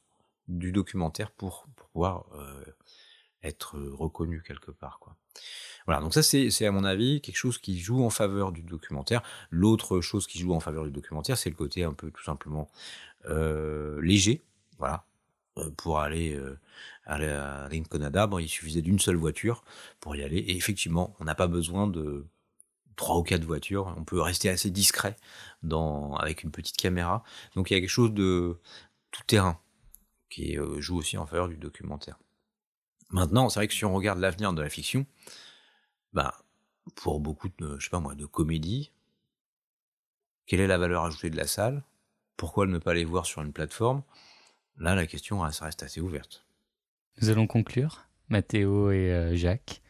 du 0.47 0.71
documentaire 0.71 1.31
pour, 1.31 1.67
pouvoir 1.75 2.25
euh, 2.35 2.63
être 3.43 3.79
reconnus 3.79 4.41
quelque 4.43 4.71
part. 4.71 4.99
Quoi. 4.99 5.15
Voilà, 5.85 6.01
donc 6.01 6.13
ça 6.13 6.23
c'est 6.23 6.65
à 6.65 6.71
mon 6.71 6.83
avis 6.83 7.21
quelque 7.21 7.37
chose 7.37 7.57
qui 7.57 7.79
joue 7.79 8.03
en 8.03 8.09
faveur 8.09 8.51
du 8.51 8.63
documentaire. 8.63 9.21
L'autre 9.49 10.01
chose 10.01 10.27
qui 10.27 10.39
joue 10.39 10.53
en 10.53 10.59
faveur 10.59 10.83
du 10.83 10.91
documentaire, 10.91 11.37
c'est 11.37 11.49
le 11.49 11.55
côté 11.55 11.83
un 11.83 11.93
peu 11.93 12.11
tout 12.11 12.23
simplement 12.23 12.69
euh, 13.25 14.01
léger. 14.01 14.41
Voilà, 14.77 15.05
euh, 15.57 15.69
pour 15.77 15.99
aller, 15.99 16.39
à 17.05 17.67
Rinconada, 17.67 18.27
bon, 18.27 18.39
il 18.39 18.49
suffisait 18.49 18.81
d'une 18.81 18.99
seule 18.99 19.15
voiture 19.15 19.63
pour 19.99 20.15
y 20.15 20.23
aller. 20.23 20.37
Et 20.37 20.57
effectivement, 20.57 21.15
on 21.19 21.25
n'a 21.25 21.35
pas 21.35 21.47
besoin 21.47 21.87
de 21.87 22.25
trois 22.95 23.17
ou 23.17 23.23
quatre 23.23 23.43
voitures. 23.43 23.93
On 23.97 24.03
peut 24.03 24.21
rester 24.21 24.49
assez 24.49 24.71
discret 24.71 25.15
dans, 25.63 26.15
avec 26.15 26.43
une 26.43 26.51
petite 26.51 26.77
caméra. 26.77 27.23
Donc 27.55 27.69
il 27.69 27.73
y 27.73 27.77
a 27.77 27.79
quelque 27.79 27.89
chose 27.89 28.13
de 28.13 28.57
tout 29.11 29.23
terrain 29.27 29.59
qui 30.29 30.57
euh, 30.57 30.79
joue 30.81 30.97
aussi 30.97 31.17
en 31.17 31.25
faveur 31.25 31.47
du 31.47 31.57
documentaire. 31.57 32.19
Maintenant, 33.09 33.49
c'est 33.49 33.59
vrai 33.59 33.67
que 33.67 33.73
si 33.73 33.85
on 33.85 33.93
regarde 33.93 34.19
l'avenir 34.19 34.53
de 34.53 34.61
la 34.61 34.69
fiction, 34.69 35.05
bah, 36.13 36.35
pour 36.95 37.19
beaucoup 37.19 37.49
de, 37.49 37.77
je 37.79 37.85
sais 37.85 37.89
pas 37.89 37.99
moi, 37.99 38.15
de 38.15 38.25
comédies, 38.25 38.91
quelle 40.45 40.59
est 40.59 40.67
la 40.67 40.77
valeur 40.77 41.03
ajoutée 41.03 41.29
de 41.29 41.37
la 41.37 41.47
salle? 41.47 41.83
Pourquoi 42.37 42.67
ne 42.67 42.77
pas 42.77 42.93
les 42.93 43.05
voir 43.05 43.25
sur 43.25 43.41
une 43.41 43.53
plateforme? 43.53 44.03
Là, 44.77 44.95
la 44.95 45.07
question 45.07 45.49
ça 45.51 45.65
reste 45.65 45.83
assez 45.83 46.01
ouverte. 46.01 46.45
Nous 47.21 47.29
allons 47.29 47.47
conclure, 47.47 48.07
Mathéo 48.29 48.91
et 48.91 49.11
euh, 49.11 49.35
Jacques, 49.35 49.81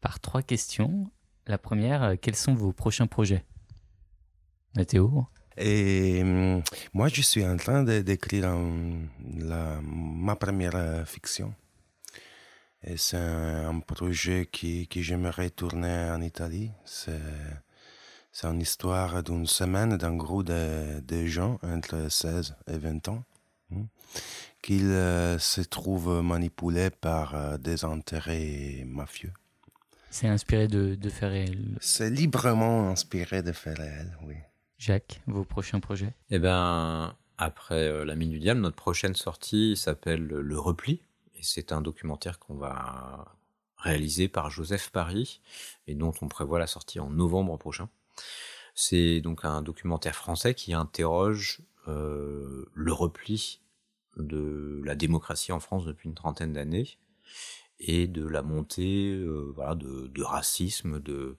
par 0.00 0.20
trois 0.20 0.42
questions. 0.42 1.10
La 1.46 1.58
première, 1.58 2.02
euh, 2.02 2.14
quels 2.20 2.36
sont 2.36 2.54
vos 2.54 2.72
prochains 2.72 3.06
projets? 3.06 3.44
Mathéo 4.76 5.26
et 5.56 6.20
hum, 6.22 6.62
moi, 6.92 7.08
je 7.08 7.22
suis 7.22 7.44
en 7.44 7.56
train 7.56 7.82
d'écrire 7.82 8.56
ma 9.28 10.36
première 10.36 10.76
euh, 10.76 11.04
fiction. 11.04 11.54
Et 12.82 12.96
c'est 12.96 13.16
un, 13.16 13.80
projet 13.80 14.46
qui, 14.50 14.86
qui 14.88 15.02
j'aimerais 15.02 15.50
tourner 15.50 16.10
en 16.10 16.20
Italie. 16.20 16.70
C'est, 16.84 17.20
une 18.42 18.60
histoire 18.60 19.22
d'une 19.22 19.46
semaine 19.46 19.96
d'un 19.96 20.16
groupe 20.16 20.44
de, 20.44 21.00
de, 21.00 21.24
gens 21.24 21.58
entre 21.62 22.10
16 22.10 22.56
et 22.66 22.76
20 22.76 23.08
ans 23.08 23.24
hein, 23.72 23.86
qui 24.60 24.82
euh, 24.82 25.38
se 25.38 25.60
trouvent 25.62 26.20
manipulés 26.20 26.90
par 26.90 27.34
euh, 27.34 27.56
des 27.58 27.84
intérêts 27.84 28.84
mafieux. 28.86 29.32
C'est 30.10 30.28
inspiré 30.28 30.68
de, 30.68 30.94
de 30.94 31.10
faits 31.10 31.30
réels 31.30 31.78
C'est 31.80 32.10
librement 32.10 32.90
inspiré 32.90 33.42
de 33.42 33.52
faits 33.52 33.78
réels, 33.78 34.18
oui. 34.26 34.36
Jacques, 34.84 35.22
vos 35.26 35.44
prochains 35.44 35.80
projets? 35.80 36.12
Eh 36.28 36.38
bien, 36.38 37.16
après 37.38 37.88
euh, 37.88 38.04
La 38.04 38.16
Mine 38.16 38.28
du 38.28 38.38
Diable, 38.38 38.60
notre 38.60 38.76
prochaine 38.76 39.14
sortie 39.14 39.76
s'appelle 39.76 40.26
Le 40.26 40.58
Repli. 40.58 41.00
Et 41.36 41.42
c'est 41.42 41.72
un 41.72 41.80
documentaire 41.80 42.38
qu'on 42.38 42.56
va 42.56 43.34
réaliser 43.78 44.28
par 44.28 44.50
Joseph 44.50 44.90
Paris 44.90 45.40
et 45.86 45.94
dont 45.94 46.12
on 46.20 46.28
prévoit 46.28 46.58
la 46.58 46.66
sortie 46.66 47.00
en 47.00 47.08
novembre 47.08 47.56
prochain. 47.56 47.88
C'est 48.74 49.22
donc 49.22 49.46
un 49.46 49.62
documentaire 49.62 50.14
français 50.14 50.52
qui 50.52 50.74
interroge 50.74 51.62
euh, 51.88 52.66
le 52.74 52.92
repli 52.92 53.62
de 54.18 54.82
la 54.84 54.94
démocratie 54.96 55.52
en 55.52 55.60
France 55.60 55.86
depuis 55.86 56.10
une 56.10 56.14
trentaine 56.14 56.52
d'années 56.52 56.98
et 57.78 58.06
de 58.06 58.28
la 58.28 58.42
montée 58.42 59.14
euh, 59.14 59.50
voilà, 59.54 59.76
de, 59.76 60.22
racisme, 60.22 61.00
de 61.00 61.38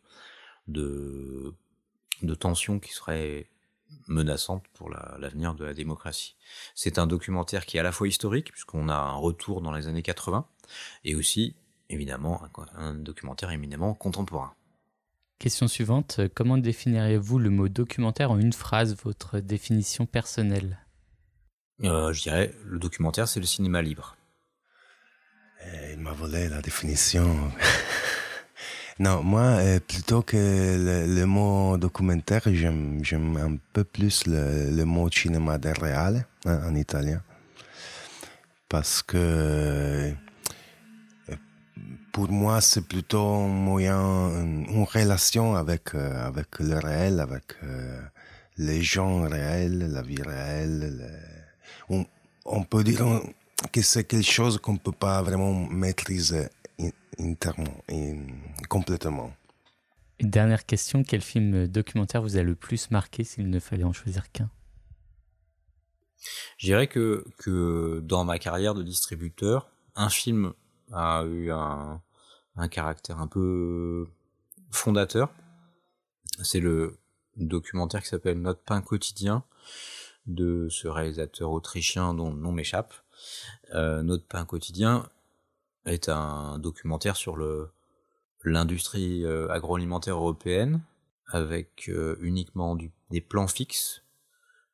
de 2.21 2.35
tensions 2.35 2.79
qui 2.79 2.93
seraient 2.93 3.49
menaçantes 4.07 4.65
pour 4.73 4.89
l'avenir 4.89 5.55
de 5.55 5.65
la 5.65 5.73
démocratie. 5.73 6.35
C'est 6.73 6.99
un 6.99 7.07
documentaire 7.07 7.65
qui 7.65 7.77
est 7.77 7.79
à 7.79 7.83
la 7.83 7.91
fois 7.91 8.07
historique, 8.07 8.51
puisqu'on 8.51 8.89
a 8.89 8.95
un 8.95 9.13
retour 9.13 9.61
dans 9.61 9.71
les 9.71 9.87
années 9.87 10.01
80, 10.01 10.47
et 11.03 11.15
aussi, 11.15 11.55
évidemment, 11.89 12.41
un, 12.75 12.93
documentaire 12.93 13.51
éminemment 13.51 13.93
contemporain. 13.93 14.53
Question 15.39 15.67
suivante, 15.67 16.21
comment 16.33 16.57
définiriez-vous 16.57 17.39
le 17.39 17.49
mot 17.49 17.67
documentaire 17.67 18.31
en 18.31 18.39
une 18.39 18.53
phrase, 18.53 18.95
votre 19.03 19.39
définition 19.39 20.05
personnelle? 20.05 20.79
Euh, 21.83 22.13
Je 22.13 22.21
dirais, 22.21 22.53
le 22.65 22.79
documentaire, 22.79 23.27
c'est 23.27 23.41
le 23.41 23.45
cinéma 23.45 23.81
libre. 23.81 24.15
Eh, 25.65 25.93
il 25.93 25.99
m'a 25.99 26.13
volé 26.13 26.47
la 26.47 26.61
définition. 26.61 27.51
Non, 28.97 29.23
moi, 29.23 29.41
euh, 29.59 29.79
plutôt 29.81 30.21
que 30.21 30.37
le, 30.37 31.25
mot 31.25 31.77
documentaire, 31.77 32.43
j'aime, 32.45 33.01
un 33.37 33.57
peu 33.73 33.83
plus 33.83 34.25
le, 34.25 34.85
mot 34.85 35.11
cinéma 35.11 35.57
del 35.57 35.77
reale 35.77 36.25
hein, 36.45 36.61
en 36.65 36.73
italien. 36.75 37.21
Parce 38.69 39.03
que 39.03 39.17
euh, 39.17 40.13
pour 42.13 42.31
moi, 42.31 42.61
c'est 42.61 42.87
plutôt 42.87 43.19
un 43.19 43.47
moyen, 43.49 44.29
une, 44.41 44.85
relation 44.85 45.55
avec, 45.55 45.93
euh, 45.93 46.27
avec 46.27 46.59
le 46.59 46.79
réel, 46.79 47.19
avec 47.19 47.57
les 48.57 48.81
gens 48.81 49.23
réels, 49.23 49.91
la 49.91 50.03
vie 50.03 50.21
réelle. 50.21 51.21
On, 51.89 52.05
on, 52.45 52.63
peut 52.63 52.85
dire 52.85 53.03
que 53.73 53.81
c'est 53.81 54.05
quelque 54.05 54.31
chose 54.31 54.57
qu'on 54.57 54.73
ne 54.73 54.79
peut 54.79 54.93
pas 54.93 55.21
vraiment 55.21 55.53
maîtriser 55.69 56.47
complètement. 58.69 59.33
Une 60.19 60.29
dernière 60.29 60.65
question, 60.65 61.03
quel 61.03 61.21
film 61.21 61.67
documentaire 61.67 62.21
vous 62.21 62.37
a 62.37 62.43
le 62.43 62.55
plus 62.55 62.89
marqué 62.91 63.23
s'il 63.23 63.49
ne 63.49 63.59
fallait 63.59 63.83
en 63.83 63.93
choisir 63.93 64.31
qu'un? 64.31 64.49
Je 66.57 66.67
dirais 66.67 66.87
que, 66.87 67.25
que 67.37 67.99
dans 68.03 68.23
ma 68.23 68.39
carrière 68.39 68.73
de 68.73 68.83
distributeur, 68.83 69.69
un 69.95 70.09
film 70.09 70.53
a 70.91 71.23
eu 71.25 71.51
un, 71.51 72.01
un 72.55 72.67
caractère 72.67 73.19
un 73.19 73.27
peu 73.27 74.07
fondateur. 74.71 75.31
C'est 76.43 76.59
le 76.59 76.97
documentaire 77.37 78.01
qui 78.01 78.09
s'appelle 78.09 78.41
Notre 78.41 78.61
pain 78.61 78.81
quotidien 78.81 79.43
de 80.25 80.67
ce 80.69 80.87
réalisateur 80.87 81.51
autrichien 81.51 82.13
dont 82.13 82.31
le 82.31 82.37
nom 82.37 82.51
m'échappe. 82.51 82.93
Euh, 83.73 84.01
Notre 84.01 84.25
pain 84.25 84.45
quotidien 84.45 85.09
est 85.85 86.09
un 86.09 86.59
documentaire 86.59 87.15
sur 87.15 87.35
le 87.35 87.69
l'industrie 88.43 89.25
euh, 89.25 89.49
agroalimentaire 89.49 90.17
européenne 90.17 90.81
avec 91.27 91.89
euh, 91.89 92.15
uniquement 92.21 92.77
des 93.09 93.21
plans 93.21 93.47
fixes 93.47 94.03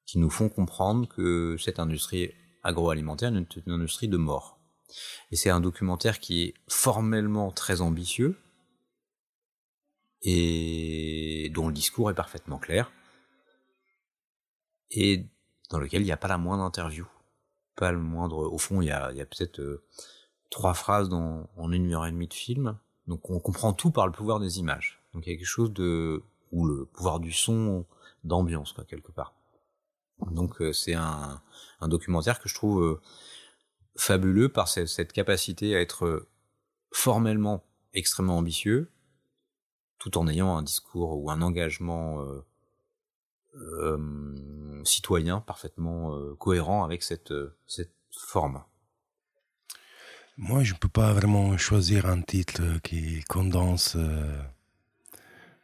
qui 0.05 0.19
nous 0.19 0.29
font 0.29 0.49
comprendre 0.49 1.07
que 1.07 1.55
cette 1.57 1.79
industrie 1.79 2.33
agroalimentaire 2.63 3.33
est 3.35 3.55
une 3.65 3.71
industrie 3.71 4.09
de 4.09 4.17
mort. 4.17 4.59
Et 5.31 5.37
c'est 5.37 5.49
un 5.49 5.61
documentaire 5.61 6.19
qui 6.19 6.43
est 6.43 6.53
formellement 6.67 7.51
très 7.51 7.79
ambitieux 7.79 8.37
et 10.21 11.49
dont 11.53 11.67
le 11.67 11.73
discours 11.73 12.11
est 12.11 12.15
parfaitement 12.15 12.59
clair 12.59 12.91
et 14.91 15.25
dans 15.69 15.79
lequel 15.79 16.01
il 16.01 16.05
n'y 16.05 16.11
a 16.11 16.17
pas 16.17 16.27
la 16.27 16.37
moindre 16.37 16.63
interview, 16.63 17.07
pas 17.77 17.93
le 17.93 17.99
moindre. 17.99 18.51
Au 18.51 18.57
fond, 18.57 18.81
il 18.81 18.87
y 18.87 18.91
a, 18.91 19.11
il 19.11 19.17
y 19.17 19.21
a 19.21 19.25
peut-être 19.25 19.59
euh, 19.59 19.83
trois 20.51 20.75
phrases 20.75 21.09
dans, 21.09 21.49
en 21.57 21.71
une 21.71 21.91
heure 21.91 22.05
et 22.05 22.11
demie 22.11 22.27
de 22.27 22.33
film. 22.35 22.77
Donc 23.07 23.31
on 23.31 23.39
comprend 23.39 23.73
tout 23.73 23.89
par 23.89 24.05
le 24.05 24.11
pouvoir 24.11 24.39
des 24.39 24.59
images. 24.59 25.01
Donc 25.13 25.25
il 25.25 25.31
y 25.31 25.33
a 25.33 25.37
quelque 25.37 25.47
chose 25.47 25.73
de 25.73 26.21
ou 26.51 26.65
le 26.65 26.85
pouvoir 26.85 27.19
du 27.19 27.31
son, 27.31 27.85
d'ambiance 28.23 28.73
quoi 28.73 28.83
quelque 28.83 29.11
part. 29.11 29.33
Donc 30.29 30.61
euh, 30.61 30.71
c'est 30.73 30.93
un, 30.93 31.41
un, 31.79 31.87
documentaire 31.87 32.39
que 32.39 32.47
je 32.47 32.53
trouve 32.53 32.83
euh, 32.83 33.01
fabuleux 33.95 34.49
par 34.49 34.67
cette, 34.67 34.89
cette, 34.89 35.13
capacité 35.13 35.75
à 35.75 35.81
être 35.81 36.05
euh, 36.05 36.27
formellement 36.91 37.63
extrêmement 37.93 38.37
ambitieux, 38.37 38.91
tout 39.97 40.17
en 40.17 40.27
ayant 40.27 40.57
un 40.57 40.61
discours 40.61 41.17
ou 41.17 41.31
un 41.31 41.41
engagement 41.41 42.23
citoyen, 44.83 45.41
parfaitement 45.41 46.17
cohérent 46.35 46.83
avec 46.85 47.03
cette, 47.03 47.33
cette 47.67 47.93
forme. 48.09 48.63
Moi, 50.37 50.63
je 50.63 50.73
ne 50.73 50.77
peux 50.77 50.87
pas 50.89 51.13
vraiment 51.13 51.57
choisir 51.57 52.05
un 52.05 52.21
titre 52.21 52.61
qui 52.83 53.23
condense 53.27 53.97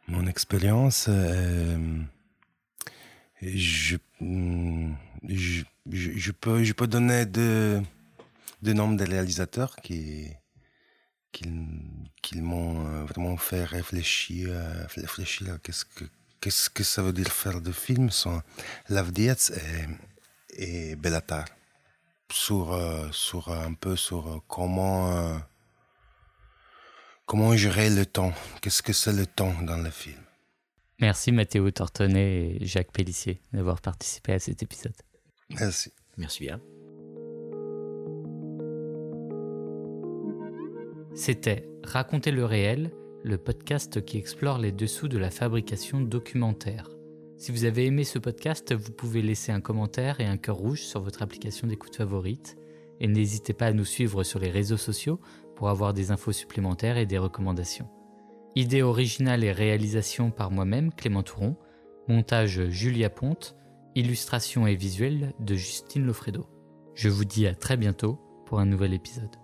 mon 0.06 0.26
expérience. 0.26 1.08
je, 3.42 3.96
mm, 4.20 4.94
je, 5.22 6.32
peux, 6.32 6.86
donner 6.86 7.26
deux, 7.26 7.82
noms 8.62 8.92
de 8.92 9.04
réalisateurs 9.04 9.76
qui, 9.76 10.28
m'ont 12.36 13.04
vraiment 13.04 13.36
fait 13.36 13.64
réfléchir, 13.64 14.50
réfléchir 14.94 15.58
qu'est-ce 15.62 16.70
que, 16.70 16.84
ça 16.84 17.02
veut 17.02 17.12
dire 17.12 17.32
faire 17.32 17.60
des 17.60 17.72
films 17.72 18.10
sont 18.10 18.42
Lavdietz 18.88 19.50
et, 19.50 20.92
et 20.92 20.96
Bellatar. 20.96 21.46
Sur, 22.30 22.78
sur 23.10 23.48
un 23.50 23.72
peu 23.74 23.96
sur 23.96 24.42
comment, 24.46 25.40
comment 27.26 27.56
gérer 27.56 27.88
le 27.90 28.04
temps. 28.04 28.32
Qu'est-ce 28.60 28.82
que 28.82 28.92
c'est 28.92 29.12
le 29.12 29.26
temps 29.26 29.54
dans 29.62 29.78
le 29.78 29.90
film? 29.90 30.20
Merci 31.00 31.30
Mathéo 31.32 31.70
Tortonnet 31.70 32.56
et 32.60 32.66
Jacques 32.66 32.92
Pellissier 32.92 33.40
d'avoir 33.52 33.80
participé 33.80 34.32
à 34.32 34.38
cet 34.38 34.62
épisode. 34.62 34.96
Merci. 35.50 35.92
Merci 36.16 36.40
bien. 36.44 36.60
C'était 41.14 41.68
Raconter 41.84 42.32
le 42.32 42.44
réel, 42.44 42.92
le 43.24 43.38
podcast 43.38 44.04
qui 44.04 44.18
explore 44.18 44.58
les 44.58 44.72
dessous 44.72 45.08
de 45.08 45.18
la 45.18 45.30
fabrication 45.30 46.00
documentaire. 46.00 46.90
Si 47.38 47.52
vous 47.52 47.64
avez 47.64 47.86
aimé 47.86 48.02
ce 48.02 48.18
podcast, 48.18 48.74
vous 48.74 48.90
pouvez 48.90 49.22
laisser 49.22 49.52
un 49.52 49.60
commentaire 49.60 50.20
et 50.20 50.26
un 50.26 50.36
cœur 50.36 50.56
rouge 50.56 50.82
sur 50.82 51.00
votre 51.00 51.22
application 51.22 51.68
d'écoute 51.68 51.94
favorite. 51.94 52.56
Et 52.98 53.06
n'hésitez 53.06 53.52
pas 53.52 53.66
à 53.66 53.72
nous 53.72 53.84
suivre 53.84 54.24
sur 54.24 54.40
les 54.40 54.50
réseaux 54.50 54.76
sociaux 54.76 55.20
pour 55.54 55.68
avoir 55.68 55.94
des 55.94 56.10
infos 56.10 56.32
supplémentaires 56.32 56.96
et 56.96 57.06
des 57.06 57.16
recommandations. 57.16 57.88
Idée 58.56 58.82
originale 58.82 59.44
et 59.44 59.52
réalisation 59.52 60.32
par 60.32 60.50
moi-même, 60.50 60.92
Clément 60.92 61.22
Touron. 61.22 61.56
Montage 62.08 62.68
Julia 62.70 63.08
Ponte. 63.08 63.54
Illustration 63.94 64.66
et 64.66 64.74
visuel 64.74 65.32
de 65.38 65.54
Justine 65.54 66.06
Lofredo. 66.06 66.48
Je 66.94 67.08
vous 67.08 67.24
dis 67.24 67.46
à 67.46 67.54
très 67.54 67.76
bientôt 67.76 68.18
pour 68.46 68.58
un 68.58 68.66
nouvel 68.66 68.94
épisode. 68.94 69.36